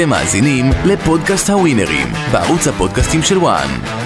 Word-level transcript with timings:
אתם 0.00 0.08
מאזינים 0.08 0.70
לפודקאסט 0.84 1.50
הווינרים, 1.50 2.06
בערוץ 2.32 2.68
הפודקאסטים 2.68 3.22
של 3.22 3.38
וואן. 3.38 3.97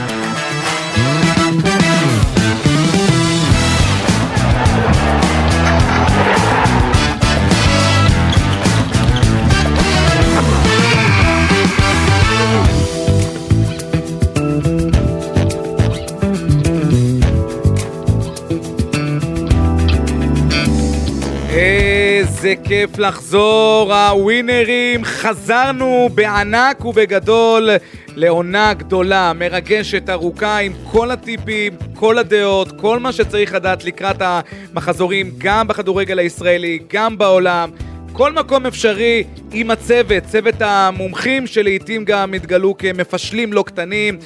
איזה 22.45 22.54
כיף 22.64 22.98
לחזור, 22.98 23.95
הווינרים, 23.95 25.04
חזרנו 25.04 26.08
בענק 26.14 26.84
ובגדול 26.84 27.71
לעונה 28.17 28.75
גדולה, 28.75 29.32
מרגשת, 29.32 30.11
ארוכה, 30.11 30.58
עם 30.58 30.72
כל 30.90 31.11
הטיפים, 31.11 31.72
כל 31.94 32.19
הדעות, 32.19 32.81
כל 32.81 32.98
מה 32.98 33.12
שצריך 33.12 33.55
לדעת 33.55 33.84
לקראת 33.84 34.17
המחזורים, 34.20 35.31
גם 35.39 35.69
בכדורגל 35.69 36.19
הישראלי, 36.19 36.78
גם 36.92 37.19
בעולם. 37.19 37.70
כל 38.12 38.33
מקום 38.33 38.67
אפשרי 38.67 39.25
עם 39.53 39.70
הצוות, 39.70 40.25
צוות 40.25 40.55
המומחים 40.61 41.47
שלעיתים 41.47 42.05
גם 42.05 42.34
התגלו 42.34 42.78
כמפשלים 42.78 43.53
לא 43.53 43.62
קטנים. 43.67 44.19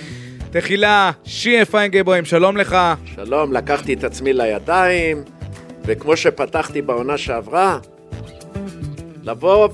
תחילה, 0.51 1.11
שיה 1.25 1.65
פיינגבוים, 1.65 2.25
שלום 2.25 2.57
לך. 2.57 2.77
שלום, 3.15 3.53
לקחתי 3.53 3.95
את 3.95 4.05
עצמי 4.05 4.33
לידיים, 4.33 5.23
וכמו 5.85 6.17
שפתחתי 6.17 6.83
בעונה 6.83 7.19
שעברה, 7.19 7.79
לבוא 9.27 9.69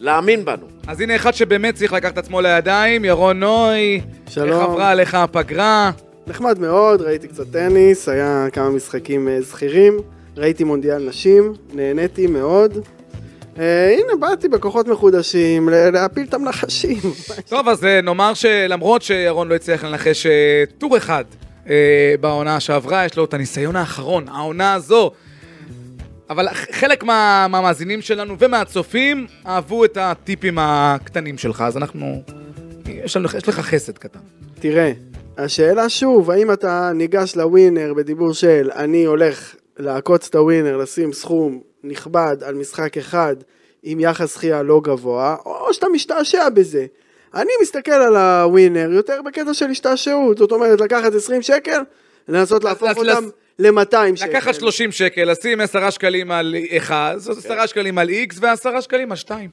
ולהאמין 0.00 0.44
בנו. 0.44 0.66
אז 0.86 1.00
הנה 1.00 1.16
אחד 1.16 1.34
שבאמת 1.34 1.74
צריך 1.74 1.92
לקחת 1.92 2.12
את 2.12 2.18
עצמו 2.18 2.40
לידיים, 2.40 3.04
ירון 3.04 3.40
נוי. 3.40 4.00
שלום. 4.28 4.48
איך 4.48 4.58
עברה 4.68 4.90
עליך 4.90 5.14
הפגרה? 5.14 5.90
נחמד 6.26 6.58
מאוד, 6.58 7.00
ראיתי 7.00 7.28
קצת 7.28 7.50
טניס, 7.52 8.08
היה 8.08 8.46
כמה 8.52 8.70
משחקים 8.70 9.28
אה, 9.28 9.40
זכירים, 9.40 9.98
ראיתי 10.36 10.64
מונדיאל 10.64 11.08
נשים, 11.08 11.52
נהניתי 11.72 12.26
מאוד. 12.26 12.78
אה, 13.58 13.94
הנה, 13.94 14.16
באתי 14.20 14.48
בכוחות 14.48 14.88
מחודשים 14.88 15.68
להפיל 15.68 16.26
את 16.28 16.34
המנחשים. 16.34 17.00
טוב, 17.48 17.68
אז 17.68 17.84
אה, 17.84 18.00
נאמר 18.00 18.34
שלמרות 18.34 19.02
שירון 19.02 19.48
לא 19.48 19.54
הצליח 19.54 19.84
לנחש 19.84 20.26
טור 20.78 20.96
אחד 20.96 21.24
אה, 21.68 22.14
בעונה 22.20 22.60
שעברה, 22.60 23.04
יש 23.04 23.16
לו 23.16 23.24
את 23.24 23.34
הניסיון 23.34 23.76
האחרון, 23.76 24.28
העונה 24.28 24.74
הזו. 24.74 25.12
אבל 26.30 26.48
חלק 26.52 27.04
מה, 27.04 27.46
מהמאזינים 27.50 28.02
שלנו 28.02 28.36
ומהצופים 28.38 29.26
אהבו 29.46 29.84
את 29.84 29.96
הטיפים 29.96 30.58
הקטנים 30.60 31.38
שלך, 31.38 31.64
אז 31.66 31.76
אנחנו... 31.76 32.22
יש, 32.86 33.16
לנו, 33.16 33.28
יש 33.36 33.48
לך 33.48 33.60
חסד 33.60 33.98
קטן. 33.98 34.18
תראה, 34.60 34.92
השאלה 35.38 35.88
שוב, 35.88 36.30
האם 36.30 36.52
אתה 36.52 36.92
ניגש 36.94 37.36
לווינר 37.36 37.94
בדיבור 37.94 38.32
של 38.32 38.70
אני 38.74 39.04
הולך 39.04 39.54
לעקוץ 39.78 40.26
את 40.28 40.34
הווינר, 40.34 40.76
לשים 40.76 41.12
סכום 41.12 41.60
נכבד 41.84 42.36
על 42.44 42.54
משחק 42.54 42.96
אחד 42.96 43.36
עם 43.82 44.00
יחס 44.00 44.34
זכייה 44.34 44.62
לא 44.62 44.80
גבוה, 44.84 45.36
או 45.46 45.74
שאתה 45.74 45.86
משתעשע 45.88 46.48
בזה. 46.48 46.86
אני 47.34 47.50
מסתכל 47.62 47.92
על 47.92 48.16
הווינר 48.16 48.92
יותר 48.92 49.22
בקטע 49.22 49.54
של 49.54 49.70
השתעשעות, 49.70 50.38
זאת 50.38 50.52
אומרת 50.52 50.80
לקחת 50.80 51.14
20 51.14 51.42
שקל, 51.42 51.80
לנסות 52.28 52.64
להפוך 52.64 52.90
אותם 52.96 53.28
ל-200 53.58 54.16
שקל. 54.16 54.28
לקחת 54.28 54.54
30 54.54 54.92
שקל, 54.92 55.30
לשים 55.30 55.60
10 55.60 55.90
שקלים 55.90 56.30
על 56.30 56.54
1, 56.76 57.16
10 57.16 57.66
שקלים 57.66 57.98
על 57.98 58.10
X 58.10 58.34
ו-10 58.40 58.80
שקלים 58.80 59.10
על 59.10 59.16
2. 59.16 59.50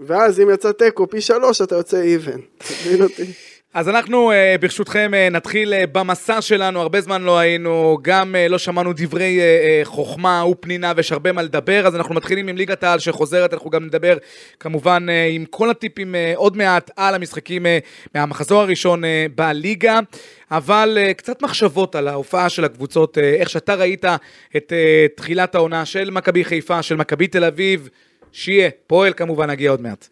ואז 0.00 0.40
אם 0.40 0.50
יצא 0.54 0.72
תיקו 0.72 1.10
פי 1.10 1.20
שלוש 1.20 1.62
אתה 1.62 1.74
יוצא 1.74 2.00
איבן. 2.00 2.40
תבין 2.68 3.02
אותי. 3.02 3.32
אז 3.74 3.88
אנחנו 3.88 4.32
אה, 4.32 4.56
ברשותכם 4.60 5.14
אה, 5.14 5.28
נתחיל 5.30 5.74
אה, 5.74 5.86
במסע 5.86 6.40
שלנו, 6.40 6.80
הרבה 6.80 7.00
זמן 7.00 7.22
לא 7.22 7.38
היינו, 7.38 7.98
גם 8.02 8.34
לא 8.48 8.58
שמענו 8.58 8.92
דברי 8.96 9.40
חוכמה 9.84 10.44
ופנינה 10.50 10.92
ויש 10.96 11.12
הרבה 11.12 11.32
מה 11.32 11.42
לדבר, 11.42 11.86
אז 11.86 11.96
אנחנו 11.96 12.14
מתחילים 12.14 12.48
עם 12.48 12.56
ליגת 12.56 12.82
העל 12.82 12.98
שחוזרת, 12.98 13.54
אנחנו 13.54 13.70
גם 13.70 13.84
נדבר 13.84 14.16
כמובן 14.60 15.06
עם 15.30 15.44
כל 15.44 15.70
הטיפים 15.70 16.14
עוד 16.34 16.56
מעט 16.56 16.90
על 16.96 17.14
המשחקים 17.14 17.66
מהמחזור 18.14 18.60
הראשון 18.60 19.02
בליגה, 19.34 20.00
אבל 20.50 20.98
קצת 21.16 21.42
מחשבות 21.42 21.94
על 21.94 22.08
ההופעה 22.08 22.48
של 22.48 22.64
הקבוצות, 22.64 23.18
איך 23.18 23.50
שאתה 23.50 23.74
ראית 23.74 24.04
את 24.56 24.72
תחילת 25.14 25.54
העונה 25.54 25.84
של 25.84 26.10
מכבי 26.10 26.44
חיפה, 26.44 26.82
של 26.82 26.96
מכבי 26.96 27.26
תל 27.26 27.44
אביב, 27.44 27.88
שיהיה, 28.32 28.70
פועל 28.86 29.12
כמובן 29.12 29.50
נגיע 29.50 29.70
עוד 29.70 29.80
מעט. 29.80 30.08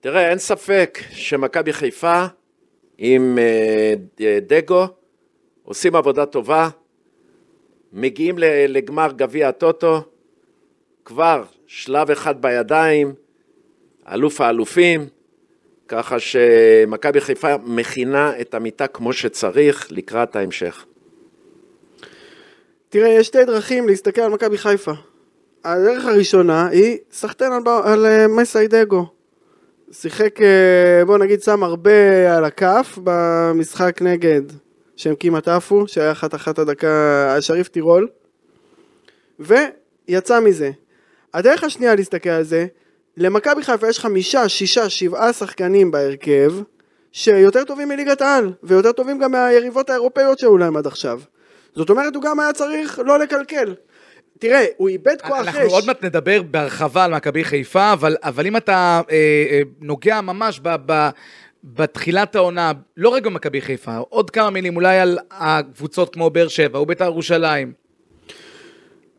תראה, 0.00 0.30
אין 0.30 0.38
ספק 0.38 0.98
שמכבי 1.10 1.72
חיפה 1.72 2.26
עם 3.02 3.38
אה, 3.38 3.94
ד- 4.20 4.52
דגו 4.52 4.86
עושים 5.64 5.96
עבודה 5.96 6.26
טובה, 6.26 6.68
מגיעים 7.92 8.34
לגמר 8.68 9.12
גביע 9.16 9.48
הטוטו, 9.48 10.02
כבר 11.04 11.44
שלב 11.66 12.10
אחד 12.10 12.42
בידיים, 12.42 13.14
אלוף 14.12 14.40
האלופים, 14.40 15.06
ככה 15.88 16.16
שמכבי 16.18 17.20
חיפה 17.20 17.56
מכינה 17.64 18.40
את 18.40 18.54
המיטה 18.54 18.86
כמו 18.86 19.12
שצריך 19.12 19.88
לקראת 19.90 20.36
ההמשך. 20.36 20.86
תראה, 22.88 23.08
יש 23.08 23.26
שתי 23.26 23.44
דרכים 23.44 23.88
להסתכל 23.88 24.20
על 24.20 24.30
מכבי 24.32 24.58
חיפה. 24.58 24.92
הדרך 25.64 26.04
הראשונה 26.06 26.68
היא 26.68 26.98
סחטיין 27.12 27.52
על, 27.52 27.62
על 27.84 28.06
אה, 28.06 28.28
מסיידגו. 28.28 29.19
שיחק, 29.92 30.40
אה, 30.40 31.04
בוא 31.04 31.18
נגיד, 31.18 31.42
שם 31.42 31.62
הרבה 31.62 32.36
על 32.36 32.44
הכף 32.44 32.98
במשחק 33.04 34.02
נגד 34.02 34.42
שהם 34.96 35.14
כמעט 35.20 35.48
עפו, 35.48 35.88
שהיה 35.88 36.12
אחת 36.12 36.34
אחת 36.34 36.58
הדקה, 36.58 37.34
השריף 37.38 37.68
טירול. 37.68 38.08
ויצא 39.38 40.40
מזה. 40.40 40.70
הדרך 41.34 41.64
השנייה 41.64 41.94
להסתכל 41.94 42.28
על 42.30 42.42
זה, 42.42 42.66
למכבי 43.16 43.62
חיפה 43.62 43.88
יש 43.88 43.98
חמישה, 43.98 44.48
שישה, 44.48 44.88
שבעה 44.88 45.32
שחקנים 45.32 45.90
בהרכב, 45.90 46.52
שיותר 47.12 47.64
טובים 47.64 47.88
מליגת 47.88 48.22
העל, 48.22 48.52
ויותר 48.62 48.92
טובים 48.92 49.18
גם 49.18 49.32
מהיריבות 49.32 49.90
האירופאיות 49.90 50.38
שהיו 50.38 50.58
להם 50.58 50.76
עד 50.76 50.86
עכשיו. 50.86 51.20
זאת 51.74 51.90
אומרת, 51.90 52.14
הוא 52.14 52.22
גם 52.22 52.40
היה 52.40 52.52
צריך 52.52 53.00
לא 53.04 53.18
לקלקל. 53.18 53.74
תראה, 54.40 54.64
הוא 54.76 54.88
איבד 54.88 55.16
כוח 55.22 55.38
אנחנו 55.38 55.66
אש. 55.66 55.72
עוד 55.72 55.86
מעט 55.86 56.04
נדבר 56.04 56.42
בהרחבה 56.42 57.04
על 57.04 57.14
מכבי 57.14 57.44
חיפה, 57.44 57.92
אבל, 57.92 58.16
אבל 58.22 58.46
אם 58.46 58.56
אתה 58.56 58.72
אה, 59.10 59.16
אה, 59.50 59.60
נוגע 59.80 60.20
ממש 60.20 60.60
ב, 60.62 60.76
ב, 60.86 61.08
בתחילת 61.64 62.36
העונה, 62.36 62.72
לא 62.96 63.08
רק 63.08 63.22
במכבי 63.22 63.60
חיפה, 63.60 63.96
עוד 63.96 64.30
כמה 64.30 64.50
מילים 64.50 64.76
אולי 64.76 64.98
על 64.98 65.18
הקבוצות 65.30 66.14
כמו 66.14 66.30
באר 66.30 66.48
שבע 66.48 66.78
או 66.78 66.86
בית"ר 66.86 67.04
ירושלים. 67.04 67.72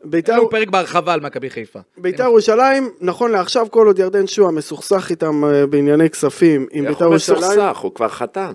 בית"ר- 0.04 0.32
היה 0.32 0.38
לנו 0.40 0.50
פרק 0.50 0.68
בהרחבה 0.68 1.12
על 1.12 1.20
מכבי 1.20 1.50
חיפה. 1.50 1.78
בית"ר 1.98 2.22
ירושלים, 2.22 2.90
נכון 3.00 3.30
לעכשיו, 3.32 3.66
כל 3.70 3.86
עוד 3.86 3.98
ירדן 3.98 4.26
שועה 4.26 4.52
מסוכסך 4.52 5.06
איתם 5.10 5.44
אה, 5.44 5.66
בענייני 5.66 6.10
כספים 6.10 6.66
עם 6.72 6.84
איך 6.84 6.92
בית"ר 6.92 7.04
הוא 7.04 7.12
ירושלים, 7.12 7.38
מסוכסך? 7.40 7.78
הוא 7.78 7.94
כבר 7.94 8.08
חתם. 8.08 8.54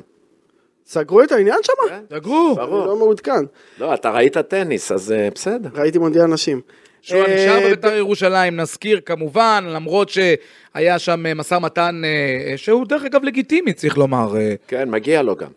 סגרו 0.88 1.24
את 1.24 1.32
העניין 1.32 1.60
שם? 1.64 1.74
כן. 1.90 2.16
סגרו. 2.16 2.56
ברור. 2.56 2.86
לא 2.86 2.96
מעודכן. 2.96 3.46
לא, 3.80 3.94
אתה 3.94 4.12
ראית 4.12 4.38
טניס, 4.38 4.92
אז 4.92 5.12
אה, 5.12 5.30
בסדר. 5.36 5.70
ראיתי 5.74 5.98
מונדיאל 5.98 6.26
נשים. 6.26 6.62
נשאר 7.04 7.58
אה, 7.58 7.66
בבית"ר 7.66 7.94
ירושלים, 7.94 8.56
נזכיר 8.56 9.00
כמובן, 9.06 9.64
למרות 9.68 10.10
שהיה 10.10 11.00
שם 11.00 11.26
אה, 11.26 11.34
משא 11.34 11.56
ומתן 11.56 12.02
אה, 12.06 12.58
שהוא 12.58 12.86
דרך 12.86 13.04
אגב 13.06 13.24
לגיטימי, 13.24 13.74
צריך 13.74 13.98
לומר. 13.98 14.36
כן, 14.68 14.90
מגיע 14.90 15.22
לו 15.22 15.36
גם. 15.36 15.50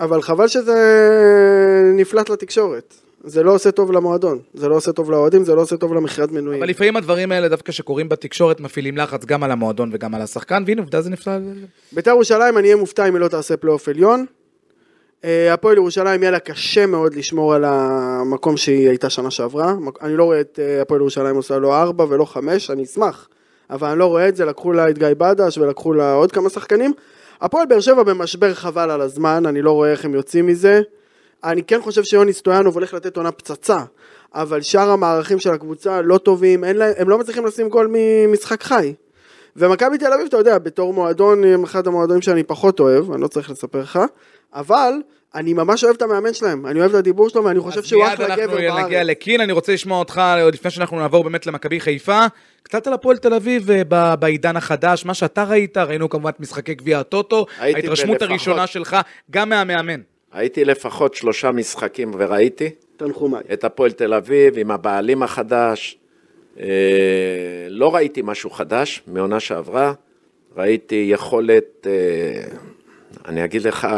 אבל 0.00 0.22
חבל 0.22 0.48
שזה 0.48 0.74
נפלט 1.94 2.28
לתקשורת. 2.30 2.94
זה 3.26 3.42
לא 3.42 3.54
עושה 3.54 3.70
טוב 3.70 3.92
למועדון, 3.92 4.38
זה 4.54 4.68
לא 4.68 4.76
עושה 4.76 4.92
טוב 4.92 5.10
לאוהדים, 5.10 5.44
זה 5.44 5.54
לא 5.54 5.60
עושה 5.60 5.76
טוב 5.76 5.94
למכירת 5.94 6.32
מנויים. 6.32 6.62
אבל 6.62 6.70
לפעמים 6.70 6.96
הדברים 6.96 7.32
האלה 7.32 7.48
דווקא 7.48 7.72
שקורים 7.72 8.08
בתקשורת 8.08 8.60
מפעילים 8.60 8.96
לחץ 8.96 9.24
גם 9.24 9.42
על 9.42 9.50
המועדון 9.50 9.90
וגם 9.92 10.14
על 10.14 10.22
השחקן, 10.22 10.62
והנה 10.66 10.80
עובדה 10.80 11.00
זה 11.00 11.10
נפלא. 11.10 11.32
בית"ר 11.92 12.10
ירושלים, 12.10 12.58
אני 12.58 12.66
אהיה 12.66 12.76
מופתע 12.76 13.08
אם 13.08 13.14
היא 13.14 13.20
לא 13.20 13.28
תעשה 13.28 13.56
פלייאוף 13.56 13.88
עליון. 13.88 14.26
אה, 15.24 15.52
הפועל 15.52 15.76
ירושלים 15.76 16.22
יהיה 16.22 16.30
לה 16.30 16.38
קשה 16.38 16.86
מאוד 16.86 17.14
לשמור 17.14 17.54
על 17.54 17.64
המקום 17.64 18.56
שהיא 18.56 18.88
הייתה 18.88 19.10
שנה 19.10 19.30
שעברה. 19.30 19.74
אני 20.02 20.16
לא 20.16 20.24
רואה 20.24 20.40
את 20.40 20.58
אה, 20.62 20.82
הפועל 20.82 21.00
ירושלים 21.00 21.36
עושה 21.36 21.58
לא 21.58 21.82
ארבע 21.82 22.04
ולא 22.08 22.24
חמש, 22.24 22.70
אני 22.70 22.84
אשמח. 22.84 23.28
אבל 23.70 23.88
אני 23.88 23.98
לא 23.98 24.06
רואה 24.06 24.28
את 24.28 24.36
זה, 24.36 24.44
לקחו 24.44 24.72
לה 24.72 24.90
את 24.90 24.98
גיא 24.98 25.08
בדש 25.18 25.58
ולקחו 25.58 25.92
לה 25.92 26.12
עוד 26.12 26.32
כמה 26.32 26.48
שחקנים. 26.48 26.92
הפועל 27.40 27.66
באר 27.66 27.80
שבע 27.80 28.02
במשבר 28.02 28.54
חבל 28.54 28.90
על 28.90 29.00
הזמן, 29.00 29.46
אני 29.46 29.62
לא 29.62 29.72
רואה 29.72 29.90
איך 29.90 30.04
הם 30.04 30.14
יוצאים 30.14 30.46
מזה. 30.46 30.82
אני 31.46 31.62
כן 31.62 31.80
חושב 31.82 32.04
שיוני 32.04 32.32
סטויאנוב 32.32 32.74
הולך 32.74 32.94
לתת 32.94 33.16
עונה 33.16 33.32
פצצה, 33.32 33.78
אבל 34.34 34.60
שאר 34.60 34.90
המערכים 34.90 35.38
של 35.38 35.50
הקבוצה 35.50 36.00
לא 36.00 36.18
טובים, 36.18 36.64
להם, 36.64 36.92
הם 36.96 37.08
לא 37.08 37.18
מצליחים 37.18 37.46
לשים 37.46 37.68
גול 37.68 37.90
ממשחק 37.92 38.62
חי. 38.62 38.94
ומכבי 39.56 39.98
תל 39.98 40.12
אביב, 40.12 40.26
אתה 40.26 40.36
יודע, 40.36 40.58
בתור 40.58 40.92
מועדון, 40.92 41.44
הם 41.44 41.64
אחד 41.64 41.86
המועדונים 41.86 42.22
שאני 42.22 42.42
פחות 42.42 42.80
אוהב, 42.80 43.12
אני 43.12 43.22
לא 43.22 43.28
צריך 43.28 43.50
לספר 43.50 43.80
לך, 43.80 43.98
אבל 44.54 44.92
אני 45.34 45.52
ממש 45.52 45.84
אוהב 45.84 45.96
את 45.96 46.02
המאמן 46.02 46.34
שלהם, 46.34 46.66
אני 46.66 46.80
אוהב 46.80 46.90
את 46.90 46.96
הדיבור 46.96 47.28
שלו, 47.28 47.44
ואני 47.44 47.60
חושב 47.60 47.82
שהוא 47.82 48.06
אחלה 48.06 48.14
גבר 48.14 48.32
אז 48.32 48.38
מיד 48.38 48.64
אנחנו 48.64 48.84
נגיע 48.84 48.98
בארץ. 48.98 49.08
לקין, 49.08 49.40
אני 49.40 49.52
רוצה 49.52 49.72
לשמוע 49.72 49.98
אותך, 49.98 50.22
עוד 50.42 50.54
לפני 50.54 50.70
שאנחנו 50.70 50.98
נעבור 50.98 51.24
באמת 51.24 51.46
למכבי 51.46 51.80
חיפה, 51.80 52.26
קצת 52.62 52.86
על 52.86 52.92
הפועל 52.92 53.16
תל 53.16 53.34
אביב 53.34 53.70
אה, 53.70 54.16
בעידן 54.16 54.56
החדש, 54.56 55.04
מה 55.04 55.14
שאתה 55.14 55.44
ראית, 55.44 55.76
ראינו 55.76 56.08
כמובן 56.08 56.30
את 56.30 56.40
משחקי 56.40 56.74
גביע 56.74 56.98
הטוטו, 56.98 57.46
ההתרשמות. 57.58 58.22
הראשונה 58.22 58.66
שלך, 58.66 58.96
גם 59.30 59.48
מהמאמן. 59.48 60.00
הייתי 60.36 60.64
לפחות 60.64 61.14
שלושה 61.14 61.52
משחקים 61.52 62.12
וראיתי 62.18 62.70
תנחומיי. 62.96 63.42
את 63.52 63.64
הפועל 63.64 63.92
תל 63.92 64.14
אביב 64.14 64.58
עם 64.58 64.70
הבעלים 64.70 65.22
החדש. 65.22 65.98
אה, 66.60 66.66
לא 67.68 67.94
ראיתי 67.94 68.22
משהו 68.24 68.50
חדש 68.50 69.02
מעונה 69.06 69.40
שעברה, 69.40 69.92
ראיתי 70.56 71.08
יכולת, 71.10 71.86
אה, 71.86 72.42
אני 73.28 73.44
אגיד 73.44 73.62
לך, 73.62 73.88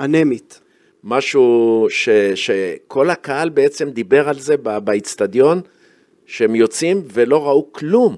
אנמית. 0.00 0.60
משהו 1.04 1.86
ש, 1.90 2.08
שכל 2.34 3.10
הקהל 3.10 3.48
בעצם 3.48 3.90
דיבר 3.90 4.28
על 4.28 4.38
זה 4.38 4.56
באיצטדיון, 4.56 5.60
שהם 6.26 6.54
יוצאים 6.54 7.02
ולא 7.12 7.46
ראו 7.46 7.72
כלום. 7.72 8.16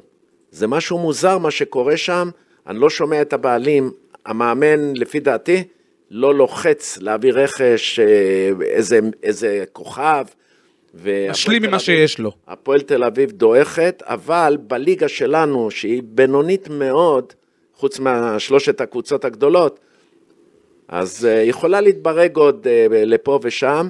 זה 0.50 0.66
משהו 0.66 0.98
מוזר 0.98 1.38
מה 1.38 1.50
שקורה 1.50 1.96
שם, 1.96 2.28
אני 2.66 2.78
לא 2.78 2.90
שומע 2.90 3.22
את 3.22 3.32
הבעלים, 3.32 3.90
המאמן 4.26 4.94
לפי 4.94 5.20
דעתי 5.20 5.64
לא 6.10 6.34
לוחץ 6.34 6.98
להביא 7.00 7.32
רכש 7.32 8.00
אה, 8.00 8.50
איזה, 8.62 9.00
איזה 9.22 9.64
כוכב. 9.72 10.24
משלים 11.30 11.62
ממה 11.62 11.78
שיש 11.78 12.18
לו. 12.18 12.32
הפועל 12.46 12.80
תל 12.80 13.04
אביב 13.04 13.30
דועכת, 13.30 14.02
אבל 14.06 14.56
בליגה 14.60 15.08
שלנו, 15.08 15.70
שהיא 15.70 16.02
בינונית 16.04 16.68
מאוד, 16.68 17.32
חוץ 17.74 17.98
מהשלושת 17.98 18.80
הקבוצות 18.80 19.24
הגדולות, 19.24 19.80
אז 20.88 21.26
אה, 21.26 21.42
יכולה 21.42 21.80
להתברג 21.80 22.36
עוד 22.36 22.66
אה, 22.66 22.86
לפה 22.90 23.38
ושם. 23.42 23.88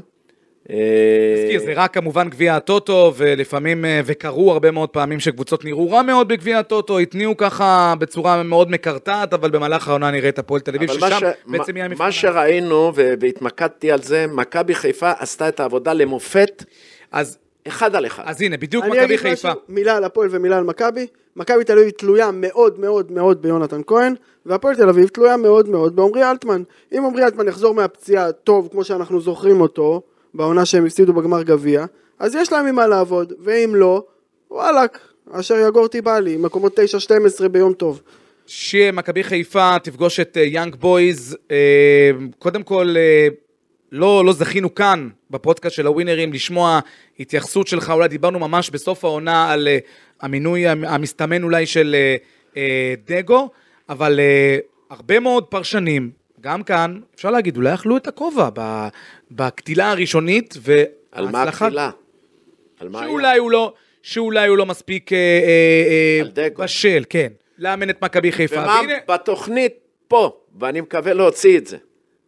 תזכיר, 0.66 1.60
זה 1.60 1.72
רק 1.76 1.94
כמובן 1.94 2.28
גביע 2.28 2.56
הטוטו, 2.56 3.12
ולפעמים, 3.16 3.84
אה, 3.84 4.00
וקרו 4.04 4.52
הרבה 4.52 4.70
מאוד 4.70 4.88
פעמים 4.88 5.20
שקבוצות 5.20 5.64
נראו 5.64 5.90
רע 5.90 6.02
מאוד 6.02 6.28
בגביע 6.28 6.58
הטוטו, 6.58 6.98
התניעו 6.98 7.36
ככה 7.36 7.94
בצורה 7.98 8.42
מאוד 8.42 8.70
מקרטעת, 8.70 9.32
אבל 9.34 9.50
במהלך 9.50 9.88
העונה 9.88 10.10
נראה 10.10 10.28
את 10.28 10.38
הפועל 10.38 10.60
תל 10.60 10.74
אביב, 10.74 10.92
ששם 10.92 11.18
ש- 11.20 11.22
בעצם 11.46 11.76
יהיה 11.76 11.86
המבחן. 11.86 12.04
מה 12.04 12.12
שראינו, 12.12 12.92
והתמקדתי 12.94 13.92
על 13.92 14.02
זה, 14.02 14.26
מכבי 14.26 14.74
חיפה 14.74 15.10
עשתה 15.18 15.48
את 15.48 15.60
העבודה 15.60 15.92
למופת, 15.92 16.64
אז, 17.12 17.38
אחד 17.68 17.94
על 17.96 18.06
אחד. 18.06 18.22
אז 18.26 18.42
הנה, 18.42 18.56
בדיוק 18.56 18.84
אני 18.84 18.92
מכבי 18.92 19.04
אגיד 19.04 19.18
חיפה. 19.18 19.48
משהו, 19.48 19.60
מילה 19.68 19.96
על 19.96 20.04
הפועל 20.04 20.28
ומילה 20.30 20.58
על 20.58 20.64
מכבי. 20.64 21.06
מכבי 21.36 21.64
תל 21.64 21.78
אביב 21.78 21.90
תלויה 21.90 22.30
מאוד 22.32 22.80
מאוד 22.80 23.12
מאוד 23.12 23.42
ביונתן 23.42 23.80
כהן, 23.86 24.14
והפועל 24.46 24.74
תל 24.74 24.88
אביב 24.88 25.08
תלויה 25.08 25.36
מאוד 25.36 25.68
מאוד 25.68 25.96
בעמרי 25.96 26.30
אלטמן. 26.30 26.62
אם 26.92 27.04
עמרי 27.04 27.24
אלטמן 27.24 27.48
יחזור 27.48 27.74
מהפציעה 27.74 28.32
טוב, 28.32 28.68
כמו 28.72 28.84
שאנחנו 28.84 29.20
זוכרים 29.20 29.60
אותו, 29.60 30.02
בעונה 30.36 30.64
שהם 30.64 30.86
הפסידו 30.86 31.12
בגמר 31.12 31.42
גביע, 31.42 31.84
אז 32.18 32.34
יש 32.34 32.52
להם 32.52 32.66
עם 32.66 32.74
מה 32.74 32.86
לעבוד, 32.86 33.32
ואם 33.44 33.72
לא, 33.74 34.02
וואלאק, 34.50 34.98
אשר 35.32 35.54
יגור 35.68 35.88
טיבאלי, 35.88 36.36
מקומות 36.36 36.78
9-12 37.44 37.48
ביום 37.48 37.72
טוב. 37.72 38.02
שמכבי 38.46 39.24
חיפה 39.24 39.76
תפגוש 39.82 40.20
את 40.20 40.36
יאנג 40.40 40.74
בויז, 40.76 41.36
אה, 41.50 41.56
קודם 42.38 42.62
כל, 42.62 42.94
אה, 42.96 43.28
לא, 43.92 44.24
לא 44.24 44.32
זכינו 44.32 44.74
כאן, 44.74 45.08
בפודקאסט 45.30 45.76
של 45.76 45.86
הווינרים, 45.86 46.32
לשמוע 46.32 46.80
התייחסות 47.20 47.66
שלך, 47.66 47.90
אולי 47.90 48.08
דיברנו 48.08 48.38
ממש 48.38 48.70
בסוף 48.70 49.04
העונה 49.04 49.52
על 49.52 49.68
אה, 49.68 49.78
המינוי 50.20 50.66
המ- 50.68 50.84
המסתמן 50.84 51.42
אולי 51.42 51.66
של 51.66 51.94
אה, 51.98 52.16
אה, 52.56 52.94
דגו, 53.06 53.48
אבל 53.88 54.20
אה, 54.20 54.58
הרבה 54.90 55.20
מאוד 55.20 55.44
פרשנים, 55.44 56.10
גם 56.40 56.62
כאן, 56.62 57.00
אפשר 57.14 57.30
להגיד, 57.30 57.56
אולי 57.56 57.74
אכלו 57.74 57.96
את 57.96 58.06
הכובע 58.06 58.48
ב- 58.54 58.88
בקטילה 59.30 59.90
הראשונית, 59.90 60.54
על 61.12 61.24
מה 61.24 61.30
וההצלחה- 61.32 61.64
הקבילה? 61.66 61.90
על 62.80 62.88
מה 62.88 62.98
היה? 63.00 63.08
שאולי 63.08 63.38
הוא 63.38 63.50
לא, 63.50 63.72
שאולי 64.02 64.48
הוא 64.48 64.56
לא 64.58 64.66
מספיק 64.66 65.12
אה, 65.12 65.18
אה, 65.18 65.42
אה, 65.90 66.20
על 66.20 66.30
דגו. 66.30 66.62
בשל, 66.62 67.04
כן, 67.10 67.28
לאמן 67.58 67.90
את 67.90 68.02
מכבי 68.02 68.32
חיפה. 68.32 68.56
ומה 68.62 68.66
והנה- 68.80 68.94
בתוכנית 69.08 69.72
פה, 70.08 70.36
ואני 70.60 70.80
מקווה 70.80 71.12
להוציא 71.14 71.58
את 71.58 71.66
זה. 71.66 71.76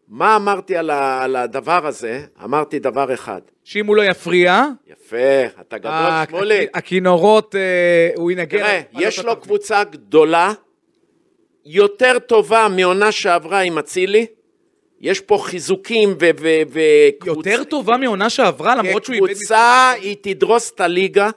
מה 0.08 0.36
אמרתי 0.36 0.76
על, 0.76 0.90
ה, 0.90 1.22
על 1.24 1.36
הדבר 1.36 1.86
הזה? 1.86 2.20
אמרתי 2.44 2.78
דבר 2.78 3.14
אחד. 3.14 3.40
שאם 3.64 3.86
הוא 3.86 3.96
לא 3.96 4.02
יפריע, 4.04 4.64
יפה, 4.86 5.16
אתה 5.60 5.78
גדול, 5.78 5.90
ה- 5.92 6.24
שמוליק. 6.28 6.70
הכינורות, 6.76 7.54
אה, 7.54 7.60
הוא 8.16 8.30
ינגן. 8.30 8.58
תראה, 8.58 8.80
יש 8.92 9.18
לו. 9.18 9.40
קבוצה 9.40 9.84
גדולה, 9.84 10.52
יותר 11.70 12.18
טובה 12.18 12.68
מעונה 12.76 13.12
שעברה 13.12 13.60
עם 13.60 13.78
אצילי. 13.78 14.26
יש 15.00 15.20
פה 15.20 15.38
חיזוקים 15.42 16.14
ו... 16.20 16.30
ו, 16.40 16.48
ו 16.68 16.80
יותר 17.26 17.64
טובה 17.64 17.96
מעונה 17.96 18.30
שעברה, 18.30 18.76
למרות 18.76 19.04
שהוא 19.04 19.14
איבד... 19.14 19.28
כקבוצה 19.28 19.90
היא 19.90 20.16
תדרוס 20.20 20.70
את 20.70 20.80
הליגה, 20.80 21.30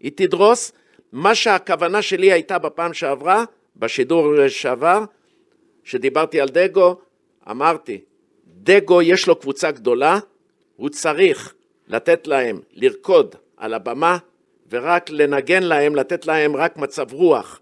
היא 0.00 0.12
תדרוס. 0.14 0.72
מה 1.12 1.34
שהכוונה 1.34 2.02
שלי 2.02 2.32
הייתה 2.32 2.58
בפעם 2.58 2.94
שעברה, 2.94 3.44
בשידור 3.76 4.48
שעבר, 4.48 5.04
שדיברתי 5.84 6.40
על 6.40 6.48
דגו, 6.48 6.96
אמרתי, 7.50 8.00
דגו 8.46 9.02
יש 9.02 9.26
לו 9.26 9.36
קבוצה 9.36 9.70
גדולה, 9.70 10.18
הוא 10.76 10.88
צריך 10.88 11.54
לתת 11.88 12.26
להם 12.26 12.60
לרקוד 12.72 13.34
על 13.56 13.74
הבמה 13.74 14.18
ורק 14.70 15.10
לנגן 15.10 15.62
להם, 15.62 15.94
לתת 15.94 16.26
להם 16.26 16.56
רק 16.56 16.76
מצב 16.76 17.12
רוח. 17.12 17.61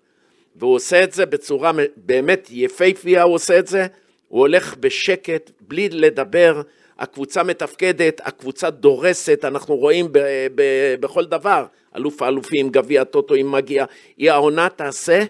והוא 0.61 0.75
עושה 0.75 1.05
את 1.05 1.13
זה 1.13 1.27
בצורה 1.27 1.71
באמת 1.97 2.49
יפהפייה, 2.51 3.23
הוא 3.23 3.35
עושה 3.35 3.59
את 3.59 3.67
זה, 3.67 3.87
הוא 4.29 4.41
הולך 4.41 4.75
בשקט, 4.81 5.51
בלי 5.61 5.89
לדבר, 5.89 6.63
הקבוצה 6.99 7.43
מתפקדת, 7.43 8.21
הקבוצה 8.25 8.71
דורסת, 8.71 9.45
אנחנו 9.45 9.77
רואים 9.77 10.09
ב- 10.13 10.19
ב- 10.55 10.95
בכל 11.01 11.25
דבר, 11.25 11.65
אלוף 11.97 12.23
האלופים, 12.23 12.69
גביע 12.71 13.05
טוטו, 13.05 13.35
אם 13.35 13.53
מגיע, 13.53 13.85
היא 14.17 14.31
העונה 14.31 14.69
תעשה 14.77 15.23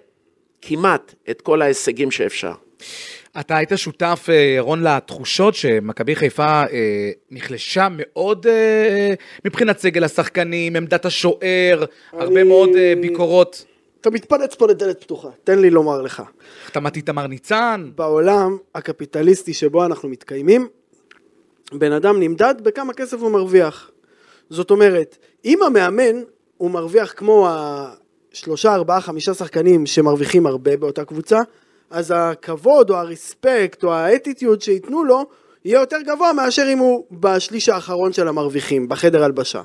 כמעט 0.63 1.15
את 1.31 1.41
כל 1.41 1.63
ההישגים 1.63 2.11
שאפשר. 2.11 2.53
אתה 3.41 3.57
היית 3.57 3.71
שותף, 3.77 4.27
אה, 4.29 4.35
ירון, 4.35 4.83
לתחושות 4.83 5.55
שמכבי 5.55 6.17
חיפה 6.17 6.63
אה, 6.63 6.67
נחלשה 7.31 7.89
מאוד 7.91 8.47
אה, 8.47 9.15
מבחינת 9.45 9.79
סגל 9.79 10.05
השחקנים, 10.05 10.77
עמדת 10.77 11.05
השוער, 11.05 11.85
הרבה 12.13 12.27
אני- 12.41 12.43
מאוד 12.43 12.69
אה, 12.77 12.93
ביקורות. 13.01 13.65
אתה 14.01 14.11
מתפרץ 14.11 14.55
פה 14.55 14.67
לדלת 14.67 15.01
פתוחה, 15.01 15.29
תן 15.45 15.59
לי 15.59 15.71
לומר 15.71 16.03
לך. 16.03 16.23
החתמת 16.65 16.97
איתמר 16.97 17.27
ניצן, 17.27 17.91
בעולם 17.95 18.57
הקפיטליסטי 18.75 19.55
שבו 19.55 19.85
אנחנו 19.85 20.09
מתקיימים, 20.09 20.69
בן 21.73 21.93
אדם 21.93 22.21
נמדד 22.21 22.55
בכמה 22.63 22.93
כסף 22.93 23.21
הוא 23.21 23.31
מרוויח. 23.31 23.91
זאת 24.51 24.71
אומרת, 24.71 25.17
אם 25.45 25.63
המאמן 25.63 26.23
הוא 26.57 26.71
מרוויח 26.71 27.13
כמו 27.17 27.49
השלושה, 27.51 28.75
ארבעה, 28.75 29.01
חמישה 29.01 29.35
שחקנים 29.35 29.87
שמרוויחים 29.87 30.47
הרבה 30.47 30.77
באותה 30.77 31.05
קבוצה, 31.05 31.39
אז 31.91 32.13
הכבוד 32.17 32.91
או 32.91 32.97
הרספקט 32.97 33.85
או 33.85 33.93
האטיטיוד 33.93 34.63
שייתנו 34.63 35.05
לו 35.05 35.25
יהיה 35.65 35.81
יותר 35.81 35.97
גבוה 36.07 36.33
מאשר 36.33 36.67
אם 36.73 36.79
הוא 36.79 37.05
בשליש 37.11 37.69
האחרון 37.69 38.13
של 38.13 38.29
המרוויחים, 38.29 38.89
בחדר 38.89 39.25
הלבשה. 39.25 39.63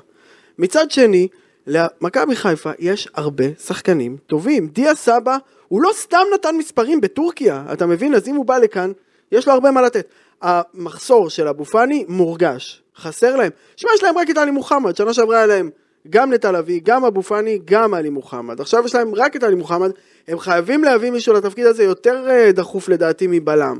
מצד 0.58 0.90
שני, 0.90 1.28
למכבי 1.66 2.36
חיפה 2.36 2.70
יש 2.78 3.08
הרבה 3.14 3.44
שחקנים 3.58 4.16
טובים. 4.26 4.66
דיה 4.66 4.94
סבא, 4.94 5.36
הוא 5.68 5.82
לא 5.82 5.90
סתם 5.92 6.22
נתן 6.34 6.56
מספרים 6.56 7.00
בטורקיה, 7.00 7.64
אתה 7.72 7.86
מבין? 7.86 8.14
אז 8.14 8.28
אם 8.28 8.34
הוא 8.34 8.46
בא 8.46 8.58
לכאן, 8.58 8.92
יש 9.32 9.48
לו 9.48 9.54
הרבה 9.54 9.70
מה 9.70 9.82
לתת. 9.82 10.08
המחסור 10.42 11.30
של 11.30 11.48
אבו 11.48 11.64
פאני 11.64 12.04
מורגש, 12.08 12.82
חסר 12.96 13.36
להם. 13.36 13.50
שמע, 13.76 13.90
יש 13.94 14.02
להם 14.02 14.18
רק 14.18 14.30
את 14.30 14.36
עלי 14.36 14.50
מוחמד, 14.50 14.96
שנה 14.96 15.12
שעברה 15.12 15.36
היה 15.36 15.46
להם 15.46 15.70
גם 16.10 16.32
נטע 16.32 16.52
לביא, 16.52 16.80
גם 16.84 17.04
אבו 17.04 17.22
פאני, 17.22 17.60
גם 17.64 17.94
עלי 17.94 18.10
מוחמד. 18.10 18.60
עכשיו 18.60 18.84
יש 18.84 18.94
להם 18.94 19.14
רק 19.14 19.36
את 19.36 19.42
עלי 19.42 19.54
מוחמד, 19.54 19.90
הם 20.28 20.38
חייבים 20.38 20.84
להביא 20.84 21.10
מישהו 21.10 21.34
לתפקיד 21.34 21.66
הזה 21.66 21.84
יותר 21.84 22.30
אה, 22.30 22.52
דחוף 22.52 22.88
לדעתי 22.88 23.26
מבלם. 23.30 23.78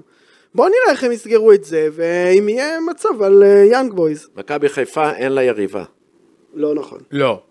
בואו 0.54 0.68
נראה 0.68 0.90
איך 0.90 1.04
הם 1.04 1.12
יסגרו 1.12 1.52
את 1.52 1.64
זה, 1.64 1.88
ואם 1.92 2.48
יהיה 2.48 2.80
מצב 2.80 3.22
על 3.22 3.42
אה, 3.42 3.64
יאנג 3.64 3.92
בויז. 3.92 4.28
מכבי 4.36 4.68
חיפה 4.68 5.10
אין 5.12 5.32
לה 5.32 5.42
יריבה. 5.42 5.84
לא 6.54 6.74
נכון. 6.74 6.98
לא. 7.10 7.42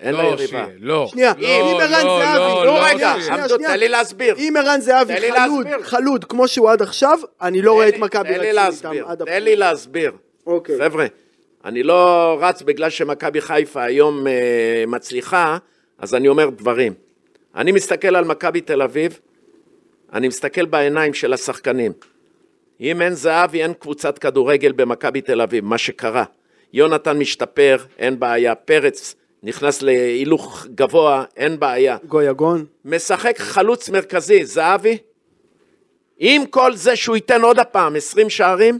אין 0.00 0.14
לה 0.14 0.22
לא, 0.22 0.28
יריבה. 0.28 0.46
שיהיה, 0.46 0.66
לא. 0.80 1.06
שנייה, 1.10 1.32
לא, 1.38 1.48
אם 1.48 1.76
ערן 1.80 2.06
לא, 2.06 2.20
זהבי, 2.24 2.38
לא, 2.38 2.66
לא, 2.66 2.84
רגע. 2.84 3.14
שנייה. 3.20 3.48
תן 3.48 3.78
לי 3.78 3.88
להסביר. 3.88 4.34
אם 4.38 4.54
ערן 4.58 4.80
זהבי 4.80 5.14
חלוד. 5.32 5.66
חלוד 5.82 6.24
כמו 6.24 6.48
שהוא 6.48 6.70
עד 6.70 6.82
עכשיו, 6.82 7.18
אני 7.42 7.62
לא 7.62 7.72
רואה 7.72 7.88
את 7.88 7.98
מכבי 7.98 8.38
רצים 8.38 8.90
איתם 8.90 9.10
עד 9.10 9.24
תן 9.24 9.42
לי 9.42 9.56
להסביר. 9.56 10.12
אוקיי. 10.46 10.78
חבר'ה, 10.78 11.06
אני 11.64 11.82
לא 11.82 12.38
רץ 12.40 12.62
בגלל 12.62 12.90
שמכבי 12.90 13.40
חיפה 13.40 13.82
היום 13.82 14.26
אה, 14.26 14.84
מצליחה, 14.86 15.58
אז 15.98 16.14
אני 16.14 16.28
אומר 16.28 16.50
דברים. 16.50 16.94
אני 17.56 17.72
מסתכל 17.72 18.16
על 18.16 18.24
מכבי 18.24 18.60
תל 18.60 18.82
אביב, 18.82 19.20
אני 20.12 20.28
מסתכל 20.28 20.64
בעיניים 20.64 21.14
של 21.14 21.32
השחקנים. 21.32 21.92
אם 22.80 23.02
אין 23.02 23.14
זהבי, 23.14 23.62
אין 23.62 23.72
קבוצת 23.72 24.18
כדורגל 24.18 24.72
במכבי 24.72 25.20
תל 25.20 25.40
אביב, 25.40 25.64
מה 25.64 25.78
שקרה. 25.78 26.24
יונתן 26.72 27.18
משתפר, 27.18 27.76
אין 27.98 28.20
בעיה, 28.20 28.54
פרץ 28.54 29.14
נכנס 29.42 29.82
להילוך 29.82 30.66
גבוה, 30.74 31.24
אין 31.36 31.60
בעיה. 31.60 31.96
גויגון. 32.08 32.64
משחק 32.84 33.38
חלוץ 33.38 33.88
מרכזי, 33.88 34.44
זהבי, 34.44 34.98
עם 36.18 36.46
כל 36.46 36.74
זה 36.76 36.96
שהוא 36.96 37.16
ייתן 37.16 37.42
עוד 37.42 37.58
הפעם 37.58 37.96
20 37.96 38.30
שערים, 38.30 38.78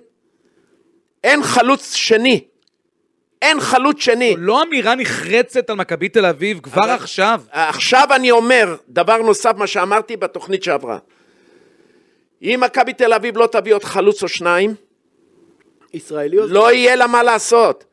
אין 1.24 1.42
חלוץ 1.42 1.94
שני. 1.94 2.44
אין 3.42 3.60
חלוץ 3.60 4.00
שני. 4.00 4.34
לא 4.38 4.62
אמירה 4.62 4.94
נחרצת 4.94 5.70
על 5.70 5.76
מכבי 5.76 6.08
תל 6.08 6.26
אביב 6.26 6.60
כבר 6.60 6.82
אבל- 6.84 6.90
עכשיו. 6.90 7.40
עכשיו 7.50 8.08
אני 8.14 8.30
אומר, 8.30 8.76
דבר 8.88 9.16
נוסף, 9.16 9.52
מה 9.56 9.66
שאמרתי 9.66 10.16
בתוכנית 10.16 10.62
שעברה. 10.62 10.98
אם 12.42 12.60
מכבי 12.64 12.92
תל 12.92 13.12
אביב 13.12 13.36
לא 13.36 13.46
תביא 13.52 13.74
עוד 13.74 13.84
חלוץ 13.84 14.22
או 14.22 14.28
שניים, 14.28 14.74
ישראלי 15.94 16.38
או 16.38 16.46
לא 16.46 16.72
יהיה 16.72 16.96
לה 16.96 17.06
מה 17.06 17.22
לעשות. 17.22 17.84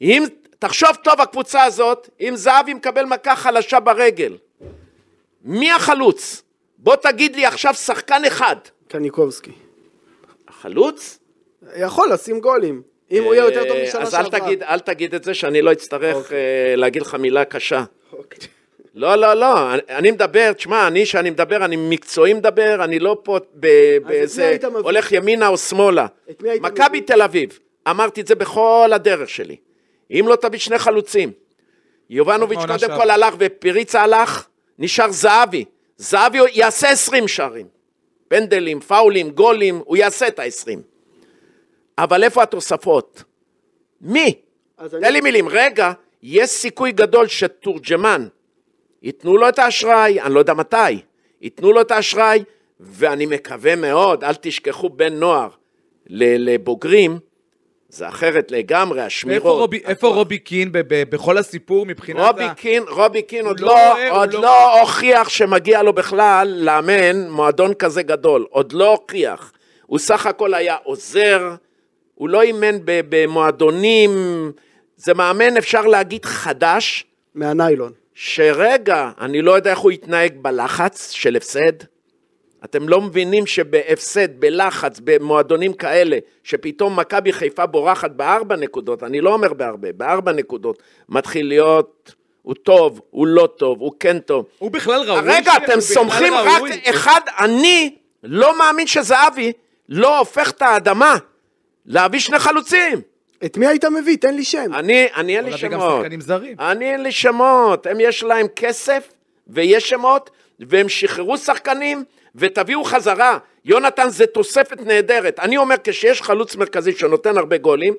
אם, 0.00 0.24
תחשוב 0.58 0.90
טוב, 1.02 1.20
הקבוצה 1.20 1.64
הזאת, 1.64 2.08
אם 2.20 2.32
זהבי 2.36 2.74
מקבל 2.74 3.04
מכה 3.04 3.36
חלשה 3.36 3.80
ברגל, 3.80 4.36
מי 5.44 5.72
החלוץ? 5.72 6.42
בוא 6.78 6.96
תגיד 6.96 7.36
לי 7.36 7.46
עכשיו 7.46 7.74
שחקן 7.74 8.24
אחד. 8.24 8.56
קניקובסקי. 8.88 9.50
החלוץ? 10.48 11.18
יכול 11.76 12.12
לשים 12.12 12.40
גולים. 12.40 12.82
אם 13.10 13.24
הוא 13.24 13.34
יהיה 13.34 13.44
יותר 13.44 13.64
טוב 13.68 13.76
אה, 13.76 13.82
משנה 13.82 14.02
אז 14.02 14.14
אל 14.14 14.22
שעברה. 14.24 14.40
תגיד, 14.40 14.62
אל 14.62 14.78
תגיד 14.78 15.14
את 15.14 15.24
זה, 15.24 15.34
שאני 15.34 15.62
לא 15.62 15.72
אצטרך 15.72 16.32
אה, 16.32 16.76
להגיד 16.76 17.02
לך 17.02 17.14
מילה 17.14 17.44
קשה. 17.44 17.84
אוקיי. 18.12 18.48
לא, 18.94 19.16
לא, 19.16 19.34
לא, 19.34 19.74
אני, 19.88 20.10
מדבר, 20.10 20.52
תשמע, 20.52 20.86
אני, 20.86 21.06
שאני 21.06 21.30
מדבר, 21.30 21.64
אני 21.64 21.76
מקצועי 21.76 22.34
מדבר, 22.34 22.84
אני 22.84 22.98
לא 22.98 23.16
פה 23.22 23.38
ב- 23.54 23.96
באיזה? 24.06 24.56
הולך 24.82 25.12
ימינה 25.12 25.48
או 25.48 25.58
שמאלה. 25.58 26.06
מכבי? 26.60 27.00
תל 27.00 27.22
אביב, 27.22 27.58
אמרתי 27.90 28.20
את 28.20 28.26
זה 28.26 28.34
בכל 28.34 28.90
הדרך 28.94 29.28
שלי. 29.28 29.56
אם 30.10 30.24
לא 30.28 30.36
תביא 30.36 30.58
שני 30.58 30.78
חלוצים, 30.78 31.32
יובנוביץ' 32.10 32.58
קודם. 32.58 32.96
כל 32.96 33.10
הלך 33.10 33.34
ופריצה 33.38 34.02
הלך, 34.02 34.46
נשאר 34.78 35.10
זהבי. 35.10 35.64
זהבי 35.96 36.38
יעשה 36.52 36.88
20 36.90 37.28
שערים. 37.28 37.66
פנדלים, 38.28 38.80
פאולים, 38.80 39.30
גולים, 39.30 39.82
הוא 39.84 39.96
יעשה 39.96 40.28
את 40.28 40.38
ה-20. 40.38 40.78
אבל 41.98 42.24
איפה 42.24 42.42
התוספות? 42.42 43.22
מי? 44.00 44.34
אז 44.78 44.94
אני- 44.94 45.02
תן 45.02 45.12
לי 45.12 45.20
מילים. 45.20 45.48
רגע, 45.48 45.92
יש 46.22 46.50
סיכוי 46.50 46.92
גדול 46.92 47.26
שתורג'מן, 47.28 48.28
ייתנו 49.02 49.36
לו 49.36 49.48
את 49.48 49.58
האשראי, 49.58 50.20
אני 50.20 50.34
לא 50.34 50.38
יודע 50.38 50.54
מתי, 50.54 50.76
ייתנו 51.40 51.72
לו 51.72 51.80
את 51.80 51.90
האשראי, 51.90 52.44
ואני 52.80 53.26
מקווה 53.26 53.76
מאוד, 53.76 54.24
אל 54.24 54.34
תשכחו 54.34 54.88
בן 54.88 55.14
נוער 55.14 55.48
לבוגרים, 56.08 57.18
זה 57.88 58.08
אחרת 58.08 58.50
לגמרי, 58.50 59.00
השמירות. 59.02 59.36
איפה 59.42 59.50
רובי- 59.50 59.80
איפה 59.84 60.08
רובי 60.08 60.38
קין 60.38 60.72
ב- 60.72 60.78
ב- 60.78 61.10
בכל 61.10 61.38
הסיפור 61.38 61.86
מבחינת 61.86 62.20
רובי 62.26 62.44
ה... 62.44 62.54
קין, 62.54 62.82
רובי 62.88 63.22
קין 63.22 63.46
עוד 63.46 63.60
לא 63.60 63.68
לא, 63.68 64.10
עוד 64.20 64.32
לא- 64.32 64.40
לא 64.42 64.80
הוכיח 64.80 65.28
שמגיע 65.28 65.82
לו 65.82 65.92
בכלל 65.92 66.54
לאמן 66.56 67.28
מועדון 67.28 67.74
כזה 67.74 68.02
גדול, 68.02 68.46
עוד 68.50 68.72
לא 68.72 68.90
הוכיח. 68.90 69.52
הוא 69.86 69.98
סך 69.98 70.26
הכל 70.26 70.54
היה 70.54 70.76
עוזר, 70.82 71.54
הוא 72.14 72.28
לא 72.28 72.42
אימן 72.42 72.78
ב- 72.84 73.00
במועדונים, 73.08 74.10
זה 74.96 75.14
מאמן 75.14 75.56
אפשר 75.56 75.80
להגיד 75.86 76.24
חדש, 76.24 77.04
מהניילון. 77.34 77.92
שרגע, 78.14 79.10
אני 79.20 79.42
לא 79.42 79.52
יודע 79.52 79.70
איך 79.70 79.78
הוא 79.78 79.92
יתנהג 79.92 80.32
בלחץ 80.42 81.10
של 81.10 81.36
הפסד. 81.36 81.72
אתם 82.64 82.88
לא 82.88 83.00
מבינים 83.00 83.46
שבהפסד, 83.46 84.40
בלחץ, 84.40 85.00
במועדונים 85.04 85.72
כאלה, 85.72 86.18
שפתאום 86.44 86.98
מכבי 87.00 87.32
חיפה 87.32 87.66
בורחת 87.66 88.10
בארבע 88.10 88.56
נקודות, 88.56 89.02
אני 89.02 89.20
לא 89.20 89.32
אומר 89.32 89.52
בהרבה, 89.52 89.92
בארבע 89.92 90.32
נקודות, 90.32 90.82
מתחיל 91.08 91.46
להיות, 91.48 92.14
הוא 92.42 92.54
טוב, 92.54 93.00
הוא 93.10 93.26
לא 93.26 93.48
טוב, 93.56 93.80
הוא 93.80 93.92
כן 94.00 94.18
טוב. 94.18 94.46
הוא 94.58 94.70
בכלל 94.70 95.00
ראוי? 95.02 95.20
רגע, 95.24 95.52
ש- 95.52 95.56
אתם 95.64 95.80
סומכים 95.80 96.34
רק 96.34 96.46
ראוי? 96.56 96.70
אחד, 96.90 97.20
אני 97.38 97.94
לא 98.22 98.58
מאמין 98.58 98.86
שזהבי 98.86 99.52
לא 99.88 100.18
הופך 100.18 100.50
את 100.50 100.62
האדמה 100.62 101.16
להביא 101.86 102.18
שני 102.20 102.38
חלוצים. 102.38 103.00
את 103.44 103.56
מי 103.56 103.66
היית 103.66 103.84
מביא? 103.84 104.16
תן 104.16 104.34
לי 104.34 104.44
שם. 104.44 104.74
אני, 104.74 105.06
אני 105.16 105.36
אין 105.36 105.44
לי 105.44 105.56
שמות. 105.58 106.04
אני 106.58 106.92
אין 106.92 107.02
לי 107.02 107.12
שמות. 107.12 107.86
הם 107.86 108.00
יש 108.00 108.22
להם 108.22 108.46
כסף 108.56 109.08
ויש 109.48 109.88
שמות, 109.88 110.30
והם 110.60 110.88
שחררו 110.88 111.38
שחקנים 111.38 112.04
ותביאו 112.36 112.84
חזרה. 112.84 113.38
יונתן 113.64 114.08
זה 114.08 114.26
תוספת 114.26 114.80
נהדרת. 114.80 115.40
אני 115.40 115.56
אומר, 115.56 115.74
כשיש 115.84 116.22
חלוץ 116.22 116.56
מרכזי 116.56 116.92
שנותן 116.92 117.38
הרבה 117.38 117.56
גולים, 117.58 117.94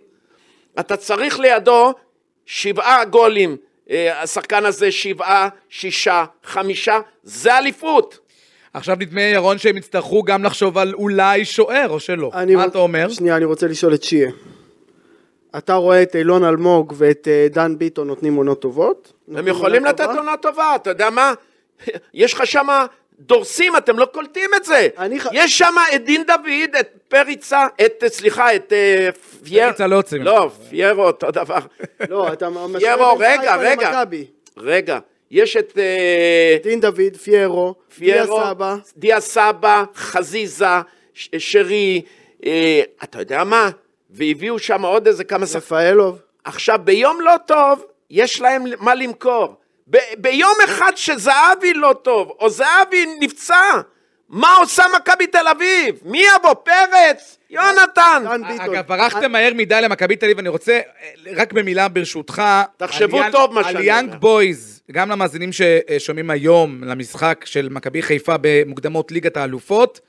אתה 0.80 0.98
צריך 0.98 1.40
לידו 1.40 1.94
שבעה 2.46 3.06
גולים. 3.06 3.58
אה, 3.90 4.22
השחקן 4.22 4.66
הזה 4.66 4.92
שבעה, 4.92 5.48
שישה, 5.70 6.26
חמישה, 6.44 7.00
זה 7.24 7.58
אליפות. 7.58 8.20
עכשיו 8.74 8.96
נדמה 9.00 9.22
ירון 9.22 9.58
שהם 9.58 9.78
יצטרכו 9.78 10.24
גם 10.24 10.44
לחשוב 10.44 10.78
על 10.78 10.94
אולי 10.94 11.46
שוער, 11.46 11.90
או 11.90 12.00
שלא. 12.00 12.32
מה 12.56 12.64
רוצ- 12.66 12.68
אתה 12.68 12.78
אומר? 12.78 13.10
שנייה, 13.10 13.38
אני 13.38 13.46
רוצה 13.46 13.68
לשאול 13.68 13.94
את 13.94 14.04
שיה. 14.04 14.32
אתה 15.58 15.74
רואה 15.74 16.04
את 16.04 16.16
אילון 16.16 16.44
אלמוג 16.44 16.94
ואת 16.98 17.28
אה, 17.28 17.48
דן 17.50 17.78
ביטון 17.78 18.08
נותנים 18.08 18.36
עונות 18.36 18.62
טובות? 18.62 19.14
הם 19.36 19.48
יכולים 19.48 19.86
לתת? 19.86 20.06
עונה 20.18 20.38
טובה, 20.38 20.76
אתה 20.76 20.90
יודע 20.90 21.10
מה? 21.10 21.34
יש 22.14 22.34
לך 22.34 22.48
שמה 22.48 22.86
דורסים, 23.20 23.78
אתם 23.78 24.00
לא 24.00 24.06
קולטים 24.06 24.50
את 24.56 24.64
זה. 24.66 24.88
אני 24.98 25.18
יש 25.32 25.58
שמה 25.58 25.84
את 25.96 26.04
דין 26.06 26.24
דוד, 26.24 26.76
את 26.80 26.88
פריצה, 27.08 27.68
את, 27.86 28.04
סליחה, 28.08 28.56
את 28.56 28.74
אה, 28.74 29.10
פייר... 29.44 29.68
פריצה 29.68 29.88
לא 29.88 30.02
ממנו. 30.12 30.26
לא, 30.26 30.52
פיירו, 30.70 31.04
אותו 31.04 31.32
דבר. 31.32 31.60
לא, 32.10 32.34
אתה 32.34 32.50
משווה 32.50 32.80
פיירו, 32.80 33.18
בין 33.18 33.40
רגע, 33.42 33.56
רגע. 33.56 34.04
רגע, 34.58 35.00
יש 35.32 35.58
את 35.58 35.78
אה, 35.78 36.58
דין 36.64 36.80
דוד, 36.80 37.18
פיירו, 37.24 37.76
דיה 38.00 38.14
פיירו, 38.24 38.42
סבא. 38.46 38.76
דיה 38.98 39.20
סבא, 39.20 39.84
חזיזה, 39.96 40.66
ש- 41.14 41.30
שרי, 41.38 42.02
אה, 42.46 42.82
אתה 43.04 43.20
יודע 43.20 43.44
מה? 43.44 43.70
והביאו 44.10 44.60
שם 44.60 44.86
עוד 44.86 45.08
איזה 45.08 45.24
כמה. 45.24 45.46
רפאלוב. 45.56 46.20
עכשיו, 46.44 46.80
ביום 46.84 47.22
לא 47.22 47.34
טוב, 47.46 47.86
יש 48.10 48.42
להם 48.42 48.64
מה 48.80 48.96
למכור. 48.96 49.56
ב- 49.90 49.98
ביום 50.18 50.54
אחד 50.66 50.92
שזהבי 50.96 51.74
לא 51.74 51.96
טוב, 52.02 52.32
או 52.40 52.50
זהבי 52.50 53.06
נפצע, 53.20 53.62
מה 54.30 54.56
עושה 54.56 54.84
מכבי 54.96 55.28
תל 55.28 55.48
אביב? 55.52 55.96
מי 56.06 56.24
יבוא? 56.36 56.54
פרץ? 56.54 57.38
יונתן? 57.50 58.24
אגב, 58.60 58.88
ברחתם 58.88 59.32
מהר 59.32 59.52
מדי 59.56 59.80
למכבי 59.84 60.16
תל 60.16 60.26
אביב, 60.26 60.40
אני 60.40 60.50
רוצה, 60.50 60.72
אה, 60.74 60.82
רק 61.36 61.54
במילה 61.54 61.88
ברשותך, 61.88 62.42
תחשבו 62.78 63.18
על 63.18 63.24
יאנג- 63.24 63.32
טוב 63.32 63.54
מה 63.54 63.62
על 63.68 63.74
שאני 63.74 63.84
יאנג 63.86 64.08
אומר. 64.10 64.20
בויז, 64.20 64.82
גם 64.92 65.10
למאזינים 65.12 65.50
ששומעים 65.54 66.30
היום 66.30 66.84
למשחק 66.84 67.42
של 67.46 67.70
מכבי 67.72 68.02
חיפה 68.02 68.36
במוקדמות 68.42 69.12
ליגת 69.12 69.38
האלופות, 69.38 70.00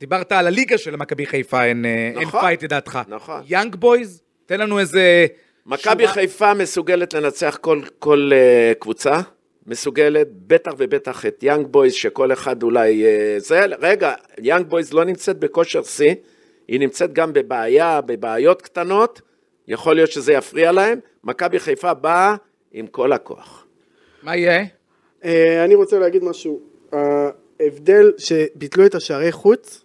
דיברת 0.00 0.32
על 0.32 0.46
הליגה 0.46 0.78
של 0.78 0.96
מכבי 0.96 1.26
חיפה, 1.26 1.64
אין 1.64 1.84
אה, 1.84 1.90
אין 2.14 2.28
נכון, 2.28 2.40
פייט 2.40 2.62
לדעתך. 2.62 2.98
נכון. 3.08 3.42
יאנג 3.46 3.74
בויז, 3.76 4.22
תן 4.46 4.60
לנו 4.60 4.78
איזה... 4.78 5.26
מכבי 5.66 6.02
שורה- 6.02 6.14
חיפה 6.14 6.54
מסוגלת 6.54 7.14
לנצח 7.14 7.58
כל, 7.60 7.80
כל 7.98 8.30
אה, 8.32 8.74
קבוצה, 8.78 9.20
מסוגלת, 9.66 10.28
בטח 10.46 10.72
ובטח 10.78 11.26
את 11.26 11.42
יאנג 11.42 11.66
בויז, 11.66 11.92
שכל 11.92 12.32
אחד 12.32 12.62
אולי... 12.62 13.04
אה, 13.04 13.40
זה, 13.42 13.64
רגע, 13.78 14.14
יאנג 14.38 14.66
בויז 14.66 14.92
לא 14.92 15.04
נמצאת 15.04 15.38
בכושר 15.38 15.82
שיא, 15.82 16.14
היא 16.68 16.80
נמצאת 16.80 17.12
גם 17.12 17.32
בבעיה, 17.32 18.00
בבעיות 18.00 18.62
קטנות, 18.62 19.20
יכול 19.68 19.94
להיות 19.94 20.10
שזה 20.12 20.32
יפריע 20.32 20.72
להם. 20.72 20.98
מכבי 21.24 21.58
חיפה 21.58 21.94
באה 21.94 22.34
עם 22.72 22.86
כל 22.86 23.12
הכוח. 23.12 23.66
מה 24.22 24.36
יהיה? 24.36 24.64
אה, 25.24 25.64
אני 25.64 25.74
רוצה 25.74 25.98
להגיד 25.98 26.24
משהו. 26.24 26.60
ההבדל 27.60 28.12
שביטלו 28.18 28.86
את 28.86 28.94
השערי 28.94 29.32
חוץ, 29.32 29.84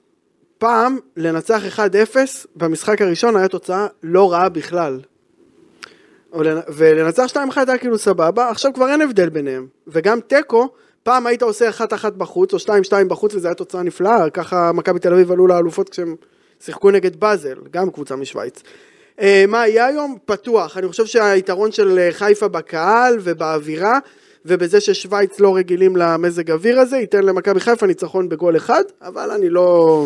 פעם 0.58 0.98
לנצח 1.18 1.80
1-0 1.80 1.80
במשחק 2.56 3.02
הראשון 3.02 3.36
היה 3.36 3.48
תוצאה 3.48 3.88
לא 4.04 4.32
רעה 4.32 4.50
בכלל. 4.50 5.00
ולנצח 6.68 7.26
2-1 7.34 7.38
היה 7.68 7.78
כאילו 7.78 7.98
סבבה, 7.98 8.50
עכשיו 8.50 8.74
כבר 8.74 8.90
אין 8.90 9.02
הבדל 9.02 9.30
ביניהם. 9.30 9.68
וגם 9.88 10.20
תיקו, 10.20 10.70
פעם 11.04 11.28
היית 11.28 11.42
עושה 11.42 11.70
1-1 11.70 12.10
בחוץ 12.18 12.54
או 12.54 12.58
2-2 12.58 12.72
בחוץ 13.08 13.36
וזו 13.36 13.48
הייתה 13.48 13.64
תוצאה 13.64 13.84
נפלאה, 13.84 14.30
ככה 14.30 14.72
מכבי 14.72 15.00
תל 15.00 15.14
אביב 15.14 15.32
עלו 15.32 15.48
לאלופות 15.48 15.90
כשהם 15.90 16.16
שיחקו 16.60 16.92
נגד 16.92 17.16
באזל, 17.16 17.56
גם 17.72 17.92
קבוצה 17.92 18.16
משוויץ. 18.16 18.64
אה, 19.22 19.46
מה 19.48 19.68
יהיה 19.68 19.86
היום? 19.86 20.18
פתוח. 20.26 20.78
אני 20.78 20.88
חושב 20.88 21.06
שהיתרון 21.06 21.72
של 21.72 22.00
אה, 22.00 22.10
חיפה 22.12 22.48
בקהל 22.48 23.18
ובאווירה 23.24 24.00
ובזה 24.46 24.82
ששוויץ 24.82 25.40
לא 25.40 25.56
רגילים 25.56 25.98
למזג 25.98 26.52
אוויר 26.52 26.80
הזה, 26.80 26.98
ייתן 26.98 27.24
למכבי 27.24 27.60
חיפה 27.60 27.88
ניצחון 27.88 28.30
בגול 28.30 28.58
אחד, 28.58 28.84
אבל 29.02 29.32
אני 29.32 29.50
לא... 29.50 30.06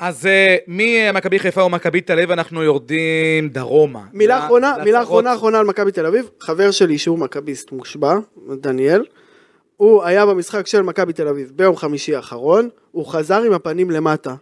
אז 0.00 0.26
אה, 0.26 0.56
ממכבי 0.66 1.38
חיפה 1.38 1.64
ומכבי 1.64 2.00
תל 2.00 2.12
אביב 2.12 2.30
אנחנו 2.30 2.62
יורדים 2.62 3.48
דרומה. 3.48 4.02
מילה 4.12 4.38
אחרונה, 4.38 4.74
מילה. 4.84 5.02
אחרונה 5.02 5.34
אחרונה 5.34 5.58
על 5.58 5.66
מכבי 5.66 5.92
תל 5.92 6.06
אביב, 6.06 6.30
חבר 6.40 6.70
שלי 6.70 6.98
שהוא 6.98 7.18
מכביסט 7.18 7.72
מושבע, 7.72 8.18
דניאל, 8.60 9.04
הוא 9.76 10.04
היה 10.04 10.26
במשחק 10.26 10.66
של 10.66 10.82
מכבי 10.82 11.12
תל 11.12 11.28
אביב 11.28 11.52
ביום 11.56 11.76
חמישי 11.76 12.14
האחרון, 12.14 12.68
הוא 12.92 13.06
חזר 13.06 13.42
עם 13.42 13.52
הפנים 13.52 13.90
למטה. 13.90 14.34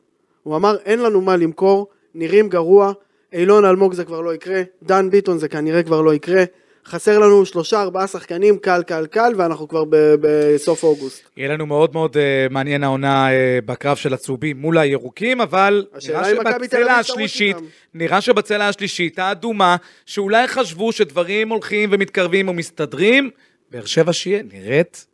הוא 0.42 0.56
אמר 0.56 0.76
אין 0.84 1.02
לנו 1.02 1.20
מה 1.20 1.36
למכור, 1.36 1.86
נראים 2.14 2.48
גרוע, 2.48 2.92
אילון 3.32 3.64
אלמוג 3.64 3.94
זה 3.94 4.04
כבר 4.04 4.20
לא 4.20 4.34
יקרה, 4.34 4.62
דן 4.82 5.10
ביטון 5.10 5.38
זה 5.38 5.48
כנראה 5.48 5.82
כבר 5.82 6.00
לא 6.02 6.14
יקרה, 6.14 6.44
חסר 6.88 7.18
לנו 7.18 7.46
שלושה, 7.46 7.82
ארבעה 7.82 8.06
שחקנים, 8.06 8.58
קל, 8.58 8.82
קל, 8.82 9.06
קל, 9.06 9.32
ואנחנו 9.36 9.68
כבר 9.68 9.84
ב- 9.84 10.14
בסוף 10.20 10.82
אוגוסט. 10.82 11.28
יהיה 11.36 11.48
לנו 11.48 11.66
מאוד 11.66 11.92
מאוד 11.92 12.16
uh, 12.16 12.52
מעניין 12.52 12.84
העונה 12.84 13.28
uh, 13.28 13.32
בקרב 13.66 13.96
של 13.96 14.14
הצהובים 14.14 14.60
מול 14.60 14.78
הירוקים, 14.78 15.40
אבל 15.40 15.86
נראה 16.08 16.24
שבצלע 16.24 16.92
השלישית. 16.92 17.56
נראה 17.94 18.20
שבצלע 18.20 18.68
השלישית, 18.68 19.18
האדומה, 19.18 19.76
שאולי 20.06 20.48
חשבו 20.48 20.92
שדברים 20.92 21.48
הולכים 21.48 21.88
ומתקרבים 21.92 22.48
ומסתדרים, 22.48 23.30
באר 23.70 23.84
שבע 23.84 24.12
שיהיה 24.12 24.42
נראית 24.52 25.06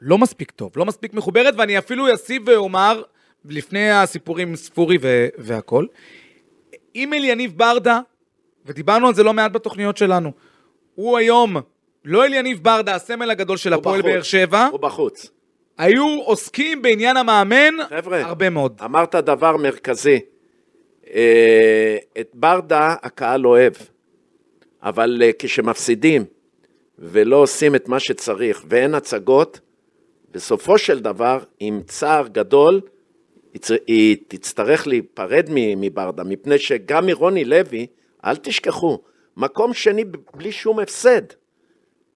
לא 0.00 0.18
מספיק 0.18 0.50
טוב, 0.50 0.72
לא 0.76 0.84
מספיק 0.84 1.14
מחוברת, 1.14 1.54
ואני 1.58 1.78
אפילו 1.78 2.10
אוסיף 2.10 2.42
ואומר, 2.46 3.02
לפני 3.44 3.90
הסיפורים 3.90 4.48
עם 4.48 4.56
ספורי 4.56 4.98
ו- 5.02 5.28
והכל, 5.38 5.86
אם 6.94 7.14
אליניב 7.14 7.52
ברדה, 7.56 8.00
ודיברנו 8.66 9.08
על 9.08 9.14
זה 9.14 9.22
לא 9.22 9.32
מעט 9.32 9.52
בתוכניות 9.52 9.96
שלנו, 9.96 10.32
הוא 10.96 11.18
היום, 11.18 11.56
לא 12.04 12.24
אליניב 12.24 12.58
ברדה, 12.62 12.94
הסמל 12.94 13.30
הגדול 13.30 13.56
של 13.56 13.72
הפועל. 13.72 14.02
באר 14.02 14.22
שבע, 14.22 14.68
הוא 14.72 14.80
בחוץ. 14.80 15.30
היו 15.78 16.20
עוסקים 16.24 16.82
בעניין 16.82 17.16
המאמן 17.16 17.74
חבר'ה, 17.88 18.20
הרבה 18.20 18.50
מאוד. 18.50 18.80
אמרת 18.84 19.14
דבר 19.14 19.56
מרכזי. 19.56 20.20
אה, 21.14 21.96
את 22.20 22.30
ברדה 22.34 22.94
הקהל 23.02 23.46
אוהב, 23.46 23.72
אבל 24.82 25.22
אה, 25.24 25.30
כשמפסידים 25.38 26.24
ולא 26.98 27.36
עושים 27.36 27.74
את 27.74 27.88
מה 27.88 28.00
שצריך 28.00 28.64
ואין 28.68 28.94
הצגות, 28.94 29.60
בסופו 30.30 30.78
של 30.78 31.00
דבר, 31.00 31.38
עם 31.60 31.82
צער 31.86 32.28
גדול, 32.28 32.80
היא 33.86 34.16
תצטרך 34.28 34.86
להיפרד 34.86 35.48
מברדה, 35.50 36.24
מפני 36.24 36.58
שגם 36.58 37.06
מרוני 37.06 37.44
לוי, 37.44 37.86
אל 38.24 38.36
תשכחו, 38.36 38.98
מקום 39.36 39.74
שני 39.74 40.04
בלי 40.34 40.52
שום 40.52 40.80
הפסד. 40.80 41.22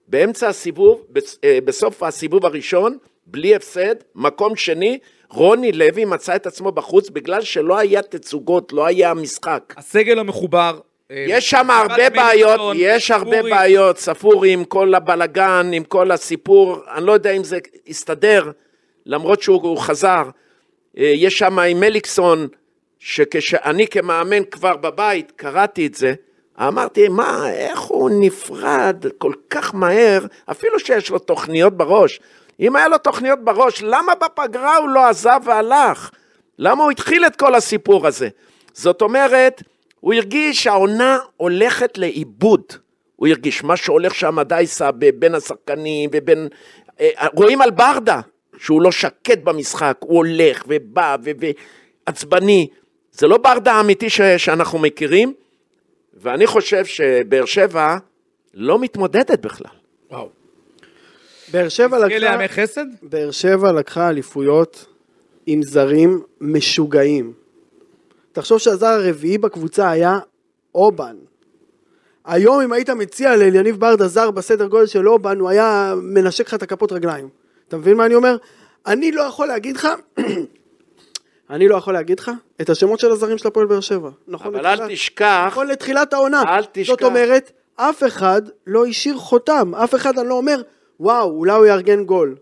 באמצע 0.07 0.47
הסיבוב, 0.47 1.05
אה, 1.43 1.59
בסוף 1.65 2.03
הסיבוב 2.03 2.45
הראשון, 2.45 2.97
בלי 3.25 3.55
הפסד, 3.55 3.95
מקום 4.15 4.55
שני, 4.55 4.99
רוני 5.29 5.71
לוי 5.71 6.05
מצא 6.05 6.35
את 6.35 6.47
עצמו 6.47 6.71
בחוץ 6.71 7.09
בגלל 7.09 7.41
שלא 7.41 7.77
היה 7.77 8.01
תצוגות, 8.01 8.73
לא 8.73 8.85
היה 8.85 9.13
משחק. 9.13 9.73
הסגל 9.77 10.19
המחובר. 10.19 10.79
אה, 11.11 11.25
יש 11.27 11.49
שם 11.49 11.69
הרבה 11.69 12.09
בעיות, 12.09 12.59
מליקסון, 12.59 12.77
יש 12.79 13.11
הרבה 13.11 13.37
ספורי, 13.37 13.51
בעיות, 13.51 13.97
ספורי 13.97 14.53
עם 14.53 14.65
כל 14.65 14.95
הבלגן, 14.95 15.71
עם 15.73 15.83
כל 15.83 16.11
הסיפור, 16.11 16.77
אני 16.95 17.05
לא 17.05 17.11
יודע 17.11 17.31
אם 17.31 17.43
זה 17.43 17.59
יסתדר, 17.85 18.51
למרות 19.05 19.41
שהוא 19.41 19.61
הוא 19.61 19.77
חזר. 19.77 20.23
אה, 20.97 21.03
יש 21.15 21.37
שם 21.37 21.59
עם 21.59 21.79
מליקסון, 21.79 22.47
שכשאני 22.99 23.87
כמאמן 23.87 24.43
כבר 24.43 24.77
בבית, 24.77 25.31
קראתי 25.35 25.87
את 25.87 25.95
זה, 25.95 26.13
אמרתי, 26.67 27.07
מה, 27.07 27.51
איך 27.51 27.79
הוא 27.79 28.09
נפרד 28.19 29.05
כל 29.17 29.33
כך 29.49 29.75
מהר, 29.75 30.25
אפילו 30.51 30.79
שיש 30.79 31.09
לו 31.09 31.19
תוכניות 31.19 31.77
בראש. 31.77 32.19
אם 32.59 32.75
היה 32.75 32.87
לו 32.87 32.97
תוכניות 32.97 33.39
בראש, 33.43 33.83
למה 33.83 34.13
בפגרה 34.15 34.77
הוא 34.77 34.89
לא 34.89 35.05
עזב 35.05 35.39
והלך? 35.43 36.09
למה 36.59 36.83
הוא 36.83 36.91
התחיל 36.91 37.25
את 37.25 37.35
כל 37.35 37.55
הסיפור 37.55 38.07
הזה? 38.07 38.29
זאת 38.73 39.01
אומרת, 39.01 39.63
הוא 39.99 40.13
הרגיש 40.13 40.63
שהעונה 40.63 41.17
הולכת 41.37 41.97
לאיבוד. 41.97 42.61
הוא 43.15 43.27
הרגיש 43.27 43.63
מה 43.63 43.77
שהולך 43.77 44.15
שם 44.15 44.41
דייסה 44.41 44.91
בין 44.91 45.35
השחקנים 45.35 46.09
ובין... 46.13 46.47
אה, 46.99 47.27
רואים 47.33 47.61
על 47.61 47.71
ברדה 47.71 48.19
שהוא 48.57 48.81
לא 48.81 48.91
שקט 48.91 49.37
במשחק, 49.43 49.97
הוא 49.99 50.17
הולך 50.17 50.63
ובא 50.67 51.15
ועצבני. 52.07 52.67
זה 53.11 53.27
לא 53.27 53.37
ברדה 53.37 53.73
האמיתי 53.73 54.09
ש- 54.09 54.21
שאנחנו 54.21 54.79
מכירים, 54.79 55.33
ואני 56.13 56.47
חושב 56.47 56.85
שבאר 56.85 57.45
שבע 57.45 57.97
לא 58.53 58.79
מתמודדת 58.79 59.45
בכלל. 59.45 59.71
וואו. 60.11 60.29
באר 61.51 61.69
שבע 61.69 61.99
לקחה... 61.99 62.17
לימי 62.17 62.47
חסד? 62.47 62.85
באר 63.01 63.31
שבע 63.31 63.71
לקחה 63.71 64.09
אליפויות 64.09 64.85
עם 65.45 65.63
זרים 65.63 66.23
משוגעים. 66.41 67.33
תחשוב 68.31 68.57
שהזר 68.57 68.87
הרביעי 68.87 69.37
בקבוצה 69.37 69.89
היה 69.89 70.19
אובן. 70.75 71.15
היום 72.25 72.61
אם 72.61 72.73
היית 72.73 72.89
מציע 72.89 73.35
לאליניב 73.35 73.79
ברדה 73.79 74.07
זר 74.07 74.31
בסדר 74.31 74.67
גודל 74.67 74.85
של 74.85 75.09
אובן, 75.09 75.39
הוא 75.39 75.49
היה 75.49 75.93
מנשק 76.01 76.47
לך 76.47 76.53
את 76.53 76.63
הכפות 76.63 76.91
רגליים. 76.91 77.29
אתה 77.67 77.77
מבין 77.77 77.97
מה 77.97 78.05
אני 78.05 78.15
אומר? 78.15 78.37
אני 78.85 79.11
לא 79.11 79.21
יכול 79.21 79.47
להגיד 79.47 79.75
לך, 79.75 79.87
אני 81.51 81.67
לא 81.67 81.75
יכול 81.75 81.93
להגיד 81.93 82.19
לך 82.19 82.31
את 82.61 82.69
השמות 82.69 82.99
של 82.99 83.11
הזרים 83.11 83.37
של 83.37 83.47
הפועל 83.47 83.65
באר 83.65 83.79
שבע. 83.79 84.09
נכון 84.27 84.55
אבל 84.55 84.65
אל 84.65 84.73
לתחילת- 84.73 84.91
תשכח, 84.91 85.43
נכון 85.47 85.67
לתחילת 85.67 86.13
העונה. 86.13 86.43
אל 86.47 86.63
תשכח. 86.71 86.91
זאת 86.91 87.03
אומרת, 87.03 87.51
אף 87.75 88.03
אחד 88.03 88.41
לא 88.67 88.85
השאיר 88.85 89.17
חותם. 89.17 89.75
אף 89.75 89.95
אחד 89.95 90.19
אני 90.19 90.29
לא 90.29 90.33
אומר, 90.33 90.61
וואו, 90.99 91.29
אולי 91.29 91.53
הוא 91.53 91.65
יארגן 91.65 92.03
גול. 92.03 92.35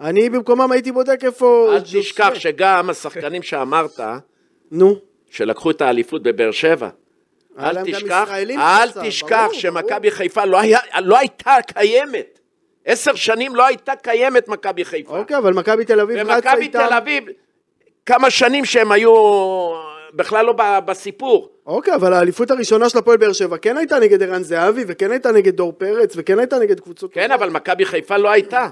אני 0.00 0.30
במקומם 0.30 0.72
הייתי 0.72 0.92
בודק 0.92 1.24
איפה... 1.24 1.70
אל. 1.72 1.80
תשכח 1.80 2.30
שגם 2.34 2.90
השחקנים 2.90 3.42
שאמרת, 3.42 4.00
נו. 4.70 4.96
שלקחו 5.30 5.70
את 5.70 5.82
האליפות 5.82 6.22
בבאר 6.22 6.50
שבע, 6.50 6.88
אל 7.58 7.84
תשכח, 7.84 8.28
אל 8.30 8.90
קצת, 8.90 9.00
תשכח 9.04 9.48
שמכבי 9.52 10.10
חיפה 10.10 10.44
לא, 10.44 10.60
היה, 10.60 10.78
לא 11.00 11.18
הייתה 11.18 11.56
קיימת. 11.66 12.38
עשר 12.84 13.14
שנים 13.14 13.56
לא 13.56 13.66
הייתה 13.66 13.96
קיימת 13.96 14.48
מכבי 14.48 14.84
חיפה. 14.84 15.18
אוקיי, 15.18 15.36
אבל 15.36 15.52
מכבי 15.52 15.84
תל 15.84 16.00
אביב 16.00 16.18
רצה 16.18 16.34
ומכבי 16.34 16.62
איתם. 16.62 16.86
תל 16.88 16.94
אביב, 16.94 17.24
כמה 18.06 18.30
שנים 18.30 18.64
שהם 18.64 18.92
היו 18.92 19.14
בכלל 20.14 20.46
לא 20.46 20.54
בסיפור. 20.84 21.48
אוקיי, 21.66 21.94
אבל 21.94 22.12
האליפות 22.12 22.50
הראשונה 22.50 22.88
של 22.88 22.98
הפועל 22.98 23.16
באר 23.16 23.32
שבע 23.32 23.56
כן 23.56 23.76
הייתה 23.76 23.98
נגד 23.98 24.22
ערן 24.22 24.42
זהבי, 24.42 24.84
וכן 24.86 25.10
הייתה 25.10 25.32
נגד 25.32 25.56
דור 25.56 25.72
פרץ, 25.78 26.12
וכן 26.16 26.38
הייתה 26.38 26.58
נגד 26.58 26.80
קבוצות... 26.80 27.12
כן, 27.12 27.32
אבל 27.32 27.50
מכבי 27.50 27.84
חיפה 27.84 28.16
לא 28.16 28.30
הייתה. 28.30 28.68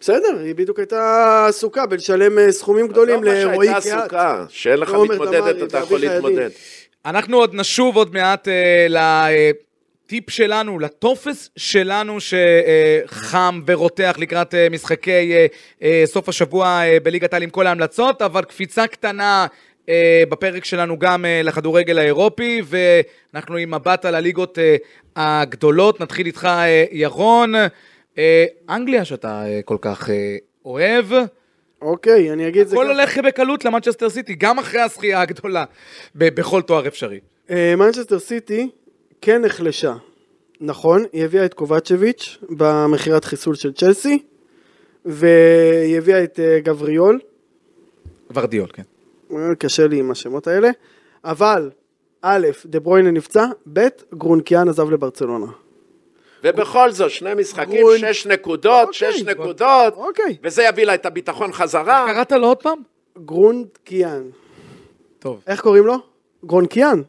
בסדר, 0.00 0.38
היא 0.44 0.54
בדיוק 0.54 0.78
הייתה 0.78 1.46
עסוקה 1.48 1.86
בלשלם 1.86 2.38
אה, 2.38 2.52
סכומים 2.52 2.88
גדולים 2.88 3.14
עזוב 3.14 3.28
מה 3.28 3.44
לרועי 3.44 3.66
שהייתה 3.66 3.80
קיאט. 3.82 3.98
עסוקה, 4.00 4.44
שאין 4.48 4.78
לך 4.78 4.94
מתמודדת, 4.94 5.62
אתה 5.62 5.78
יכול 5.78 6.00
להתמודד. 6.00 6.48
אנחנו 7.06 7.36
עוד 7.36 7.54
נשוב 7.54 7.96
עוד 7.96 8.14
מעט 8.14 8.48
אה, 8.48 8.86
לטיפ 10.10 10.30
שלנו, 10.30 10.78
לטופס 10.78 11.50
שלנו 11.56 12.18
שחם 12.20 13.60
ורותח 13.66 14.16
לקראת 14.18 14.54
אה, 14.54 14.68
משחקי 14.70 15.32
אה, 15.32 15.46
אה, 15.82 16.02
סוף 16.04 16.28
השבוע 16.28 16.82
בליגת 17.02 17.32
העל 17.32 17.42
עם 17.42 17.50
כל 17.50 17.66
ההמלצות, 17.66 18.22
אבל 18.22 18.44
קפיצה 18.44 18.86
קטנה 18.86 19.46
בפרק 20.28 20.64
שלנו 20.64 20.98
גם 20.98 21.24
לכדורגל 21.44 21.98
האירופי, 21.98 22.62
ואנחנו 22.64 23.56
עם 23.56 23.74
מבט 23.74 24.04
על 24.04 24.14
הליגות 24.14 24.58
הגדולות. 25.16 26.00
נתחיל 26.00 26.26
איתך, 26.26 26.48
ירון. 26.92 27.52
אנגליה 28.70 29.04
שאתה 29.04 29.44
כל 29.64 29.76
כך 29.80 30.10
אוהב. 30.64 31.06
אוקיי, 31.82 32.32
אני 32.32 32.48
אגיד 32.48 32.62
את 32.62 32.68
זה 32.68 32.76
הכל. 32.76 32.86
הולך 32.86 33.18
בקלות 33.18 33.64
למנצ'סטר 33.64 34.10
סיטי, 34.10 34.34
גם 34.34 34.58
אחרי 34.58 34.80
הזכייה 34.80 35.20
הגדולה 35.20 35.64
בכל 36.14 36.62
תואר 36.62 36.86
אפשרי. 36.86 37.20
מנצ'סטר 37.76 38.18
סיטי 38.18 38.68
כן 39.22 39.42
נחלשה. 39.42 39.94
נכון, 40.60 41.04
היא 41.12 41.24
הביאה 41.24 41.44
את 41.44 41.54
קובאצ'יץ' 41.54 42.38
במכירת 42.50 43.24
חיסול 43.24 43.54
של 43.54 43.72
צ'לסי, 43.72 44.22
והיא 45.04 45.98
הביאה 45.98 46.24
את 46.24 46.40
אה, 46.40 46.60
גבריול, 46.60 47.20
ורדיול, 48.34 48.68
כן. 48.72 48.82
אה, 49.32 49.54
קשה 49.58 49.86
לי 49.86 49.98
עם 49.98 50.10
השמות 50.10 50.46
האלה, 50.46 50.70
אבל 51.24 51.70
א', 52.22 52.46
דה 52.66 52.80
ברויינה 52.80 53.10
נפצע, 53.10 53.46
ב', 53.72 53.86
גרונקיאן 54.14 54.68
עזב 54.68 54.90
לברצלונה. 54.90 55.46
ובכל 56.44 56.90
זאת, 56.92 57.10
שני 57.10 57.34
משחקים, 57.34 57.80
גרון- 57.80 57.98
שש 57.98 58.26
נקודות, 58.26 58.88
אוקיי. 58.88 59.12
שש 59.12 59.22
נקודות, 59.22 59.94
אוקיי. 59.94 60.36
וזה 60.42 60.62
יביא 60.62 60.84
לה 60.84 60.94
את 60.94 61.06
הביטחון 61.06 61.52
חזרה. 61.52 62.06
קראת 62.14 62.32
לו 62.32 62.46
עוד 62.46 62.56
פעם? 62.62 62.78
גרונקיאן. 63.24 64.22
טוב. 65.18 65.42
איך 65.46 65.60
קוראים 65.60 65.86
לו? 65.86 65.94
גרונקיאן. 66.44 67.02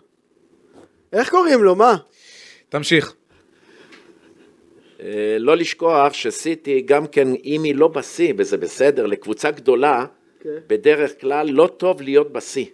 איך 1.14 1.30
קוראים 1.30 1.64
לו? 1.64 1.76
מה? 1.76 1.96
תמשיך. 2.70 3.14
אה, 5.02 5.36
לא 5.40 5.58
לשכוח 5.58 6.14
שסיטי, 6.14 6.82
גם 6.82 7.08
כן, 7.08 7.28
אם 7.46 7.64
היא 7.64 7.76
לא 7.76 7.88
בשיא, 7.88 8.34
וזה 8.38 8.58
בסדר, 8.58 9.06
לקבוצה 9.06 9.52
גדולה, 9.52 10.06
כן. 10.40 10.50
בדרך 10.68 11.22
כלל 11.22 11.50
לא 11.52 11.68
טוב 11.78 12.02
להיות 12.02 12.32
בשיא. 12.34 12.66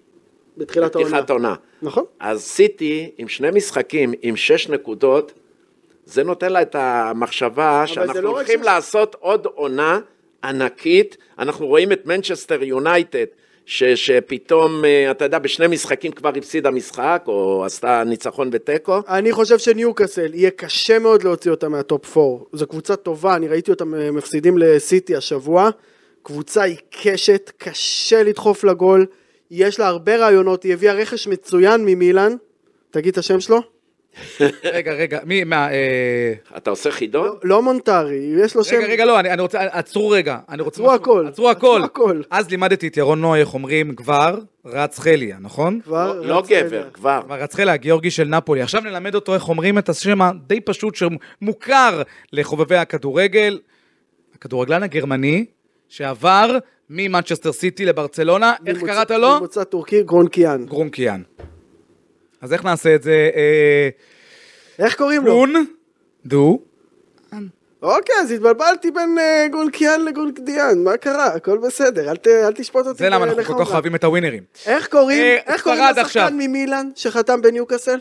בתחילת 0.58 0.96
העונה. 0.96 1.10
בפתיחת 1.10 1.30
העונה. 1.30 1.56
נכון. 1.82 2.04
אז 2.20 2.42
סיטי, 2.42 3.12
עם 3.18 3.28
שני 3.28 3.48
משחקים, 3.52 4.14
עם 4.22 4.36
שש 4.36 4.70
נקודות, 4.70 5.34
זה 6.06 6.24
נותן 6.24 6.52
לה 6.54 6.62
את 6.62 6.76
המחשבה 6.76 7.88
שאנחנו 7.88 8.22
לא 8.22 8.30
הולכים 8.30 8.60
שש- 8.60 8.66
לעשות 8.66 9.16
עוד 9.20 9.46
עונה 9.46 10.00
ענקית. 10.44 11.18
אנחנו 11.40 11.68
רואים 11.68 11.92
את 11.92 12.06
מנצ'סטר 12.06 12.64
יונייטד, 12.64 13.26
ש- 13.70 13.84
שפתאום, 13.84 14.86
אה, 14.86 15.12
אתה 15.12 15.26
יודע, 15.26 15.40
בשני 15.40 15.68
משחקים 15.68 16.12
כבר 16.12 16.32
הפסידה 16.38 16.72
משחק, 16.72 17.24
או 17.28 17.66
עשתה 17.66 18.04
ניצחון 18.06 18.50
ותיקו. 18.52 19.00
אני 19.08 19.32
חושב 19.32 19.58
שניוקאסל, 19.58 20.34
יהיה 20.34 20.52
קשה 20.52 21.00
מאוד 21.00 21.24
להוציא 21.24 21.52
אותה 21.52 21.70
מהטופ 21.70 22.18
4. 22.18 22.44
זו 22.54 22.68
קבוצה 22.68 22.96
טובה, 22.96 23.36
אני 23.36 23.48
ראיתי 23.48 23.72
אותם 23.72 23.96
אה, 23.96 24.12
מפסידים 24.12 24.58
לסיטי 24.58 25.16
השבוע. 25.16 25.70
קבוצה 26.24 26.64
עיקשת, 26.64 27.52
קשה 27.58 28.24
לדחוף 28.24 28.64
לגול. 28.64 29.06
יש 29.52 29.80
לה 29.80 29.88
הרבה 29.88 30.18
רעיונות, 30.18 30.64
היא 30.64 30.74
הביאה 30.74 30.94
רכש 30.94 31.28
מצוין 31.28 31.86
ממילאן. 31.86 32.36
תגיד 32.92 33.12
את 33.12 33.18
השם 33.18 33.40
שלו. 33.40 33.77
רגע, 34.64 34.94
רגע, 34.94 35.20
מי, 35.26 35.44
מה, 35.44 35.72
אה... 35.72 36.34
אתה 36.58 36.70
עושה 36.70 36.92
חידון? 36.92 37.26
לא- 37.28 37.36
לא 37.44 37.62
מונטרי, 37.62 38.34
יש 38.44 38.56
לו 38.56 38.64
שם... 38.64 38.76
רגע, 38.76 38.88
רגע, 38.88 39.06
לא, 39.06 39.20
אני, 39.20 39.30
אני 39.34 39.42
רוצה, 39.42 39.60
עצרו 39.62 40.10
רגע. 40.10 40.38
אני 40.50 40.62
רוצה 40.62 40.76
עצרו 40.82 40.86
משהו- 40.86 40.96
הכל. 40.96 41.28
עצרו 41.28 41.50
הכל. 41.50 41.82
עצרו 41.84 41.86
הכל. 41.86 42.22
אז 42.32 42.50
לימדתי 42.50 42.88
את 42.88 42.98
ירון 42.98 43.22
נוי, 43.22 43.40
איך 43.40 43.54
אומרים, 43.54 43.96
כבר 43.96 44.40
רץ 44.66 45.00
חליה, 45.00 45.38
נכון? 45.42 45.80
כבר 45.84 46.14
לא- 46.22 46.26
לא 46.26 46.44
גבר, 46.48 46.78
רגע. 46.78 46.90
כבר. 46.94 47.22
כבר 47.26 47.36
רץ 47.42 47.56
חליה, 47.56 47.74
הגיאורגי 47.74 48.12
של 48.12 48.24
נפולי. 48.28 48.62
עכשיו 48.62 48.82
נלמד 48.82 49.16
אותו 49.16 49.34
איך 49.34 49.50
אומרים 49.50 49.78
את 49.78 49.90
השם 49.90 50.22
הדי 50.22 50.62
פשוט 50.62 50.96
שמוכר 50.96 52.02
לחובבי 52.34 52.76
הכדורגל. 52.76 53.60
הכדורגלן 54.36 54.84
הגרמני 54.84 55.46
שעבר 55.90 56.58
ממנצ'סטר 56.90 57.52
סיטי 57.52 57.86
לברצלונה, 57.86 58.54
איך 58.68 58.84
קראת 58.84 59.12
לו? 59.12 59.38
ממוצא 59.38 59.64
טורקי, 59.64 60.04
גרונקיאן. 60.04 60.66
גרונקיאן. 60.66 61.22
אז 62.42 62.54
איך 62.54 62.66
נעשה 62.66 62.96
את 62.96 63.04
זה? 63.04 63.30
אה, 63.36 63.90
איך 64.80 64.96
קוראים 64.96 65.26
לו? 65.26 65.34
גון, 65.34 65.66
דו, 66.26 66.60
אוקיי, 67.82 68.16
אז 68.22 68.32
התבלבלתי 68.32 68.92
בין 68.92 69.18
אה, 69.20 69.48
גרונקיאן 69.52 70.02
לגרונקדיאן, 70.02 70.84
מה 70.84 70.98
קרה? 70.98 71.26
הכל 71.26 71.58
בסדר, 71.58 72.10
אל 72.28 72.54
תשפוט 72.56 72.88
אותי 72.88 72.98
זה 72.98 73.10
למה 73.10 73.26
אנחנו 73.26 73.56
כל. 73.56 73.66
כך 73.66 73.72
אוהבים 73.72 73.96
את 73.96 74.04
הווינרים. 74.04 74.44
איך 74.66 74.88
קוראים, 74.88 75.38
אה. 75.48 75.92
לשחקן 75.92 76.34
ממילאן 76.38 76.90
שחתם 76.96 77.42
בניוקאסל? 77.42 77.98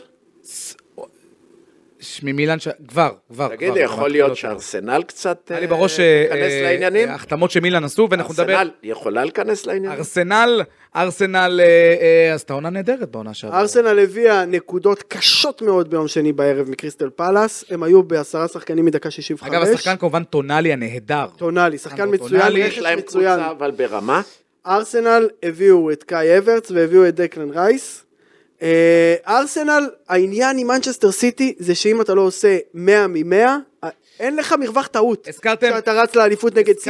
ממילן 2.23 2.59
ש... 2.59 2.67
כבר, 2.87 3.11
כבר. 3.33 3.47
תגיד 3.47 3.67
כבר, 3.67 3.77
לי, 3.77 3.83
יכול 3.83 4.09
להיות 4.09 4.29
אותו. 4.29 4.35
שארסנל 4.41 5.03
קצת 5.03 5.51
היה 5.51 5.59
לי 5.59 5.65
אה, 5.65 5.71
בראש 5.71 5.99
אה, 5.99 7.13
החתמות 7.13 7.51
שמילן 7.51 7.83
עשו, 7.83 8.07
ואנחנו 8.11 8.33
נדבר... 8.33 8.53
ארסנל 8.53 8.71
יכולה 8.83 9.23
להיכנס 9.23 9.65
לעניינים? 9.65 9.97
ארסנל, 9.97 10.61
ארסנל 10.95 11.59
אה, 11.63 11.95
אה, 12.01 12.33
עשתה 12.33 12.53
עונה 12.53 12.69
נהדרת 12.69 13.11
בעונה 13.11 13.33
שעברה. 13.33 13.59
ארסנל 13.59 13.99
הביאה 13.99 14.45
נקודות 14.45 15.03
קשות 15.03 15.61
מאוד 15.61 15.89
ביום 15.89 16.07
שני 16.07 16.33
בערב 16.33 16.69
מקריסטל 16.69 17.09
פלאס, 17.09 17.65
הם 17.69 17.83
היו 17.83 18.03
בעשרה 18.03 18.47
שחקנים 18.47 18.85
מדקה 18.85 19.11
65. 19.11 19.53
אגב, 19.53 19.61
השחקן 19.61 19.97
כמובן 19.97 20.23
טונאלי 20.23 20.73
הנהדר. 20.73 21.25
טונאלי, 21.37 21.77
שחקן 21.77 22.09
מצוין, 22.13 22.53
יש 22.57 22.79
להם. 22.79 23.01
קבוצה, 23.01 23.51
אבל 23.51 23.71
ברמה? 23.71 24.21
ארסנל 24.67 25.27
הביאו 25.43 25.91
את 25.91 26.03
קאי 26.03 26.37
אברץ 26.37 26.71
והביאו 26.71 27.07
את 27.07 27.15
דקלן 27.15 27.49
רייס. 27.49 28.06
אה, 28.61 29.15
ארסנל, 29.27 29.89
העניין 30.09 30.57
עם 30.57 30.67
מנצ'סטר 30.67 31.11
סיטי 31.11 31.55
זה 31.59 31.75
שאם 31.75 32.01
אתה 32.01 32.13
לא 32.13 32.21
עושה 32.21 32.57
100 32.73 33.07
מ-100, 33.07 33.87
אין 34.19 34.35
לך 34.35 34.55
מרווח 34.59 34.87
טעות. 34.87 35.27
הזכרתם- 35.27 35.71
כשאתה 35.71 35.93
רץ 35.93 36.15
לאליפות 36.15 36.55
נגד 36.55 36.73
סיטי, 36.77 36.89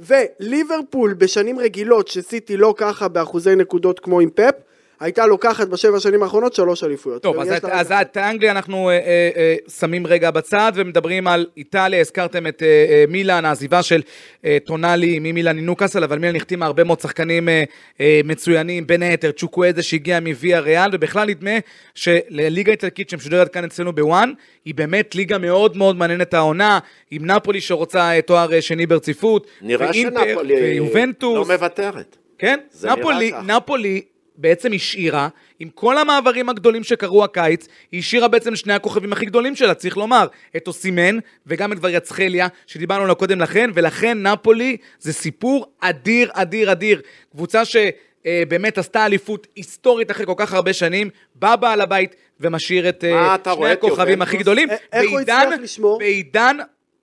וליברפול 0.00 1.12
בשנים 1.14 1.58
רגילות 1.58 2.08
שסיטי 2.08 2.56
לא 2.56 2.74
ככה 2.76 3.08
באחוזי 3.08 3.54
נקודות 3.54 4.00
כמו 4.00 4.20
עם 4.20 4.30
פפ, 4.34 4.54
הייתה 5.02 5.26
לוקחת 5.26 5.68
בשבע 5.68 6.00
שנים 6.00 6.22
האחרונות 6.22 6.54
שלוש 6.54 6.84
אליפויות. 6.84 7.22
טוב, 7.22 7.38
אז 7.40 7.52
את- 7.52 7.64
אז 7.64 7.92
את 7.92 8.16
אנגליה 8.16 8.50
אנחנו 8.52 8.90
אה, 8.90 8.94
אה, 8.94 9.00
אה, 9.36 9.54
שמים 9.78 10.06
רגע 10.06 10.30
בצד 10.30 10.72
ומדברים 10.74 11.26
על 11.26 11.46
איטליה, 11.56 12.00
הזכרתם 12.00 12.46
את 12.46 12.62
אה, 12.62 12.66
אה, 12.68 13.04
מילאן, 13.08 13.44
העזיבה 13.44 13.82
של 13.82 14.02
אה, 14.44 14.58
טונאלי 14.64 15.18
ממילאן 15.18 15.56
לנוקאסל, 15.56 16.04
אבל 16.04 16.18
מילאן 16.18 16.36
החתימה 16.36 16.66
הרבה 16.66 16.84
מאוד 16.84 17.00
שחקנים 17.00 17.48
אה, 17.48 17.64
אה, 18.00 18.20
מצוינים, 18.24 18.86
בין 18.86 19.02
היתר 19.02 19.30
צ'וקוויזה 19.32 19.82
שהגיע 19.82 20.20
מוויה 20.20 20.60
ריאל, 20.60 20.90
ובכלל 20.92 21.28
נדמה 21.28 21.50
שלליגה 21.94 22.70
האיטלקית 22.72 23.10
שמשודרת 23.10 23.48
כאן 23.52 23.64
אצלנו 23.64 23.92
בוואן, 23.92 24.32
היא 24.64 24.74
באמת 24.74 25.14
ליגה 25.14 25.38
מאוד 25.38 25.76
מאוד 25.76 25.96
מעניינת 25.96 26.34
העונה, 26.34 26.78
עם 27.10 27.26
נפולי 27.26 27.60
שרוצה 27.60 28.10
אה, 28.16 28.22
תואר 28.22 28.52
אה, 28.52 28.62
שני 28.62 28.86
ברציפות, 28.86 29.46
נראה 29.62 29.86
ואינטר, 29.90 30.20
שנפולי 30.24 30.54
ויובנטוס, 30.54 31.48
לא 31.48 31.54
מוותרת. 31.54 32.16
כן, 32.38 32.58
נפולי. 32.84 33.32
נפולי 33.46 34.02
בעצם 34.36 34.72
השאירה, 34.72 35.28
עם 35.58 35.68
כל 35.68 35.98
המעברים 35.98 36.48
הגדולים 36.48 36.84
שקרו 36.84 37.24
הקיץ, 37.24 37.68
היא 37.92 38.00
השאירה 38.00 38.28
בעצם 38.28 38.56
שני 38.56 38.72
הכוכבים 38.72 39.12
הכי 39.12 39.26
גדולים 39.26 39.56
שלה, 39.56 39.74
צריך 39.74 39.96
לומר, 39.96 40.26
את 40.56 40.68
אוסימן 40.68 41.18
וגם 41.46 41.72
את 41.72 41.78
וריאצחליה, 41.80 42.48
שדיברנו 42.66 43.02
עליה 43.02 43.14
קודם 43.14 43.40
לכן, 43.40 43.70
ולכן 43.74 44.26
נפולי 44.26 44.76
זה 44.98 45.12
סיפור 45.12 45.66
אדיר, 45.80 46.30
אדיר, 46.32 46.72
אדיר. 46.72 47.02
קבוצה 47.32 47.62
שבאמת 47.64 48.78
עשתה 48.78 49.06
אליפות 49.06 49.46
היסטורית 49.56 50.10
אחרי 50.10 50.26
כל 50.26 50.34
כך 50.36 50.52
הרבה 50.52 50.72
שנים, 50.72 51.10
בא 51.34 51.56
בעל 51.56 51.80
הבית 51.80 52.16
ומשאיר 52.40 52.88
את 52.88 53.04
אה, 53.04 53.34
אתה 53.34 53.54
שני 53.54 53.70
הכוכבים 53.70 54.08
יובנטוס? 54.08 54.28
הכי 54.28 54.36
גדולים. 54.36 54.68
איך 54.92 55.10
הוא 55.10 55.20
הצליח 55.20 55.60
לשמור? 55.62 55.98
בעידן, 55.98 56.56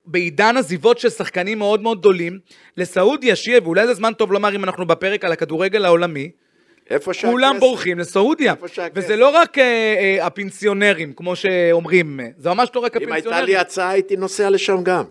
בעידן 0.05 0.57
עזיבות 0.57 0.99
של 0.99 1.09
שחקנים 1.09 1.57
מאוד 1.57 1.81
מאוד 1.81 1.99
גדולים, 1.99 2.39
לסעודיה 2.77 3.35
שיהיה, 3.35 3.59
ואולי 3.63 3.87
זה 3.87 3.93
זמן 3.93 4.13
טוב 4.13 4.31
לומר 4.31 4.55
אם 4.55 4.63
אנחנו 4.63 4.85
בפרק 4.85 5.25
על 5.25 5.31
הכדורגל 5.31 5.85
העולמי, 5.85 6.31
איפה 6.89 7.13
שהכסף? 7.13 7.31
כולם 7.31 7.59
בורחים 7.59 7.99
לסעודיה. 7.99 8.51
איפה 8.51 8.67
שהכסף? 8.67 9.05
וזה 9.05 9.15
לא 9.15 9.29
רק 9.29 9.57
אה, 9.57 9.63
אה, 9.63 10.25
הפנסיונרים, 10.25 11.13
כמו 11.13 11.35
שאומרים, 11.35 12.19
זה 12.37 12.49
ממש 12.49 12.69
לא 12.75 12.79
רק 12.79 12.97
אם 12.97 13.01
הייתה 13.01 13.15
הפנסיונרים. 13.15 13.45
לי 13.45 13.57
הצעה, 13.57 13.89
הייתי 13.89 14.15
נוסע 14.15 14.49
לשם 14.49 14.83
גם. 14.83 15.03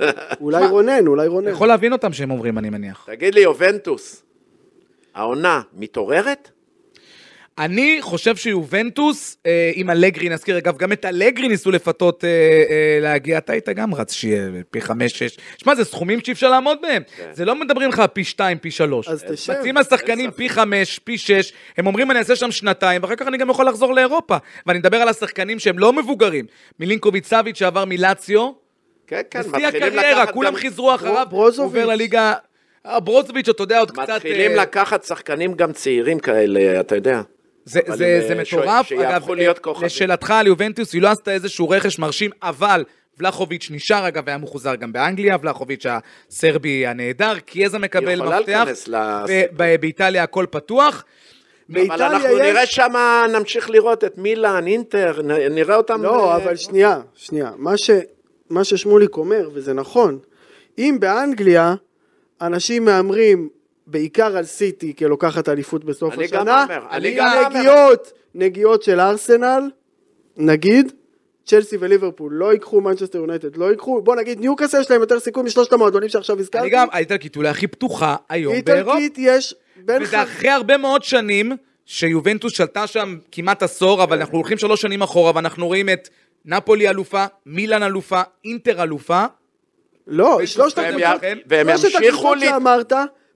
אולי 0.40 0.66
רונן, 0.66 1.06
אולי 1.06 1.26
רונן. 1.26 1.50
יכול 1.50 1.68
להבין 1.68 1.92
אותם 1.92 2.12
שהם 2.12 2.30
אומרים, 2.30 2.58
אני 2.58 2.70
מניח. 2.70 3.06
תגיד 3.06 3.34
לי, 3.34 3.40
יובנטוס, 3.40 4.22
העונה 5.14 5.60
מתעוררת? 5.72 6.50
אני 7.60 7.98
חושב 8.00 8.36
שיובנטוס, 8.36 9.36
אה, 9.46 9.70
עם 9.74 9.90
אלגרי, 9.90 10.28
נזכיר 10.28 10.58
אגב, 10.58 10.76
גם 10.76 10.92
את 10.92 11.04
אלגרי 11.04 11.48
ניסו 11.48 11.70
לפתות 11.70 12.24
אה, 12.24 12.28
אה, 12.30 12.98
להגיע, 13.00 13.38
אתה 13.38 13.52
היית 13.52 13.68
גם 13.68 13.94
רץ 13.94 14.12
שיהיה 14.12 14.48
פי 14.70 14.80
חמש, 14.80 15.12
שש. 15.12 15.36
שמע, 15.56 15.74
זה 15.74 15.84
סכומים 15.84 16.20
שאי 16.20 16.32
אפשר 16.32 16.50
לעמוד 16.50 16.78
בהם. 16.82 17.02
זה 17.32 17.44
לא 17.44 17.54
מדברים 17.54 17.88
לך 17.88 18.02
פי 18.12 18.24
שתיים, 18.24 18.58
פי 18.58 18.70
שלוש. 18.70 19.08
אז 19.08 19.24
תשב. 19.28 19.52
מציעים 19.52 19.76
לשחקנים 19.76 20.30
פי 20.30 20.48
חמש, 20.48 20.98
פי 20.98 21.18
שש, 21.18 21.52
הם 21.76 21.86
אומרים 21.86 22.10
אני 22.10 22.18
אעשה 22.18 22.36
שם 22.36 22.50
שנתיים, 22.50 23.02
ואחר 23.02 23.16
כך 23.16 23.28
אני 23.28 23.38
גם 23.38 23.50
יכול 23.50 23.66
לחזור 23.68 23.94
לאירופה. 23.94 24.36
ואני 24.66 24.78
מדבר 24.78 24.96
על 24.96 25.08
השחקנים 25.08 25.58
שהם 25.58 25.78
לא 25.78 25.92
מבוגרים. 25.92 26.44
מילינקוביץ' 26.80 27.26
סאביץ' 27.26 27.58
שעבר 27.58 27.84
מלאציו, 27.84 28.50
כן, 29.06 29.20
כן, 29.30 29.40
בשיא 29.40 29.50
מתחילים 29.50 29.98
הקריירה, 29.98 30.22
לקחת 30.22 30.34
כולם 30.34 30.52
גם- 30.52 30.58
חיזרו 30.58 30.94
אחריו, 30.94 31.26
ברוזוביץ'. 31.30 31.66
עובר 31.66 31.86
לליגה... 31.86 32.34
אה, 32.86 33.00
ברוזוביץ', 33.00 33.48
אתה 33.48 33.62
יודע, 33.62 33.78
עוד 33.78 33.90
קצת... 33.90 34.08
מתחילים 34.08 34.50
אה, 34.50 34.56
לקחת 34.56 35.04
שחקנים 35.04 35.54
גם 35.54 35.72
צעירים 35.72 36.18
כאלה, 36.18 36.80
אתה 36.80 36.94
יודע. 36.94 37.20
זה, 37.64 37.80
זה, 37.86 37.94
זה 38.28 38.34
אה, 38.34 38.40
מטורף, 38.40 38.86
ש- 38.86 38.92
להיות 39.36 39.66
אה. 39.66 39.72
לשאלתך 39.86 40.30
על 40.30 40.46
יובנטוס, 40.46 40.92
היא 40.92 41.02
לא 41.02 41.08
עשתה 41.08 41.30
איזשהו 41.32 41.68
רכש 41.70 41.98
מרשים, 41.98 42.30
אבל 42.42 42.84
ולחוביץ' 43.18 43.68
נשאר 43.70 44.08
אגב, 44.08 44.28
היה 44.28 44.38
מחוזר 44.38 44.74
גם 44.74 44.92
באנגליה, 44.92 45.36
ולחוביץ' 45.42 45.86
הסרבי 46.28 46.86
הנהדר, 46.86 47.38
קיאזה 47.38 47.78
מקבל 47.78 48.14
יכולה 48.14 48.40
מפתח. 48.40 48.64
ובאיטליה 49.56 50.22
הכל 50.22 50.46
פתוח. 50.50 51.04
אבל 51.70 51.78
באיטליה 51.78 52.06
אנחנו 52.06 52.28
יש- 52.28 52.40
נראה 52.40 52.66
שם, 52.66 52.92
נמשיך 53.32 53.70
לראות 53.70 54.04
את 54.04 54.18
מילאן, 54.18 54.66
אינטר, 54.66 55.20
נראה 55.50 55.76
אותם... 55.76 56.02
לא, 56.02 56.30
אה, 56.30 56.36
אבל 56.36 56.56
שנייה, 56.56 57.00
שנייה. 57.14 57.50
מה, 57.56 57.76
ש, 57.76 57.90
מה 58.50 58.64
ששמוליק 58.64 59.16
אומר, 59.16 59.50
וזה 59.54 59.72
נכון, 59.74 60.18
אם 60.78 60.96
באנגליה 61.00 61.74
אנשים 62.40 62.84
מהמרים 62.84 63.48
בעיקר 63.90 64.36
על 64.36 64.44
סיטי 64.44 64.96
כלוקחת 64.96 65.48
אליפות 65.48 65.84
בסוף 65.84 66.14
אני 66.14 66.26
גם 66.26 66.40
השנה, 66.40 66.64
אומר, 66.64 66.82
אני 66.90 67.14
גם 67.14 67.26
אומר. 67.26 67.48
נגיעות, 67.48 68.12
נגיעות 68.34 68.82
של 68.82 69.00
ארסנל, 69.00 69.70
נגיד, 70.36 70.92
צ'לסי 71.44 71.76
וליברפול 71.80 72.32
לא 72.32 72.52
ייקחו, 72.52 72.80
מנצ'סטר 72.80 73.18
יונייטד 73.18 73.56
לא 73.56 73.70
ייקחו, 73.70 74.02
בוא 74.02 74.16
נגיד 74.16 74.40
ניוקאסל 74.40 74.80
יש 74.80 74.90
להם 74.90 75.00
יותר 75.00 75.20
סיכוי 75.20 75.42
משלושת 75.42 75.72
המועדונים 75.72 76.08
שעכשיו 76.08 76.38
הזכרתי. 76.38 76.64
אני 76.64 76.70
גם, 76.70 76.86
האיטלקית 76.92 77.36
אולי 77.36 77.48
הכי 77.48 77.66
פתוחה 77.66 78.16
היום 78.28 78.54
באירופה. 78.64 78.98
איטלקית 78.98 79.18
יש 79.18 79.54
בין 79.76 80.02
וזה 80.02 80.22
אחרי 80.22 80.50
הרבה 80.50 80.76
מאוד 80.76 81.02
שנים 81.02 81.52
שיובנטוס 81.86 82.52
שלטה 82.52 82.86
שם 82.86 83.16
כמעט 83.32 83.62
עשור, 83.62 84.02
אבל 84.02 84.18
אנחנו 84.18 84.38
הולכים 84.38 84.58
שלוש 84.58 84.82
שנים 84.82 85.02
אחורה, 85.02 85.32
ואנחנו 85.34 85.66
רואים 85.66 85.88
את 85.88 86.08
נפולי 86.44 86.88
אלופה, 86.88 87.24
מילאן 87.46 87.82
אלופה, 87.82 88.22
אינטר 88.44 88.82
אלופה. 88.82 89.24
לא, 90.06 90.46
שלושת 90.46 90.78
הקבוצות, 90.78 92.38
שאמרת, 92.40 92.92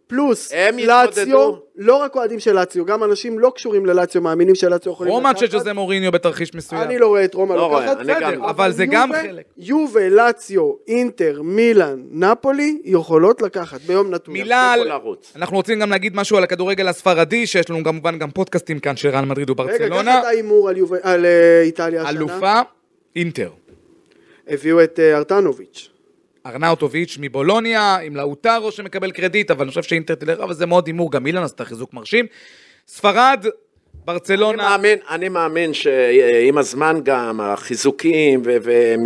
פלוס 0.07 0.53
לאציו. 0.87 1.53
לא 1.77 1.97
רק 1.97 2.17
אוהדים 2.17 2.41
של 2.41 2.53
לאציו, 2.53 2.85
גם 2.85 3.05
אנשים 3.05 3.39
לא 3.39 3.53
קשורים 3.55 3.87
ללאציו, 3.87 4.23
מאמינים 4.23 4.55
שלאציו 4.55 4.93
יכולים 4.93 5.13
רומא 5.13 5.29
לקחת. 5.29 5.39
של 5.41 5.47
ג'וזה 5.59 5.73
מוריניו 5.73 6.13
בתרחיש 6.13 6.55
מסוים. 6.55 6.83
אני 6.83 6.99
לא 6.99 7.07
רואה 7.07 7.25
את 7.25 7.35
רומא 7.35 7.55
לא 7.55 7.71
לוקחת, 7.71 7.97
גם 8.07 8.35
לא. 8.43 8.51
אבל 8.51 8.73
זה 8.73 8.87
גם 8.87 9.09
יובה- 9.09 9.23
חלק. 9.23 9.45
יובה, 9.59 10.09
לאציו, 10.09 10.73
אינטר, 10.89 11.43
מילאן, 11.43 12.03
נפולי, 12.11 12.79
יכולות 12.85 13.43
לקחת 13.43 13.81
ביום 13.81 14.11
נתון. 14.11 14.33
מילה 14.35 14.73
על... 14.73 14.91
אנחנו 15.37 15.57
רוצים 15.57 15.81
גם 15.81 15.91
להגיד 15.91 16.17
משהו 16.17 16.37
על 16.37 16.45
הכדורגל 16.45 16.89
הספרדי, 16.89 17.47
שיש 17.47 17.71
לנו 17.71 17.85
כמובן 17.85 18.19
גם 18.19 18.31
פודקאסטים 18.31 18.79
כאן 18.79 18.97
של 18.97 19.09
ריאל 19.09 19.25
מדריד 19.25 19.51
רגע, 19.51 19.63
וברצלונה. 19.63 20.13
קח 20.13 20.19
את 20.21 20.25
ההימור 20.25 20.69
על 20.69 20.77
יובה- 20.77 20.97
על 21.03 21.25
אה, 21.27 21.63
איטליה 21.63 22.03
השנה. 22.03 22.19
אלופה, 22.19 22.61
אינטר. 23.17 23.51
הביאו 24.49 24.83
את 24.85 25.01
אה, 25.01 25.17
ארטנוביץ'. 25.17 25.91
ארנאוטוביץ' 26.47 27.17
מבולוניה, 27.21 27.97
עם 27.97 28.17
לאוטרו 28.17 28.73
שמקבל 28.73 29.11
קרדיט, 29.11 29.51
אבל 29.51 29.63
אני 29.63 29.69
חושב 29.69 29.83
שאינטר 29.83 30.15
תלך, 30.15 30.41
אבל 30.41 30.55
זה 30.55 30.67
מאוד 30.67 30.87
הימור, 30.87 31.13
גם 31.13 31.27
אילן 31.27 31.43
עשתה 31.43 31.65
חיזוק 31.65 31.95
מרשים. 31.95 32.27
ספרד, 32.89 33.41
אני 33.43 33.51
ברצלונה, 34.05 34.71
מאמין, 34.71 34.99
אני 35.11 35.29
מאמין 35.29 35.75
שעם 35.75 36.59
הזמן 36.59 37.01
גם 37.05 37.41
החיזוקים 37.41 38.43
והם 38.45 39.03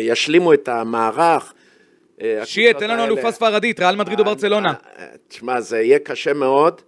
ישלימו 0.00 0.52
את 0.52 0.68
המערך. 0.68 1.52
אה, 2.22 2.46
שיהיה, 2.46 2.74
תן 2.74 2.90
לנו. 2.90 3.04
אלופה 3.04 3.32
ספרדית, 3.32 3.80
ריאל 3.80 3.96
מדריד 3.96 4.20
או 4.20 4.24
ברצלונה. 4.24 4.72
אה, 4.98 5.06
תשמע, 5.28 5.60
זה 5.60 5.80
יהיה 5.80 5.98
קשה 5.98 6.32
מאוד. 6.32 6.80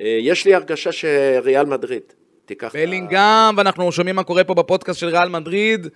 אה, 0.00 0.18
יש 0.20 0.44
לי 0.44 0.54
הרגשה 0.54 0.92
שריאל 0.92 1.66
מדריד. 1.66 2.02
תיקח... 2.44 2.74
בלינגהם, 2.74 3.56
ואנחנו 3.56 3.92
שומעים 3.92 4.16
מה 4.16 4.24
קורה 4.24 4.44
פה 4.44 4.54
בפודקאסט 4.54 5.00
של 5.00 5.06
ריאל 5.06 5.28
מדריד. 5.28 5.86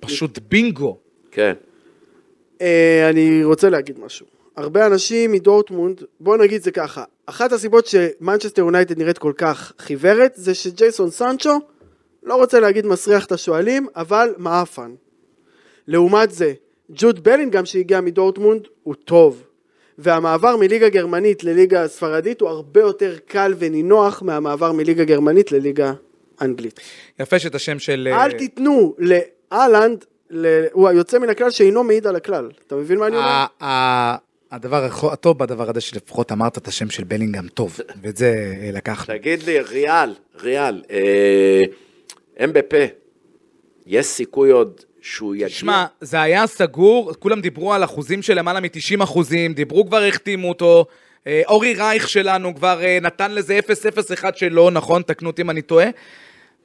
פשוט 0.00 0.38
בינגו. 0.48 0.98
כן. 1.30 1.52
אה, 2.62 3.10
אני 3.10 3.44
רוצה 3.44 3.70
להגיד 3.70 4.00
משהו. 4.00 4.26
הרבה 4.56 4.86
אנשים 4.86 5.32
מדורטמונד, 5.32 6.02
בוא 6.20 6.36
נגיד 6.36 6.62
זה 6.62 6.70
ככה, 6.70 7.04
אחת 7.26 7.52
הסיבות 7.52 7.86
שמנצ'סטר 7.86 8.62
יונייטד 8.62 8.98
נראית 8.98 9.18
כל 9.18 9.32
כך 9.36 9.72
חיוורת, 9.78 10.32
זה 10.34 10.54
שג'ייסון 10.54 11.10
סנצ'ו, 11.10 11.58
לא 12.22 12.34
רוצה 12.34 12.60
להגיד 12.60 12.86
מסריח 12.86 13.26
את 13.26 13.32
השואלים, 13.32 13.86
אבל 13.96 14.34
מעפן. 14.38 14.94
לעומת 15.88 16.30
זה, 16.30 16.52
ג'וד 16.90 17.24
בלינגהם 17.24 17.64
שהגיע 17.64 18.00
מדורטמונד 18.00 18.68
הוא 18.82 18.94
טוב. 18.94 19.42
והמעבר 19.98 20.56
מליגה 20.56 20.88
גרמנית 20.88 21.44
לליגה 21.44 21.88
ספרדית 21.88 22.40
הוא 22.40 22.48
הרבה 22.48 22.80
יותר 22.80 23.16
קל 23.26 23.54
ונינוח 23.58 24.22
מהמעבר 24.22 24.72
מליגה 24.72 25.04
גרמנית 25.04 25.52
לליגה 25.52 25.92
אנגלית. 26.40 26.80
יפה 27.20 27.38
שאת 27.38 27.54
השם 27.54 27.78
של... 27.78 28.08
אה, 28.12 28.24
אל 28.24 28.32
תיתנו 28.32 28.94
לאלנד, 28.98 30.04
ל- 30.32 30.64
הוא 30.72 30.88
היוצא 30.88 31.18
מן 31.18 31.28
הכלל 31.28 31.50
שאינו 31.50 31.84
מעיד 31.84 32.06
על 32.06 32.16
הכלל. 32.16 32.50
אתה 32.66 32.74
מבין 32.76 32.98
מה 32.98 33.06
אני 33.06 33.16
אומר? 33.16 33.44
הדבר 34.50 34.88
הטוב 35.12 35.38
בדבר 35.38 35.70
הזה 35.70 35.80
שלפחות 35.80 36.32
אמרת 36.32 36.58
את 36.58 36.68
השם 36.68 36.90
של 36.90 37.04
בלינגהם 37.04 37.48
טוב, 37.48 37.80
ואת 38.02 38.16
זה 38.16 38.54
אה, 38.62 38.70
לקחנו. 38.72 39.14
תגיד 39.18 39.42
לי, 39.42 39.60
ריאל, 39.60 40.14
ריאל, 40.40 40.82
אה, 40.90 41.60
אמבפה, 42.44 42.76
יש 43.86 44.06
סיכוי 44.06 44.50
עוד 44.50 44.80
שהוא 45.00 45.34
יגיע? 45.34 45.48
שמע, 45.48 45.84
זה 46.00 46.20
היה 46.22 46.46
סגור, 46.46 47.12
כולם 47.18 47.40
דיברו 47.40 47.72
על 47.74 47.84
אחוזים 47.84 48.22
של 48.22 48.34
למעלה 48.38 48.60
מ-90 48.60 49.02
אחוזים, 49.02 49.52
דיברו 49.54 49.86
כבר, 49.86 50.02
החתימו 50.02 50.48
אותו. 50.48 50.86
אה, 51.26 51.42
אורי 51.46 51.74
רייך 51.74 52.08
שלנו 52.08 52.54
כבר 52.54 52.82
אה, 52.82 52.98
נתן 53.02 53.32
לזה 53.34 53.58
0-0-1 54.22 54.24
שלו, 54.34 54.70
נכון? 54.70 55.02
תקנו 55.02 55.30
אותי 55.30 55.42
אם 55.42 55.50
אני 55.50 55.62
טועה. 55.62 55.86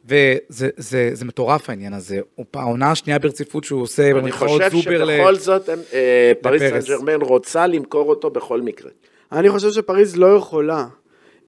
וזה 0.07 0.69
זה, 0.77 1.09
זה 1.13 1.25
מטורף 1.25 1.69
העניין 1.69 1.93
הזה. 1.93 2.19
העונה 2.53 2.91
השנייה 2.91 3.19
ברציפות 3.19 3.63
שהוא 3.63 3.81
עושה, 3.81 4.03
אני 4.03 4.13
במרכאות 4.13 4.61
חושב 4.61 4.69
זובר 4.71 5.03
ל... 5.03 5.17
שבכל 5.17 5.35
זאת 5.35 5.69
הם, 5.69 5.79
אה, 5.93 6.31
פריס 6.41 6.61
סן. 6.61 6.93
ג'רמן 6.93 7.21
רוצה 7.21 7.67
למכור 7.67 8.09
אותו 8.09 8.29
בכל 8.29 8.61
מקרה. 8.61 8.91
אני 9.31 9.49
חושב 9.49 9.71
שפריז 9.71 10.15
לא 10.15 10.35
יכולה. 10.35 10.87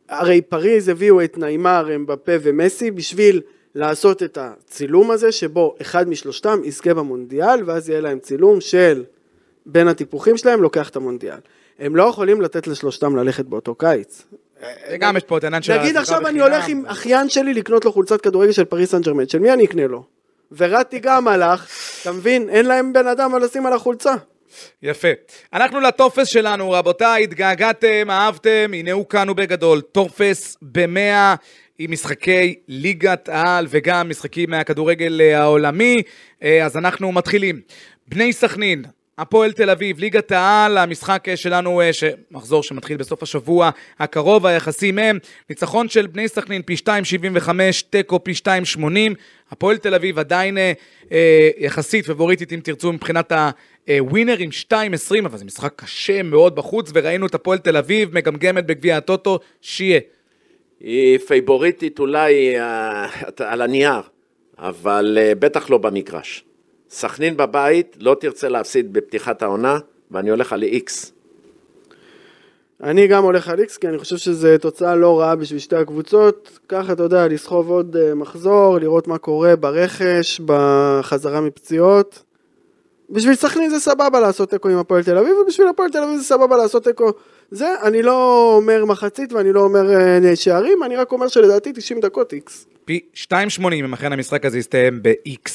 הרי 0.09 0.41
פריז 0.41 0.89
הביאו 0.89 1.23
את 1.23 1.37
נעימר, 1.37 1.95
אמבפה 1.95 2.31
ומסי 2.41 2.91
בשביל 2.91 3.41
לעשות 3.75 4.23
את 4.23 4.37
הצילום 4.41 5.11
הזה, 5.11 5.31
שבו 5.31 5.75
אחד 5.81 6.09
משלושתם 6.09 6.59
יזכה 6.63 6.93
במונדיאל, 6.93 7.63
ואז 7.65 7.89
יהיה 7.89 8.01
להם 8.01 8.19
צילום 8.19 8.61
של 8.61 9.03
בין 9.65 9.87
הטיפוחים 9.87 10.37
שלהם 10.37 10.61
לוקח 10.61 10.89
את 10.89 10.95
המונדיאל. 10.95 11.37
הם 11.79 11.95
לא 11.95 12.03
יכולים 12.03 12.41
לתת 12.41 12.67
לשלושתם 12.67 13.15
ללכת 13.15 13.45
באותו 13.45 13.75
קיץ. 13.75 14.23
וגם 14.91 15.17
יש 15.17 15.23
פה 15.23 15.37
את 15.37 15.43
העניין 15.43 15.61
של... 15.61 15.77
נגיד 15.77 15.97
עכשיו 15.97 16.27
אני. 16.27 16.39
הולך 16.39 16.67
עם 16.67 16.85
אחיין 16.85 17.29
שלי 17.29 17.53
לקנות 17.53 17.85
לו 17.85 17.93
חולצת 17.93 18.21
כדורגל 18.21 18.51
של 18.51 18.65
פריס 18.65 18.91
סן 18.91 19.01
ג'רמן, 19.01 19.29
של 19.29 19.39
מי 19.39 19.53
אני 19.53 19.65
אקנה 19.65 19.87
לו? 19.87 20.03
וראטי 20.51 20.99
גם 20.99 21.27
הלך, 21.27 21.67
אתה 22.01 22.11
מבין? 22.11 22.49
אין 22.49 22.65
להם 22.65 22.93
בן 22.93 23.07
אדם 23.07 23.31
מה 23.31 23.39
לשים 23.39 23.65
על 23.65 23.73
החולצה. 23.73 24.13
יפה. 24.83 25.07
אנחנו 25.53 25.79
לטופס 25.79 26.27
שלנו, 26.27 26.71
רבותיי, 26.71 27.23
התגעגעתם, 27.23 28.07
אהבתם, 28.09 28.71
הנה 28.73 28.91
הוא 28.91 29.05
כאן 29.05 29.29
ובגדול. 29.29 29.81
טופס 29.81 30.57
במאה 30.61 31.35
עם 31.79 31.91
משחקי 31.91 32.55
ליגת 32.67 33.29
העל 33.29 33.67
וגם 33.69 34.09
משחקים 34.09 34.49
מהכדורגל 34.49 35.21
אה, 35.21 35.41
העולמי. 35.41 36.01
אה, 36.43 36.65
אז 36.65 36.77
אנחנו 36.77 37.11
מתחילים. 37.11 37.61
בני 38.07 38.33
סכנין, 38.33 38.83
הפועל 39.19 39.51
תל 39.51 39.69
אביב, 39.69 39.99
ליגת 39.99 40.31
העל, 40.31 40.77
המשחק 40.77 41.29
אה, 41.29 41.37
שלנו, 41.37 41.81
אה, 41.81 41.89
מחזור 42.31 42.63
שמתחיל 42.63 42.97
בסוף 42.97 43.23
השבוע 43.23 43.69
הקרוב, 43.99 44.45
היחסים 44.45 44.99
הם 44.99 45.17
ניצחון 45.49 45.89
של 45.89 46.07
בני 46.07 46.27
סכנין 46.27 46.61
פי 46.61 46.75
2.75, 46.75 47.49
תיקו 47.89 48.23
פי 48.23 48.31
2.80, 48.31 48.81
הפועל 49.51 49.77
תל 49.77 49.95
אביב 49.95 50.19
עדיין 50.19 50.57
אה, 50.57 50.73
אה, 51.11 51.49
יחסית 51.57 52.05
פבוריטית 52.05 52.53
אם 52.53 52.59
תרצו 52.63 52.93
מבחינת 52.93 53.31
הווינר 53.87 54.35
עם 54.39 54.49
2.20, 54.71 55.25
אבל 55.25 55.37
זה 55.37 55.45
משחק 55.45 55.73
קשה 55.75 56.23
מאוד 56.23 56.55
בחוץ, 56.55 56.91
וראינו 56.93 57.25
את 57.25 57.35
הפועל 57.35 57.57
תל 57.57 57.77
אביב 57.77 58.15
מגמגמת 58.15 58.65
בגביע 58.65 58.97
הטוטו, 58.97 59.39
שיהיה. 59.61 59.99
היא 60.79 61.17
פייבוריטית 61.17 61.99
אולי 61.99 62.59
אה, 62.59 63.07
על 63.39 63.61
הנייר, 63.61 64.01
אבל 64.57 65.17
אה, 65.21 65.35
בטח 65.35 65.69
לא 65.69 65.77
במגרש. 65.77 66.43
סכנין 66.89 67.37
בבית 67.37 67.97
לא 67.99 68.15
תרצה 68.19 68.49
להפסיד 68.49 68.93
בפתיחת 68.93 69.41
העונה, 69.41 69.79
ואני 70.11 70.29
הולך 70.29 70.53
על 70.53 70.63
איקס. 70.63 71.11
אני 72.83 73.07
גם 73.07 73.23
הולך 73.23 73.47
על 73.47 73.59
איקס, 73.59 73.77
כי 73.77 73.87
אני 73.87 73.97
חושב 73.97 74.17
שזו 74.17 74.47
תוצאה 74.61 74.95
לא 74.95 75.19
רעה 75.19 75.35
בשביל 75.35 75.59
שתי 75.59 75.75
הקבוצות. 75.75 76.59
ככה, 76.69 76.93
אתה 76.93 77.03
יודע, 77.03 77.27
לסחוב 77.27 77.69
עוד 77.69 77.95
אה, 77.95 78.15
מחזור, 78.15 78.79
לראות 78.79 79.07
מה 79.07 79.17
קורה 79.17 79.55
ברכש, 79.55 80.41
בחזרה 80.45 81.41
מפציעות. 81.41 82.23
בשביל 83.09 83.35
סכנין 83.35 83.69
זה 83.69 83.79
סבבה 83.79 84.19
לעשות 84.19 84.49
תיקו 84.49 84.69
עם 84.69 84.77
הפועל 84.77 85.03
תל 85.03 85.17
אביב, 85.17 85.33
ובשביל 85.37 85.67
הפועל 85.67 85.89
תל 85.89 86.03
אביב 86.03 86.17
זה 86.17 86.23
סבבה 86.23 86.57
לעשות 86.57 86.83
תיקו. 86.83 87.11
זה, 87.51 87.67
אני 87.83 88.01
לא 88.01 88.53
אומר 88.55 88.85
מחצית 88.85 89.33
ואני 89.33 89.53
לא 89.53 89.61
אומר 89.61 89.93
אה, 89.93 90.35
שערים, 90.35 90.83
אני 90.83 90.95
רק 90.95 91.11
אומר 91.11 91.27
שלדעתי 91.27 91.73
90 91.73 91.99
דקות 91.99 92.33
איקס. 92.33 92.67
פי 92.85 92.99
2.80 93.15 93.73
אם 93.73 93.93
אכן 93.93 94.13
המשחק 94.13 94.45
הזה 94.45 94.57
יסתיים 94.57 95.03
ב-X. 95.03 95.49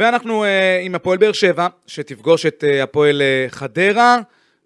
ואנחנו 0.00 0.44
אה, 0.44 0.80
עם 0.82 0.94
הפועל 0.94 1.18
באר 1.18 1.32
שבע, 1.32 1.66
שתפגוש 1.86 2.46
את 2.46 2.64
אה, 2.66 2.82
הפועל 2.82 3.22
אה, 3.22 3.46
חדרה. 3.48 4.18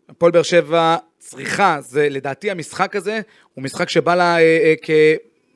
הפועל 0.08 0.32
באר 0.32 0.42
שבע 0.42 0.96
צריכה, 1.18 1.78
זה 1.80 2.08
לדעתי 2.10 2.50
המשחק 2.50 2.96
הזה, 2.96 3.20
הוא 3.54 3.64
משחק 3.64 3.88
שבא 3.88 4.14
לה 4.14 4.36
אה, 4.36 4.40
אה, 4.40 4.74
כ... 4.82 4.90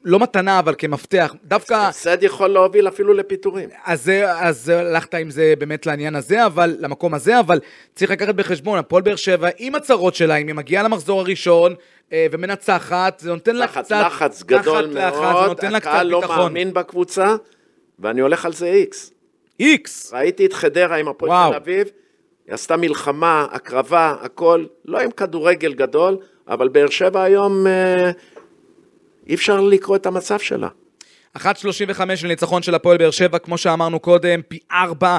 לא 0.05 0.19
מתנה, 0.19 0.59
אבל 0.59 0.75
כמפתח. 0.79 1.35
דווקא... 1.45 1.75
הפסד 1.75 2.23
יכול 2.23 2.51
להוביל 2.51 2.89
אפילו 2.89 3.15
לפיטורים. 3.15 3.69
אז, 3.85 4.11
אז 4.37 4.69
הלכת 4.69 5.15
עם 5.15 5.31
זה 5.31 5.55
באמת 5.59 5.87
לעניין 5.87 6.15
הזה, 6.15 6.47
אבל, 6.47 6.77
למקום 6.81 7.15
הזה, 7.15 7.41
אבל 7.41 7.61
צריך 7.95 8.11
לקחת 8.11 8.35
בחשבון, 8.35 8.79
הפועל 8.79 9.03
באר 9.03 9.17
שבע, 9.17 9.49
עם 9.59 9.75
הצרות 9.75 10.15
שלה, 10.15 10.37
אם 10.37 10.47
היא 10.47 10.55
מגיעה 10.55 10.83
למחזור 10.83 11.21
הראשון 11.21 11.75
ומנצחת, 12.15 13.19
זה 13.19 13.31
נותן 13.31 13.57
לה 13.57 13.65
לחץ, 13.65 13.85
קצת... 13.85 14.05
לחץ 14.07 14.43
גדול 14.43 14.85
לחץ, 14.85 14.97
לחץ, 14.97 15.15
זה 15.15 15.21
מאוד, 15.21 15.65
הקהל 15.75 16.07
לא. 16.07 16.23
מאמין 16.29 16.73
בקבוצה, 16.73 17.37
ואני 17.99 18.21
הולך 18.21 18.45
על 18.45 18.53
זה 18.53 18.67
איקס. 18.67 19.13
איקס! 19.61 20.13
ראיתי 20.13 20.47
את 20.47 20.53
חדרה 20.53 20.97
עם 20.97 21.09
הפועל. 21.09 21.51
תל 21.51 21.57
אביב, 21.57 21.89
היא 22.47 22.55
עשתה 22.55 22.77
מלחמה, 22.77 23.47
הקרבה, 23.53 24.17
הכל, 24.21 24.65
לא 24.85 25.01
עם 25.01 25.11
כדורגל 25.11 25.75
גדול, 25.75 26.17
אבל 26.49 26.69
באר 26.69 26.91
שבע 26.91 27.23
היום 27.23 27.67
אה, 27.67 28.11
אי 29.27 29.35
אפשר 29.35 29.61
לקרוא 29.61 29.97
את 29.97 30.07
המצב 30.07 30.39
שלה. 30.39 30.69
1.35 31.37 32.03
לניצחון 32.25 32.63
של 32.63 32.75
הפועל 32.75 32.99
באר 32.99 33.11
שבע, 33.11 33.39
כמו 33.39 33.59
שאמרנו 33.59 34.01
קודם, 34.01 34.41
פי 34.49 34.59
4 34.73 35.19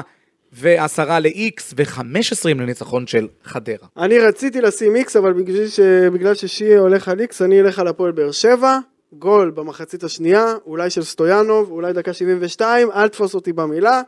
ו-10 0.52 1.02
ל-X 1.20 1.62
ו-15 1.76 2.48
לניצחון 2.48 3.06
של 3.06 3.28
חדרה. 3.44 3.88
אני 3.96 4.18
רציתי 4.18 4.60
לשים 4.60 4.96
איקס, 4.96 5.16
אבל 5.16 5.32
בגלל, 5.32 5.68
ש... 5.68 5.80
בגלל 6.12 6.34
ששיהיה 6.34 6.80
הולך 6.80 7.08
על 7.08 7.20
איקס, 7.20 7.42
אני 7.42 7.60
אלך 7.60 7.78
על 7.78 7.88
הפועל 7.88 8.12
באר 8.12 8.30
שבע, 8.30 8.78
גול 9.12 9.50
במחצית 9.50 10.04
השנייה, 10.04 10.54
אולי 10.66 10.90
של 10.90 11.02
סטויאנוב, 11.02 11.70
אולי 11.70 11.92
דקה 11.92 12.12
72, 12.12 12.90
אל 12.90 13.08
תפוס 13.08 13.34
אותי 13.34 13.52
במילה. 13.52 14.02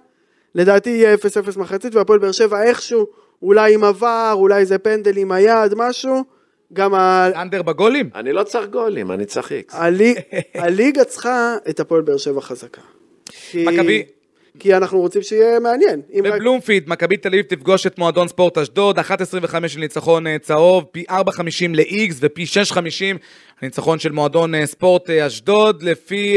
לדעתי 0.55 0.91
יהיה 0.91 1.15
0-0 1.15 1.19
מחצית, 1.59 1.95
והפועל 1.95 2.19
באר 2.19 2.33
שבע 2.33 2.63
איכשהו, 2.63 3.07
אולי 3.43 3.75
עם 3.75 3.85
עבר, 3.85 4.31
אולי 4.33 4.57
איזה 4.61 4.79
פנדל 4.79 5.17
עם 5.17 5.33
היד, 5.33 5.75
משהו. 5.77 6.25
גם 6.73 6.95
ה... 6.95 7.29
אנדר 7.43 7.63
בגולים? 7.63 8.11
אני 8.15 8.33
לא 8.33 8.43
צריך 8.43 8.69
גולים, 8.71 9.13
אני 9.13 9.25
צריך 9.27 9.53
איקס. 9.53 9.75
הלי... 9.75 10.15
הליגה 10.55 11.05
צריכה 11.05 11.57
את 11.69 11.81
הפועל 11.81 12.03
באר 12.03 12.17
שבע 12.17 12.41
חזקה. 12.41 12.81
כי... 13.29 13.65
מכבי- 13.65 14.03
כי 14.59 14.75
אנחנו 14.77 15.01
רוצים 15.01 15.23
שיהיה 15.23 15.61
מעניין. 15.61 16.01
אם 16.13 16.23
רק- 16.27 16.33
בבלומפיד, 16.33 16.89
מכבי 16.89 17.17
תל 17.17 17.29
אביב 17.29 17.43
תפגוש 17.45 17.87
את 17.87 17.99
מועדון 17.99 18.29
ספורט 18.29 18.59
אשדוד, 18.59 18.99
1.25 18.99 19.05
של 19.69 19.81
ניצחון 19.81 20.27
אה, 20.27 20.37
צהוב, 20.39 20.85
פי 20.93 21.05
4.50 21.11 21.15
ל-X 21.75 22.15
ופי 22.21 22.45
6.50 22.73 22.77
הניצחון 23.61 23.99
של 23.99 24.13
מועדון 24.13 24.55
אה, 24.55 24.67
ספורט 24.67 25.11
אה, 25.11 25.27
אשדוד, 25.27 25.83
לפי... 25.83 26.37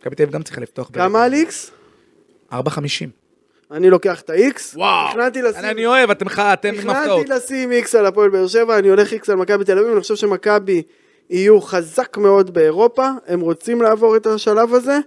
מכבי 0.00 0.14
תל 0.14 0.22
אביב 0.22 0.34
גם 0.34 0.42
צריכה 0.42 0.60
לפתוח. 0.60 0.90
כמה 0.92 1.24
על 1.24 1.34
איקס? 1.34 1.70
4.50. 2.52 2.56
אני 3.70 3.90
לוקח 3.90 4.20
את 4.20 4.30
ה-X. 4.30 4.60
וואו, 4.76 5.10
תכננתי 5.10 5.42
לשים... 5.42 5.64
אני, 5.64 5.86
אוהב, 5.86 6.10
אתם, 6.10 6.26
אתם 6.52 6.68
עם 6.82 6.90
הפתעות. 6.90 7.22
תכננתי 7.26 7.44
לשים 7.44 7.72
איקס 7.72 7.94
על 7.94 8.06
הפועל 8.06 8.30
באר 8.30 8.46
שבע, 8.46 8.78
אני 8.78 8.88
הולך 8.88 9.12
איקס 9.12 9.30
על 9.30 9.36
מכבי 9.36 9.64
תל 9.64 9.78
אביב, 9.78 9.92
אני 9.92 10.00
חושב 10.00 10.14
שמכבי 10.16 10.82
יהיו 11.30 11.60
חזק 11.60 12.16
מאוד 12.16 12.54
באירופה, 12.54 13.08
הם 13.26 13.40
רוצים 13.40 13.82
לעבור 13.82 14.16
את 14.16 14.26
השלב 14.26 14.74
הזה, 14.74 14.98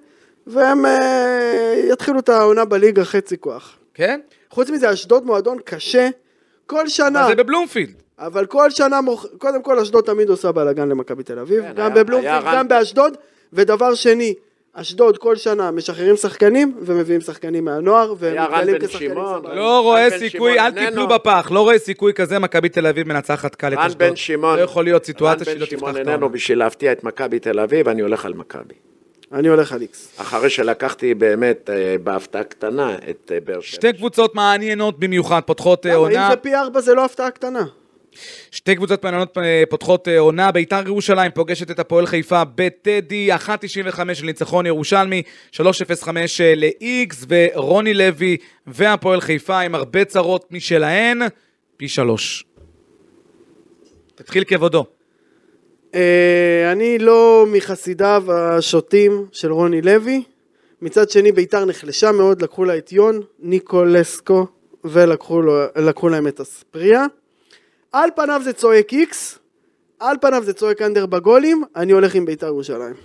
והם 0.47 0.86
אה, 0.86 1.82
יתחילו 1.91 2.19
את 2.19 2.30
העונה 2.30 2.65
בליגה 2.65 3.06
חצי 3.06 3.38
כוח. 3.38 3.75
כן? 3.93 4.19
חוץ 4.49 4.69
מזה, 4.69 4.93
אשדוד 4.93 5.25
מועדון 5.25 5.58
קשה, 5.65 6.10
כל 6.65 6.88
שנה, 6.88 7.28
זה 7.28 7.36
בבלומפילד. 7.36 7.93
אבל 8.19 8.45
כל 8.45 8.69
שנה, 8.69 9.02
מוכ... 9.02 9.25
קודם 9.38 9.62
כל 9.63 9.80
אשדוד 9.80 10.04
תמיד 10.04 10.30
עושה 10.30 10.52
בלאגן 10.52 10.89
למכבי 10.89 11.23
תל 11.23 11.39
אביב, 11.39 11.62
כן, 11.63 11.71
גם 11.75 11.86
היה- 11.86 11.89
בבלומפילד, 12.04 12.32
היה 12.34 12.39
רן- 12.39 12.56
גם 12.58 12.67
באשדוד, 12.67 13.17
ודבר 13.54 13.93
שני, 13.95 14.34
אשדוד 14.73 15.17
כל 15.17 15.36
שנה 15.36 15.71
משחררים 15.71 16.15
שחקנים 16.15 16.77
ומביאים 16.82 17.21
שחקנים 17.21 17.65
מהנוער 17.65 18.13
והם 18.17 18.38
רן 18.38 18.45
מתגלים 18.51 18.79
בן 18.79 18.88
כשחקנים 18.88 19.12
שמעון. 19.12 19.39
סבבה. 19.39 19.55
לא 19.55 19.79
רואה 19.79 20.03
רן 20.03 20.10
בן 20.10 20.19
סיכוי, 20.19 20.53
שמעון 20.53 20.77
אל 20.77 20.89
תיפלו. 20.89 21.08
בפח, 21.08 21.47
לא 21.51 21.62
רואה 21.62 21.79
סיכוי 21.79 22.13
כזה, 22.13 22.39
מכבי 22.39 22.69
תל 22.69 22.88
אביב 22.88 23.08
מנצחת 23.08 23.55
קל 23.55 23.73
את 23.73 23.77
רן 23.77 23.86
אשדוד. 23.86 23.97
בן 23.97 24.15
שמעון. 24.15 24.58
לא 24.58 24.63
יכול 24.63 24.84
להיות 24.84 25.05
סיטואציה 25.05 25.39
רן 25.39 25.45
שהיא 25.45 25.55
בן 25.55 25.60
לא 25.60 25.65
תפתח 25.65 25.79
שמעון 25.79 25.91
את 25.91 25.97
איננו 25.97 26.12
העונה. 26.12 26.27
בשביל 26.27 26.60
להפתיע 26.60 26.91
את 26.91 27.03
מכבי 27.03 27.39
תל 27.39 27.60
אביב, 27.60 27.88
אני 27.89 28.01
הולך 28.01 28.25
על 28.25 28.34
מכבי. 28.34 28.75
אני 29.34 29.47
הולך 29.47 29.71
על 29.71 29.82
איקס. 29.82 30.21
אחרי 30.21 30.49
שלקחתי 30.49 31.13
באמת 31.13 31.69
אה, 31.69 31.95
בהפתעה 32.03 32.43
קטנה 32.43 32.95
את 33.10 33.32
אה, 33.36 33.39
באר 33.45 33.62
שבע. 33.62 33.75
שתי 33.75 33.93
קבוצות 33.93 34.36
מעניינות 34.36 34.99
במיוחד, 34.99 35.41
פותחות 35.45 35.86
אה, 35.86 35.95
עונה. 35.95 36.25
אם 36.25 36.32
זה 36.32 36.36
פי 36.36 36.55
ארבע 36.55 36.82
זה 36.82 36.93
לא 36.93 37.05
הפתעה 37.05 37.32
קטנה. 37.32 37.65
שתי 38.52 38.76
קבוצות 38.76 39.04
מעניינות 39.04 39.38
אה, 39.38 39.63
פותחות 39.69 40.08
אה, 40.08 40.19
עונה, 40.19 40.52
ביתר 40.52 40.88
ירושלים 40.88 41.32
פוגשת 41.32 41.72
את 41.72 41.80
הפועל 41.80 42.06
חיפה 42.06 42.43
בטדי, 42.56 43.34
1.95 43.34 44.13
של 44.13 44.26
ניצחון 44.26 44.65
ירושלמי, 44.65 45.24
3.05 45.54 45.62
אה, 46.41 46.54
ל-X, 46.56 47.26
ורוני 47.28 47.93
לוי 47.93 48.38
והפועל 48.67 49.22
חיפה 49.22 49.60
עם 49.60 49.76
הרבה 49.76 50.06
צרות 50.06 50.52
משלהן, 50.52 51.19
פי 51.78 51.88
שלוש. 51.88 52.45
תתחיל 54.15 54.43
כבודו. 54.43 54.86
אני 56.72 57.00
לא 57.00 57.45
מחסידיו 57.52 58.24
השוטים 58.34 59.26
של 59.32 59.52
רוני 59.52 59.82
לוי. 59.82 60.24
מצד 60.82 61.10
שני, 61.10 61.32
ביתר 61.32 61.65
נחלשה 61.65 62.12
מאוד, 62.12 62.41
לקחו 62.41 62.65
לה 62.65 62.78
את 62.78 62.91
יון, 62.91 63.22
ניקולסקו, 63.39 64.48
ולקחו 64.84 66.10
להם 66.10 66.28
את 66.28 66.39
אספריה. 66.39 67.06
על 67.91 68.10
פניו 68.15 68.41
זה 68.43 68.54
צועק 68.54 68.93
איקס, 68.93 69.39
על 69.99 70.17
פניו 70.21 70.43
זה 70.43 70.54
צועק 70.54 70.82
אנדר 70.82 71.06
בגולים, 71.06 71.63
אני 71.75 71.91
הולך 71.91 72.15
עם 72.15 72.25
ביתר 72.25 72.47
ירושלים. 72.47 72.95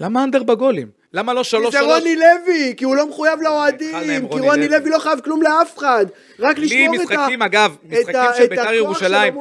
למה 0.00 0.24
אנדר 0.24 0.42
בגולים? 0.42 0.88
למה 1.14 1.34
לא 1.34 1.40
כי 1.42 1.44
שלוש 1.48 1.72
זה 1.72 1.78
שלוש? 1.78 1.92
רוני 1.92 2.16
לוי, 2.16 2.74
כי 2.76 2.84
הוא 2.84 2.96
לא 2.96 3.08
מחויב 3.08 3.40
לאוהדים, 3.42 4.28
כי 4.32 4.38
רוני 4.40 4.68
לוי. 4.68 4.90
לא 4.90 4.98
חייב 4.98 5.20
כלום 5.20 5.42
לאף 5.42 5.78
אחד, 5.78 6.06
רק 6.40 6.58
לי 6.58 6.66
לשמור 6.66 6.94
את 6.94 7.00
ה... 7.00 7.14
משחקים, 7.14 7.42
אגב, 7.42 7.76
משחקים 7.90 8.20
של 8.36 8.46
ביתר 8.46 8.72
ירושלים, 8.72 9.34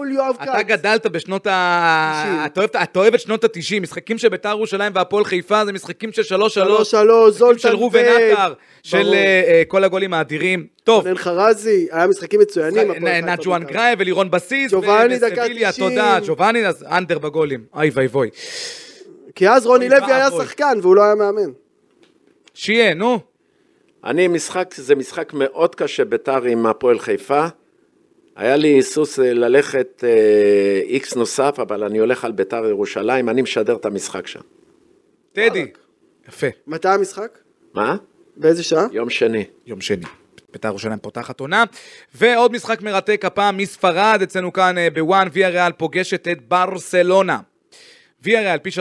אתה. 0.43 0.61
גדלת 0.61 1.07
בשנות 1.07 1.47
ה... 1.47 2.23
90. 2.53 2.65
אתה 2.83 2.99
אוהב- 2.99 3.13
את 3.13 3.19
שנות 3.19 3.43
ה-90, 3.43 3.79
משחקים 3.81 4.17
של 4.17 4.29
ביתר 4.29 4.49
ירושלים 4.49 4.91
והפועל 4.95 5.25
חיפה 5.25 5.65
זה 5.65 5.73
משחקים 5.73 6.11
של 6.11 6.23
שלוש 6.23 6.53
שלוש, 6.53 6.91
שלוש 6.91 7.37
שלוש, 7.37 7.61
של 7.61 7.75
ראובן 7.75 8.05
עטר, 8.05 8.53
של. 8.83 9.13
אה, 9.13 9.43
אה, 9.47 9.63
כל 9.67 9.83
הגולים 9.83 10.13
האדירים. 10.13 10.67
טוב, 10.83 11.03
רונן 11.03 11.17
חרזי, 11.17 11.87
היה 11.91 12.07
משחקים 12.07 12.39
מצוינים. 12.39 12.91
נג'ואן. 13.25 13.63
גרייב 13.63 13.99
ולירון 14.01 14.31
בסיס, 14.31 14.71
ג'ובאני, 14.73 15.17
דקה 15.19 15.41
וסביליה, 15.41 15.71
90. 15.71 15.89
תודה, 15.89 16.19
ג'ובאני, 16.27 16.63
אנדר 16.91 17.19
בגולים, 17.19 17.63
אוי 17.75 17.91
ואבוי. 17.93 18.29
כי 19.35 19.49
אז 19.49 19.65
רוני 19.65 19.89
לוי 19.89 20.13
היה. 20.13 20.29
שחקן 20.31 20.77
והוא 20.81 20.95
לא 20.95 21.03
היה 21.03 21.15
מאמן. 21.15 21.62
שיהיה, 22.53 22.93
נו. 22.93 23.19
אני 24.03 24.27
משחק, 24.27 24.73
זה 24.77 24.95
משחק 24.95 25.33
מאוד 25.33 25.75
קשה 25.75 26.05
ביתר 26.05 26.43
עם 26.43 26.65
הפועל 26.65 26.99
חיפה. 26.99 27.47
היה 28.35 28.55
לי 28.55 28.67
היסוס 28.67 29.19
אה, 29.19 29.33
ללכת 29.33 30.03
איקס 30.83 31.15
נוסף, 31.15 31.59
אבל 31.61 31.83
אני 31.83 31.97
הולך 31.97 32.25
על 32.25 32.31
ביתר 32.31 32.65
ירושלים, 32.65 33.29
אני 33.29 33.41
משדר 33.41 33.75
את 33.75 33.85
המשחק 33.85 34.27
שם. 34.27 34.39
טדי. 35.33 35.67
יפה, 36.27 36.47
מתי 36.67 36.87
המשחק? 36.87 37.37
מה? 37.73 37.95
באיזה 38.37 38.63
שעה? 38.63 38.85
יום 38.91 39.09
שני. 39.09 39.45
יום 39.65 39.81
שני. 39.81 40.05
בית"ר 40.53 40.67
ירושלים 40.67 40.99
פותחת 40.99 41.39
עונה. 41.39 41.63
ועוד 42.15 42.51
משחק 42.51 42.81
מרתק 42.81 43.25
הפעם 43.25 43.57
מספרד, 43.57 44.19
אצלנו 44.23 44.53
כאן 44.53 44.77
אה, 44.77 44.89
בוואן, 44.89 45.27
ויה 45.33 45.49
ריאל 45.49 45.71
פוגשת 45.71 46.27
את 46.27 46.47
ברסלונה. 46.47 47.39
ויה 48.21 48.41
ריאל 48.41 48.57
פי 48.57 48.69
3.10, 48.69 48.73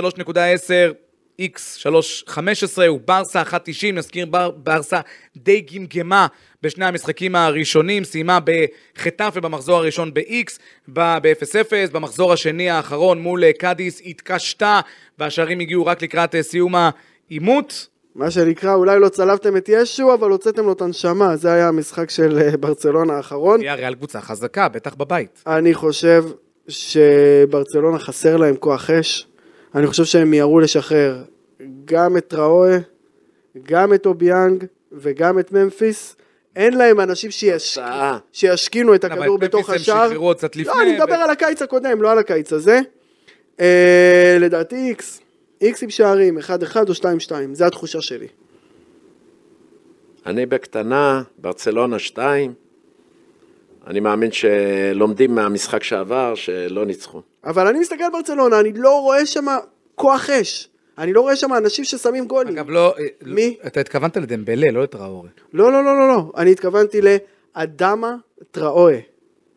איקס 1.38 1.86
3.15 2.28 2.90
וברסה 2.90 3.42
1.90, 3.42 3.56
נזכיר 3.92 4.26
בר, 4.26 4.50
ברסה 4.50 5.00
די 5.36 5.60
גמגמה 5.60 6.26
בשני 6.62 6.84
המשחקים 6.84 7.34
הראשונים, 7.34 8.04
סיימה 8.04 8.38
בחטף 8.44 9.32
ובמחזור 9.36 9.76
הראשון 9.76 10.14
ב-X, 10.14 10.58
ב-0-0, 10.88 11.92
במחזור 11.92 12.32
השני 12.32 12.70
האחרון 12.70 13.22
מול 13.22 13.44
אה, 13.44 13.52
קאדיס 13.52 14.02
התקשתה, 14.06 14.80
והשערים 15.18 15.60
הגיעו 15.60 15.86
רק 15.86 16.02
לקראת 16.02 16.34
אה, 16.34 16.42
סיום 16.42 16.74
העימות. 16.74 17.86
מה 18.14 18.30
שנקרא, 18.30 18.74
אולי 18.74 19.00
לא 19.00 19.08
צלבתם 19.08 19.56
את 19.56 19.68
ישו, 19.68 20.14
אבל 20.14 20.30
הוצאתם 20.30 20.64
לו 20.64 20.72
את 20.72 20.80
הנשמה. 20.80 21.36
זה 21.36 21.52
היה 21.52 21.68
המשחק 21.68 22.10
של 22.10 22.38
אה, 22.38 22.56
ברצלונה 22.56 23.12
האחרון. 23.12 23.60
ויה 23.60 23.74
ריאל 23.74 23.94
קבוצה 23.94 24.20
חזקה, 24.20 24.68
בטח 24.68 24.94
בבית. 24.94 25.42
אני 25.46 25.74
חושב 25.74 26.24
שברצלונה 26.68 27.98
חסר 27.98 28.36
להם 28.36 28.56
כוח 28.56 28.90
אש. 28.90 29.26
אני 29.74 29.86
חושב 29.86 30.04
שהם 30.04 30.30
מיהרו 30.30 30.60
לשחרר 30.60 31.22
גם 31.84 32.16
את 32.16 32.28
טראואה, 32.28 32.78
גם 33.62 33.94
את 33.94 34.06
אוביאנג 34.06 34.64
וגם 34.92 35.38
את 35.38 35.52
ממפיס. 35.52 36.16
אין 36.56 36.78
להם 36.78 37.00
אנשים 37.00 37.30
שיש... 37.30 37.78
הצעה. 37.78 38.18
שישכינו 38.32 38.94
את 38.94 39.04
אבל 39.04 39.18
הכדור 39.18 39.36
את 39.36 39.40
בתוך 39.40 39.70
ממפיס 39.70 39.88
הם 39.88 39.94
השער. 39.94 40.08
שחררו 40.08 40.34
קצת 40.34 40.56
לפני, 40.56 40.74
לא, 40.74 40.82
אני 40.82 40.92
מדבר 40.92 41.14
על 41.14 41.30
הקיץ 41.30 41.62
הקודם, 41.62 42.02
לא 42.02 42.12
על 42.12 42.18
הקיץ 42.18 42.52
הזה. 42.52 42.80
אה, 43.60 44.36
לדעתי 44.40 44.76
איקס. 44.88 45.20
איקס 45.60 45.82
עם 45.82 45.90
שערים, 45.90 46.38
1-1 46.38 46.40
או 46.88 46.92
2-2, 46.92 47.32
זה 47.52 47.66
התחושה 47.66 48.00
שלי. 48.00 48.26
אני 50.26 50.46
בקטנה, 50.46 51.22
ברצלונה 51.38 51.98
2. 51.98 52.54
אני 53.86 54.00
מאמין 54.00 54.30
שלומדים 54.32 55.34
מהמשחק 55.34 55.82
שעבר, 55.82 56.34
שלא 56.34 56.86
ניצחו. 56.86 57.22
אבל 57.44 57.66
אני 57.66 57.78
מסתכל 57.78 58.02
על 58.02 58.10
ברצלונה, 58.12 58.60
אני 58.60 58.72
לא 58.72 59.00
רואה 59.00 59.26
שם 59.26 59.46
כוח 59.94 60.30
אש. 60.30 60.68
אני 60.98 61.12
לא 61.12 61.20
רואה 61.20 61.36
שם 61.36 61.54
אנשים 61.54 61.84
ששמים 61.84 62.26
גולים. 62.26 62.58
אגב, 62.58 62.70
לא... 62.70 62.94
אה, 62.98 63.04
מי? 63.22 63.56
לא- 63.62 63.66
אתה 63.66 63.80
התכוונת 63.80 64.16
לדמבלה, 64.16 64.70
לא 64.70 64.82
לטראורי. 64.82 65.28
לא, 65.52 65.72
לא, 65.72 65.84
לא, 65.84 65.98
לא, 65.98 66.08
לא. 66.08 66.32
אני 66.36 66.52
התכוונתי 66.52 67.00
לאדמה 67.56 68.14
טראואה. 68.50 68.98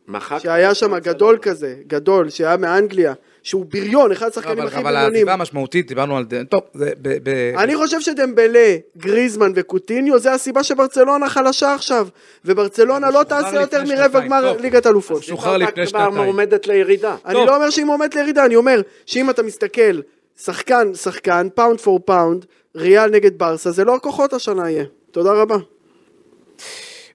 מחק... 0.08 0.38
שהיה 0.38 0.76
שם 0.76 0.98
גדול 1.00 1.38
כזה, 1.42 1.76
גדול, 1.88 2.30
שהיה 2.30 2.58
מאנגליה, 2.58 3.14
שהוא 3.46 3.66
בריון, 3.70 4.12
אחד 4.12 4.28
השחקנים 4.28 4.58
אבל 4.60 4.68
הכי 4.68 4.76
אבל 4.76 4.84
בריונים. 4.84 5.14
העזיבה 5.14 5.34
המשמעותית, 5.34 5.88
דיברנו 5.88 6.18
על... 6.18 6.24
ד- 6.24 6.44
טוב, 6.44 6.62
זה... 6.74 6.92
ב- 7.02 7.18
ב- 7.30 7.54
אני 7.58 7.76
חושב 7.76 8.02
שדמבלה, 8.02 8.76
גריזמן 8.98 9.52
וקוטיניו 9.56 10.20
זה 10.20 10.34
הסיבה 10.34 10.64
שברצלונה 10.64 11.30
חלשה 11.30 11.74
עכשיו 11.74 12.08
וברצלונה 12.46 13.12
לא 13.12 13.24
תעשה 13.24 13.62
יותר 13.62 13.84
מרבע 13.84 14.20
גמר. 14.20 14.58
ליגת 14.58 14.88
אלופות. 14.88 15.24
שוחרר 15.24 15.58
לפני 15.58 15.74
כבר 15.74 15.86
שנתיים. 15.86 16.14
מועמדת 16.14 16.68
לירידה. 16.68 17.16
אני 17.26 17.34
טוב. 17.34 17.48
לא 17.48 17.56
אומר 17.56 17.70
שהיא 17.70 17.86
מועמדת 17.86 18.16
לירידה, 18.16 18.46
אני 18.46 18.56
אומר 18.56 18.82
שאם 19.06 19.30
אתה 19.30 19.44
מסתכל 19.44 20.00
שחקן 20.38 20.94
שחקן, 20.94 21.48
pound 21.56 21.80
for 21.82 22.00
pound, 22.06 22.46
ריאל 22.76 23.10
נגד 23.10 23.38
ברסה, 23.38 23.72
זה 23.72 23.84
לא 23.84 23.96
הכוחות 23.96 24.34
השנה 24.34 24.72
יהיה. 24.72 24.84
תודה 25.12 25.32
רבה. 25.32 25.58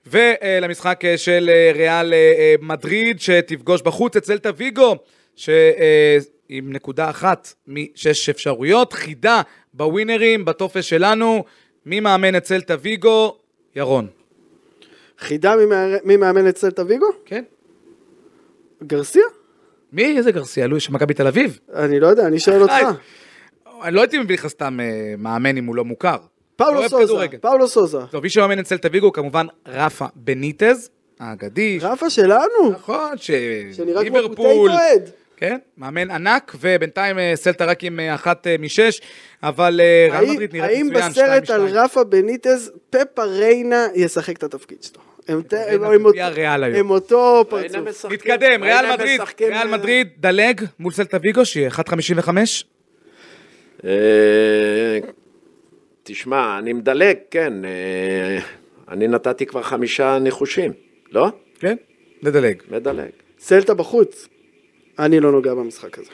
ולמשחק 0.07 1.05
אה, 1.05 1.19
של 1.19 1.51
אה, 1.53 1.73
ריאל 1.75 2.13
אה, 2.15 2.55
מדריד, 2.63 3.21
שתפגוש 3.21 3.83
בחוץ 3.83 4.17
את 4.17 4.25
סלטה 4.25 4.51
ויגו, 4.57 4.97
שעם 5.41 6.73
נקודה 6.73 7.11
אחת 7.11 7.53
משש 7.67 8.29
אפשרויות, 8.29 8.93
חידה 8.93 9.43
בווינרים, 9.75 10.45
בטופס 10.45 10.85
שלנו. 10.85 11.45
מי 11.87 12.01
מאמן 12.01 12.37
את 12.37 12.47
סלטה 12.47 12.75
ויגו? 12.81 13.37
ירון. 13.77 14.07
חידה 15.19 15.55
מי 16.05 16.17
מאמן 16.17 16.49
את 16.49 16.57
סלטה 16.57 16.83
ויגו? 16.87 17.07
כן? 17.25 17.45
גרסיה? 18.83 19.23
מי? 19.93 20.17
איזה 20.17 20.33
גרסיה? 20.33 20.67
לואי 20.67 20.81
של 20.81 20.93
מכבי 20.93 21.15
תל 21.15 21.27
אביב? 21.27 21.59
אני 21.75 22.01
לא 22.01 22.07
יודע, 22.07 22.27
אני 22.27 22.39
שואל 22.39 22.63
אותך. 22.63 22.75
אני 23.83 23.95
לא 23.95 24.01
הייתי 24.01 24.19
מביא 24.19 24.35
לך 24.35 24.47
סתם 24.47 24.81
אה, 24.81 25.15
מאמן 25.19 25.57
אם 25.57 25.65
הוא 25.65 25.77
לא 25.77 25.85
מוכר. 25.85 26.17
פאולו 26.57 26.89
סוזה. 26.89 27.27
פאולו 27.41 27.69
סוזה. 27.69 27.99
טוב, 28.11 28.23
מי 28.23 28.31
שמאמן 28.31 28.59
את 28.59 28.67
סלטה 28.67 28.89
ויגו 28.93 29.13
כמובן 29.13 29.47
רפה 29.67 30.07
בניטז, 30.15 30.91
האגדי. 31.21 31.79
רפה 31.83 32.11
שלנו, 32.11 32.71
נכון, 32.71 33.17
ש... 33.17 33.31
שנראה 33.73 34.05
כמו 34.09 34.19
ליברפול, 34.19 34.37
פוטטו 34.37 34.79
אד. 34.95 35.11
כן, 35.41 35.59
מאמן 35.77 36.11
ענק, 36.11 36.55
ובינתיים 36.61 37.19
אה, 37.19 37.33
סלטה 37.35 37.65
רק 37.65 37.85
עם 37.85 38.01
אה, 38.01 38.15
אחת 38.15 38.47
אה, 38.47 38.57
משש, 38.59 39.01
אבל 39.43 39.81
ריאל 39.81 40.13
האם- 40.25 40.31
מדריד 40.31 40.53
נראית 40.57 40.71
האם 40.77 40.87
מצוין, 40.87 41.11
שתיים 41.13 41.43
בסרט 41.43 41.51
על. 41.51 41.67
רפה 41.79 42.05
בניטז, 42.05 42.73
פפה 42.91 43.25
ריינה 43.25 43.87
ישחק 43.95 44.37
את 44.37 44.43
התפקיד 44.43 44.83
שלו? 44.83 45.01
הם 45.29 45.43
ת- 45.43 45.55
ריינה 45.55 45.87
הם- 45.87 45.93
הם 45.93 46.03
בגביע 46.03 46.29
אותו- 46.91 47.45
פרצוף. 47.49 47.77
משחקים- 47.89 48.13
נתקדם, 48.13 48.63
ריאל 48.65 48.93
מדריד, 48.93 49.21
משחקים, 49.21 49.49
ריאל 49.49 49.69
מדריד, 49.69 50.09
דלג 50.19 50.61
מול 50.79 50.93
סלטה 50.93 51.17
ויגו, 51.23 51.45
שיהיה 51.45 51.71
1.55. 51.71 52.65
אה, 53.85 53.91
תשמע, 56.03 56.59
אני 56.59 56.73
מדלג, 56.73 57.17
כן. 57.31 57.53
אני 58.89 59.09
נתתי 59.09 59.47
כבר 59.47 59.63
חמישה 59.63 60.19
ניחושים, 60.19 60.73
לא? 61.13 61.29
כן, 61.61 61.77
נדלג. 62.23 62.63
מדלג. 62.71 63.11
סלטה 63.39 63.75
בחוץ. 63.75 64.29
אני 65.01 65.21
לא 65.21 65.33
נוגע 65.33 65.55
במשחק 65.55 65.99
הזה. 65.99 66.11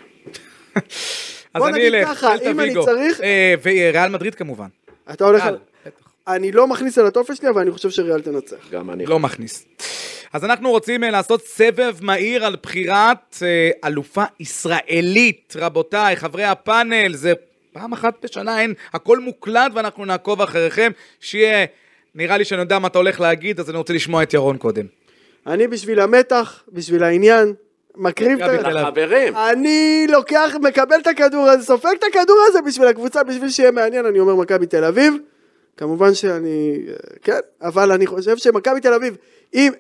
אז 1.55 1.63
אני 1.63 1.89
אלך, 1.89 2.09
ככה, 2.09 2.29
סלטה 2.37 2.51
אם 2.51 2.61
אני 2.61 2.69
ויגו. 2.69 2.85
צריך- 2.85 3.21
אה, 3.21 3.55
וריאל 3.63 4.09
מדריד 4.11 4.35
כמובן. 4.35 4.67
אתה 5.13 5.25
הולך 5.25 5.45
על... 5.45 5.59
אני 6.29 6.53
לא 6.53 6.67
מכניס 6.67 6.99
על 6.99 7.07
הטופס 7.07 7.39
שלי, 7.39 7.49
אבל 7.49 7.61
אני 7.61 7.71
חושב 7.71 7.91
שריאל 7.91 8.21
תנצח. 8.21 8.57
גם 8.71 8.91
אני. 8.91 9.07
לא 9.07 9.19
מכניס. 9.19 9.67
אז 10.33 10.45
אנחנו 10.45 10.71
רוצים 10.71 11.05
אה, 11.05 11.11
לעשות 11.11 11.43
סבב 11.47 11.97
מהיר 12.01 12.45
על 12.47 12.57
בחירת 12.63 13.37
אה, 13.43 13.71
אלופה 13.89 14.25
ישראלית. 14.41 15.55
רבותיי, 15.57 16.17
חברי 16.17 16.45
הפאנל, 16.45 17.15
זה 17.15 17.33
פעם 17.73 17.93
אחת 17.93 18.15
בשנה 18.25 18.61
אין, 18.61 18.75
הכל 18.93 19.19
מוקלט 19.21 19.73
ואנחנו 19.75 20.05
נעקוב 20.05 20.43
אחריכם, 20.43 20.91
שיהיה, 21.21 21.67
נראה 22.15 22.37
לי 22.37 22.45
שאני 22.45 22.61
יודע 22.61 22.79
מה 22.79 22.89
אתה 22.89 22.99
הולך 22.99 23.21
להגיד, 23.21 23.61
אז 23.61 23.71
אני 23.71 23.79
רוצה 23.79 23.93
לשמוע 23.93 24.23
את 24.23 24.35
ירון 24.35 24.57
קודם. 24.59 24.87
אני 25.47 25.67
בשביל 25.69 26.01
המתח, 26.01 26.63
בשביל 26.73 27.05
העניין, 27.05 27.55
מקריב 27.97 28.43
את 28.43 28.51
מכבי 28.51 28.59
ה... 28.59 28.63
תל 28.63 28.79
אביב. 28.79 28.87
חברים, 28.87 29.37
אני 29.37 30.07
לוקח, 30.09 30.55
מקבל 30.63 31.01
את 31.01 31.07
הכדור 31.07 31.49
הזה, 31.49 31.65
סופג 31.65 31.95
את 31.99 32.05
הכדור 32.05 32.37
הזה 32.49 32.63
בשביל 32.63 32.89
הקבוצה, 32.89 33.23
בשביל 33.23 33.51
שיהיה 33.51 33.71
מעניין, 33.71 34.07
אני 34.07 34.21
אומר 34.21 34.35
מכבי 34.35 34.67
תל 34.67 34.85
אביב. 34.85 35.15
כמובן 35.77 36.15
שאני, 36.15 36.85
אה, 36.89 36.95
כן, 37.23 37.39
אבל 37.63 37.93
אני 37.93 38.07
חושב 38.07 38.37
שמכבי 38.37 38.81
תל 38.81 38.95
אביב, 38.95 39.17
אם... 39.55 39.73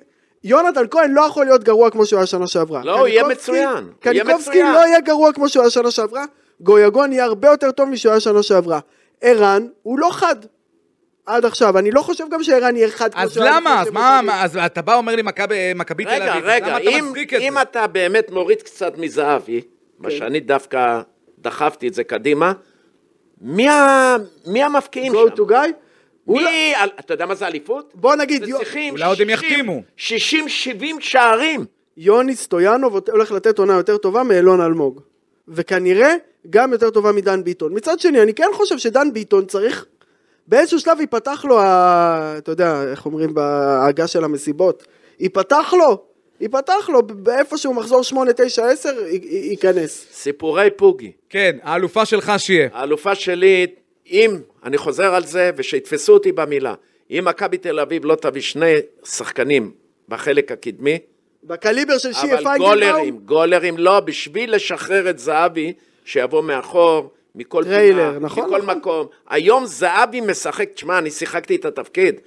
יונתן 0.44 0.84
כהן 0.90 1.10
לא 1.10 1.22
יכול 1.22 1.44
להיות 1.44 1.64
גרוע 1.64 1.90
כמו 1.90 2.06
שהוא 2.06 2.18
היה 2.18 2.26
שנה 2.26 2.46
שעברה. 2.46 2.80
לא, 2.84 2.98
הוא 2.98 3.06
יהיה 3.06 3.28
מצוין. 3.28 3.84
קניקובסקי. 4.00 4.62
לא 4.62 4.78
יהיה 4.78 5.00
גרוע 5.00 5.32
כמו 5.32 5.48
שהוא 5.48 5.62
היה 5.62 5.70
שנה 5.70 5.90
שעברה, 5.90 6.24
גויגון 6.60 7.12
יהיה 7.12 7.24
הרבה 7.24 7.48
יותר 7.48 7.70
טוב 7.70 7.88
משהוא 7.88 8.10
היה 8.10 8.20
שנה 8.20 8.42
שעברה. 8.42 8.80
ערן 9.20 9.66
הוא 9.82 9.98
לא 9.98 10.08
חד. 10.12 10.36
עד 11.27 11.45
עכשיו, 11.45 11.79
אני 11.79 11.91
לא 11.91 12.01
חושב 12.01 12.24
גם 12.31 12.43
שערן 12.43 12.77
יהיה 12.77 12.91
חד 12.91 13.14
כמו 13.14 13.22
אז 13.22 13.39
למה? 13.39 13.81
אז 13.83 13.91
מה. 13.91 14.20
מה, 14.24 14.45
אז 14.45 14.57
אתה 14.66 14.83
בא 14.83 14.95
אומר 14.95 15.16
לי 15.16 15.22
מכבי 15.22 16.05
תל 16.05 16.11
רגע, 16.11 16.33
אביב, 16.33 16.45
רגע, 16.45 16.77
אתה 16.77 16.89
אם, 16.89 17.12
אם? 17.41 17.59
אתה 17.62 17.87
באמת 17.87 18.31
מוריד 18.31 18.62
קצת 18.62 18.99
מזהבי, 18.99 19.61
מה 19.99 20.11
כן. 20.11 20.16
שאני 20.16 20.41
דווקא 20.41 21.01
דחפתי 21.39 21.89
את 21.89 21.95
זה 21.95 22.05
קדימה, 22.05 22.53
מי, 23.41 23.68
ה... 23.68 24.16
מי 24.47 24.62
המפקיעים 24.62 25.12
go 25.12 25.16
שם? 25.37 25.43
to 25.43 25.49
guy? 25.51 25.68
מי, 26.27 26.74
אל- 26.77 26.89
אתה 27.01 27.14
יודע 27.14 27.27
מה 27.27 27.35
זה 27.35 27.47
אליפות? 27.47 27.93
בוא 27.95 28.14
נגיד, 28.16 28.45
צריכים 28.45 28.95
אולי 28.95 29.05
עוד 29.05 29.20
הם 29.20 29.29
60 29.29 29.31
יחתימו. 29.31 29.83
60-70 29.99 31.01
שערים. 31.01 31.64
יוני 31.97 32.37
סטויאנוב 32.37 32.99
הולך 33.12 33.33
לתת 33.33 33.59
עונה 33.59 33.72
יותר 33.72 33.97
טובה 33.97 34.22
מאלון 34.22 34.61
אלמוג. 34.61 35.01
וכנראה 35.49 36.14
גם 36.51 36.72
יותר 36.72 36.91
טובה 36.91 37.12
מדן 37.12 37.45
ביטון. 37.45 37.74
מצד 37.74 38.01
שני, 38.01 38.22
אני 38.22 38.35
כן 38.35 38.49
חושב 38.53 38.79
שדן 38.79 39.12
ביטון 39.12 39.47
צריך, 39.47 39.87
באיזשהו 40.49 40.80
שלב 40.80 41.01
ייפתח 41.01 41.44
לו, 41.44 41.61
ה... 41.61 42.34
אתה 42.38 42.53
יודע, 42.53 42.82
איך 42.90 43.07
אומרים 43.07 43.34
בעגה 43.34 44.07
של 44.07 44.24
המסיבות, 44.24 44.84
ייפתח 45.20 45.74
לו, 45.78 46.03
ייפתח 46.40 46.88
לו, 46.92 47.03
באיפשהו 47.03 47.74
מחזור 47.74 48.03
8, 48.03 48.32
9, 48.32 48.66
10, 48.66 48.88
י- 49.07 49.16
י- 49.16 49.47
ייכנס. 49.51 50.07
סיפורי 50.12 50.70
פוגי. 50.76 51.12
כן, 51.30 51.57
האלופה 51.62 52.05
שלך 52.05 52.32
שיהיה. 52.38 52.68
האלופה 52.72 53.14
שלי, 53.14 53.66
אם, 54.11 54.36
אני 54.64 54.78
חוזר 54.78 55.14
על 55.14 55.26
זה, 55.26 55.51
ושיתפסו 55.57 56.12
אותי 56.12 56.32
במילה, 56.32 56.74
אם 57.11 57.24
מכבי 57.26 57.59
תל 57.59 57.80
אביב 57.80 58.05
לא 58.05 58.14
תביא 58.14 58.42
שני 58.42 58.74
שחקנים 59.05 59.70
בחלק 60.09 60.53
הקדמי, 60.53 60.99
בקליבר 61.44 61.99
של 61.99 62.12
שיה 62.12 62.34
אבל 62.34 62.42
פיינגלבאום, 62.44 62.74
גולרים, 62.74 63.18
גולרים 63.24 63.78
לא, 63.78 64.01
בשביל 64.01 64.55
לשחרר 64.55 65.11
את 65.11 65.18
זהבי, 65.18 65.72
שיבוא 66.05 66.42
מאחור, 66.42 67.11
מכל 67.37 67.64
טריילר, 67.64 68.12
פינה, 68.12 68.26
נכון, 68.26 68.45
מכל 68.47 68.62
נכון. 68.62 68.76
מקום. 68.76 69.07
היום 69.28 69.66
זהבי 69.66 70.20
משחק, 70.20 70.68
תשמע, 70.74 70.99
אני 70.99 71.11
שיחקתי 71.11 71.57
את 71.57 71.64
התפקיד. 71.64 72.20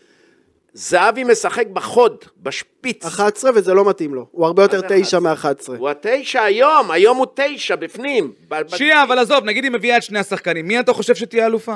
זהבי 0.74 1.24
משחק 1.24 1.68
בחוד, 1.68 2.26
בשפיץ. 2.38 3.06
11 3.06 3.52
וזה 3.56 3.74
לא 3.74 3.90
מתאים 3.90 4.14
לו, 4.14 4.26
הוא 4.32 4.46
הרבה 4.46 4.64
יותר 4.64 4.82
מה 4.82 4.88
זה 4.90 5.02
9 5.02 5.18
11? 5.18 5.76
מ-11. 5.76 5.80
הוא 5.80 5.90
התשע 5.90 6.44
היום, 6.44 6.92
היום 6.92 7.18
הוא 7.18 7.26
תשע 7.34 7.76
בפנים. 7.76 8.32
ב- 8.48 8.62
ב- 8.62 8.76
שיהיה, 8.76 9.04
אבל 9.04 9.20
עזוב, 9.20 9.44
נגיד 9.46 9.64
היא 9.64 9.72
מביאה 9.72 9.98
את 9.98 10.04
שני 10.04 10.20
השחקנים, 10.20 10.68
מי 10.68 10.80
אתה 10.80 10.94
חושב 10.94 11.16
שתהיה 11.16 11.46
אלופה? 11.46 11.76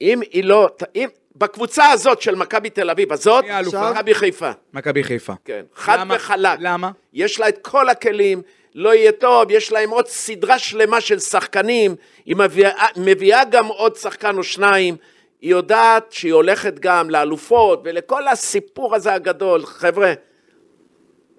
אם 0.00 0.20
היא 0.32 0.44
לא, 0.44 0.68
אם, 0.96 1.08
בקבוצה 1.36 1.90
הזאת 1.90 2.22
של 2.22 2.34
מכבי 2.34 2.70
תל 2.70 2.90
אביב, 2.90 3.12
הזאת? 3.12 3.44
מכבי 3.92 4.14
חיפה. 4.14 4.50
מכבי 4.74 5.04
חיפה. 5.04 5.32
כן, 5.44 5.62
חד 5.74 5.98
למה? 6.00 6.14
וחלק. 6.16 6.58
למה? 6.60 6.90
יש 7.12 7.40
לה 7.40 7.48
את 7.48 7.58
כל 7.62 7.88
הכלים, 7.88 8.42
לא 8.74 8.94
יהיה 8.94 9.12
טוב, 9.12 9.50
יש 9.50 9.72
להם 9.72 9.90
עוד 9.90 10.08
סדרה 10.08 10.58
שלמה 10.58 11.00
של 11.00 11.18
שחקנים, 11.18 11.94
היא 12.26 12.36
מביאה, 12.36 12.86
מביאה 12.96 13.44
גם 13.44 13.66
עוד 13.66 13.96
שחקן 13.96 14.36
או 14.38 14.42
שניים, 14.42 14.96
היא 15.40 15.50
יודעת 15.50 16.12
שהיא 16.12 16.32
הולכת 16.32 16.78
גם 16.78 17.10
לאלופות 17.10 17.80
ולכל 17.84 18.28
הסיפור 18.28 18.94
הזה 18.94 19.14
הגדול. 19.14 19.66
חבר'ה, 19.66 20.12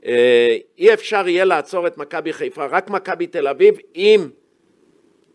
אה, 0.05 0.57
אי 0.77 0.93
אפשר 0.93 1.27
יהיה 1.27 1.45
לעצור 1.45 1.87
את 1.87 1.97
מכבי 1.97 2.33
חיפה, 2.33 2.65
רק 2.65 2.89
מכבי 2.89 3.27
תל 3.27 3.47
אביב, 3.47 3.75
אם 3.95 4.27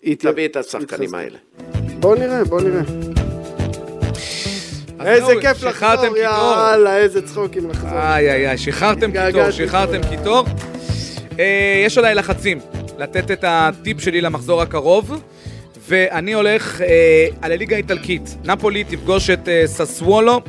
היא 0.03 0.16
תביא 0.18 0.49
את 0.49 0.57
השחקנים. 0.57 1.14
האלה. 1.14 1.38
בוא 2.01 2.16
נראה, 2.16 2.44
בוא 2.44 2.61
נראה. 2.61 2.82
איזה 5.07 5.32
כיף 5.40 5.62
לחזור. 5.62 6.16
יאללה, 6.16 6.96
איזה 6.96 7.26
צחוקים 7.26 7.70
לחזור. 7.70 7.90
איי 7.90 8.30
איי 8.30 8.49
איי, 8.49 8.59
שחררתם 8.59 9.11
קיטור, 9.12 9.51
שחררתם. 9.51 10.01
קיטור. 10.11 10.44
אה, 11.39 11.82
יש 11.86 11.99
עליי 11.99 12.14
לחצים 12.14 12.59
לתת 12.99 13.30
את 13.30 13.45
הטיפ 13.49 14.01
שלי 14.01 14.20
למחזור 14.20 14.62
הקרוב, 14.62 15.22
ואני 15.89 16.32
הולך 16.32 16.80
אה, 16.80 17.26
על 17.43 17.53
הליגה 17.53 17.76
האיטלקית. 17.76 18.36
נפולי 18.45 18.84
תפגוש 18.84 19.30
את 19.30 19.49
אה, 19.49 19.62
ססוולו, 19.66 20.41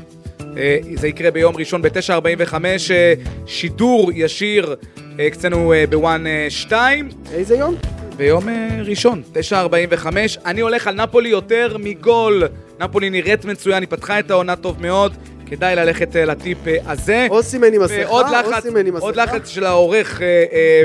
אה, 0.57 0.77
זה 0.95 1.07
יקרה 1.07 1.31
ביום 1.31 1.55
ראשון 1.55 1.81
ב-9.45, 1.81 2.53
אה, 2.91 3.13
שידור 3.45 4.11
ישיר 4.15 4.75
אה, 5.19 5.83
בוואן 5.89 6.23
2. 6.49 7.09
איזה 7.33 7.55
יום? 7.55 7.75
ביום 8.17 8.43
ראשון, 8.85 9.21
9.45. 9.33 10.07
אני 10.45 10.61
הולך 10.61 10.87
על 10.87 10.95
נפולי 10.95 11.29
יותר 11.29 11.77
מגול. 11.79 12.43
נפולי 12.79 13.09
נראית 13.09 13.45
מצוין, 13.45 13.83
היא 13.83 13.89
פתחה 13.89 14.19
את 14.19 14.31
העונה 14.31 14.55
טוב 14.55 14.81
מאוד. 14.81 15.13
כדאי 15.49 15.75
ללכת 15.75 16.15
אה, 16.15 16.25
לטיפ 16.25 16.57
אה, 16.67 16.77
הזה. 16.85 17.27
אוסימן 17.29 17.73
עם 17.73 17.81
מסכה, 17.83 17.95
ועוד 18.05 18.25
לחץ, 18.25 18.53
אוסימן 18.65 18.85
עם 18.87 18.97
עוד 18.97 19.13
מסכה. 19.13 19.23
לחץ 19.25 19.47
של 19.49 19.63
העורך, 19.65 20.21
אה, 20.21 20.83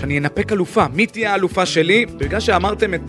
שאני 0.00 0.18
אנפק 0.18 0.52
אלופה. 0.52 0.86
מי 0.94 1.06
תהיה 1.06 1.32
האלופה 1.32 1.66
שלי? 1.66 2.06
בגלל 2.06 2.40
שאמרתם 2.40 2.94
את 2.94 3.00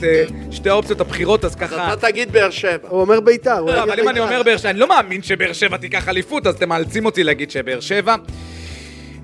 שתי 0.51 0.69
האופציות 0.69 1.01
הבחירות, 1.01 1.45
אז 1.45 1.55
ככה... 1.55 1.93
אתה 1.93 2.07
תגיד 2.11 2.31
באר 2.31 2.49
שבע. 2.49 2.87
הוא 2.89 3.01
אומר 3.01 3.19
בית"ר. 3.19 3.61
לא, 3.61 3.83
אבל 3.83 3.99
אם 3.99 4.09
אני 4.09 4.19
בית"ר. 4.19 4.27
אומר 4.33 4.43
באר 4.43 4.57
שבע, 4.57 4.69
אני 4.69 4.79
לא 4.79 4.87
מאמין 4.89 5.21
שבאר 5.23 5.53
שבע 5.53 5.77
תיקח 5.77 6.09
אליפות, 6.09 6.47
אז 6.47 6.55
אתם 6.55 6.69
מאלצים 6.69 7.05
אותי 7.05 7.23
להגיד 7.23 7.51
שבאר 7.51 7.79
שבע. 7.79 8.15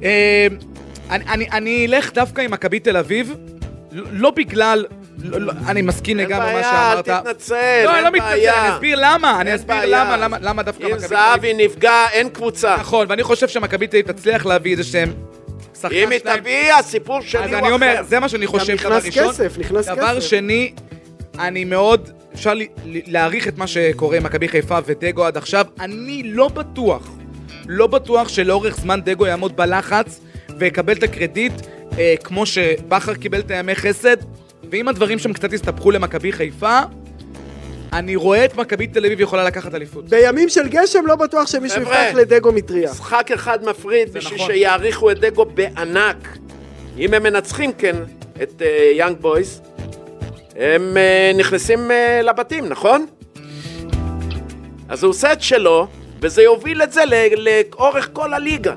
אני- 0.02 0.10
אני- 1.30 1.48
אני 1.52 1.86
אלך 1.86 2.14
דווקא 2.14 2.42
עם 2.42 2.52
מכבי 2.52 2.80
תל 2.80 2.98
אביב, 2.98 3.34
לא 3.92 4.04
לא 4.12 4.32
בגלל... 4.32 4.86
לא- 5.20 5.42
לא, 5.42 5.54
אני 5.68 5.82
מסכים 5.82 6.20
אין 6.20 6.28
לגמרי 6.28 6.46
מה 6.46 6.54
בעיה, 6.54 6.92
אל 6.92 7.04
שאמרת. 7.04 7.10
תתנצל, 7.24 7.56
לא, 7.86 7.94
אני 7.94 8.02
לא 8.02 8.06
אין 8.06 8.14
מתנצל, 8.16 8.30
בעיה. 8.30 8.66
אני 8.68 8.76
אסביר 8.76 8.98
למה, 9.02 9.42
אני 9.42 9.50
אין 9.50 9.60
אסביר. 9.60 9.76
למה, 9.86 10.18
למה- 10.18 10.38
למה 10.42 10.64
דווקא 10.64 10.84
אם 10.84 10.90
מכבי 10.92 11.08
תל 11.08 11.16
אביב. 11.16 11.30
זהבי 11.32 11.54
נפגע, 11.54 12.06
אין 12.12 12.30
קבוצה. 12.30 12.76
נכון, 12.80 13.06
ואני 13.10 13.24
חושב 13.24 13.48
שמכבי 13.48 13.88
תל 13.88 13.98
אביב 13.98 14.12
תצליח 14.12 14.46
להביא 14.46 14.72
איזה 14.72 14.84
שהם... 14.84 15.14
אם 15.92 16.10
היא. 16.12 16.20
תביא, 16.20 16.74
הסיפור 16.74 17.22
שלי 17.22 17.40
הוא 17.40 17.46
אז 17.46 17.52
אחר. 17.54 17.60
אני 17.60 17.72
אומר, 17.72 18.02
זה 18.08 18.20
מה 18.20 18.30
שאני 18.30 18.48
חושב, 18.48 18.74
נכנס 18.74 18.86
דבר 18.92 19.06
ראשון. 19.06 19.30
כסף, 19.34 19.58
נכנס 19.58 19.86
דבר 19.88 20.18
כסף. 20.18 20.28
שני, 20.30 20.74
אני 21.40 21.64
מאוד, 21.66 22.10
אפשר 22.34 22.54
להעריך 22.86 23.48
את 23.48 23.58
מה 23.58 23.68
שקורה 23.68 24.18
עם 24.18 24.24
מכבי 24.24 24.48
חיפה 24.48 24.78
ודגו 24.86 25.26
עד 25.26 25.38
עכשיו. 25.38 25.66
אני 25.80 26.22
לא 26.26 26.48
בטוח, 26.48 27.08
לא 27.68 27.88
בטוח 27.88 28.28
שלאורך 28.28 28.78
זמן 28.78 29.02
דגו 29.02 29.26
יעמוד 29.26 29.58
בלחץ 29.58 30.20
ויקבל 30.60 30.94
את 30.94 31.04
הקרדיט 31.04 31.54
אה, 32.00 32.16
כמו 32.24 32.46
שבכר 32.46 33.14
קיבל 33.16 33.40
את 33.40 33.52
הימי 33.52 33.76
חסד. 33.76 34.18
ואם 34.76 34.88
הדברים 34.88 35.20
שם 35.20 35.34
קצת 35.34 35.54
יסתבכו 35.54 35.92
למכבי 35.92 36.32
חיפה, 36.32 36.80
אני 37.94 38.16
רואה 38.16 38.46
את 38.46 38.56
מכבי 38.56 38.88
תל 38.88 39.06
אביב 39.06 39.22
יכולה 39.22 39.44
לקחת 39.44 39.76
אליפות. 39.76 40.10
בימים 40.10 40.50
של 40.50 40.68
גשם 40.68 41.06
לא 41.06 41.16
בטוח 41.16 41.48
שמישהו 41.48 41.82
חבר'ה. 41.82 42.06
יפתח 42.06 42.18
לדגו 42.18 42.52
מטריה. 42.52 42.92
משחק 42.92 43.32
אחד 43.34 43.66
מפריד 43.70 44.14
בשביל 44.14 44.36
נכון. 44.36 44.54
שיעריכו 44.54 45.12
את 45.12 45.20
דגו 45.20 45.46
בענק. 45.46 46.38
אם 46.98 47.14
הם 47.14 47.24
מנצחים, 47.24 47.74
כן, 47.74 47.96
את 48.44 48.62
יאנג 48.94 49.18
בויז, 49.18 49.62
הם 50.56 50.98
אה, 50.98 51.32
נכנסים 51.38 51.92
אה, 51.92 52.22
לבתים, 52.24 52.66
נכון? 52.66 53.06
אז 54.90 55.04
הוא 55.04 55.10
עושה 55.10 55.34
את 55.34 55.42
שלו, 55.42 55.88
וזה 56.22 56.44
יוביל 56.44 56.84
את 56.84 56.92
זה 56.92 57.02
לאורך 57.38 58.10
כל 58.14 58.34
הליגה. 58.34 58.74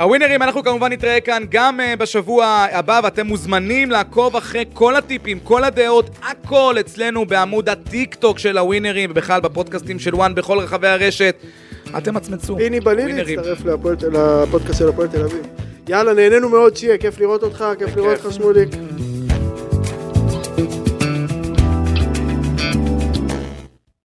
הווינרים, 0.00 0.42
אנחנו 0.42 0.62
כמובן 0.62 0.92
נתראה 0.92 1.20
כאן 1.20 1.42
גם 1.50 1.80
uh, 1.80 1.96
בשבוע 1.96 2.66
הבא, 2.72 3.00
ואתם 3.04 3.26
מוזמנים 3.26 3.90
לעקוב 3.90 4.36
אחרי 4.36 4.64
כל 4.72 4.96
הטיפים, 4.96 5.40
כל 5.40 5.64
הדעות, 5.64 6.10
הכל 6.22 6.76
אצלנו 6.80 7.26
בעמוד 7.26 7.68
הטיק 7.68 8.14
טוק 8.14 8.38
של 8.38 8.58
הווינרים, 8.58 9.10
ובכלל 9.10 9.40
בפודקאסטים 9.40 9.98
של 9.98 10.14
וואן 10.14 10.34
בכל 10.34 10.58
רחבי 10.58 10.88
הרשת. 10.88 11.36
אתם 11.98 12.14
מצמצו. 12.14 12.56
פיני 12.56 12.80
בלילי 12.80 13.12
ווינרים. 13.12 13.38
הצטרף 13.38 13.64
לפודקאסט 13.64 14.78
של 14.78 14.88
הפועל 14.88 15.08
תל 15.08 15.22
אביב. 15.22 15.46
יאללה, 15.88 16.14
נהנינו 16.14 16.48
מאוד, 16.48 16.76
שיהיה, 16.76 16.98
כיף 16.98 17.20
לראות 17.20 17.42
אותך, 17.42 17.64
כיף 17.78 17.96
לראות 17.96 18.24
אותך, 18.24 18.34
שמוליק. 18.34 18.68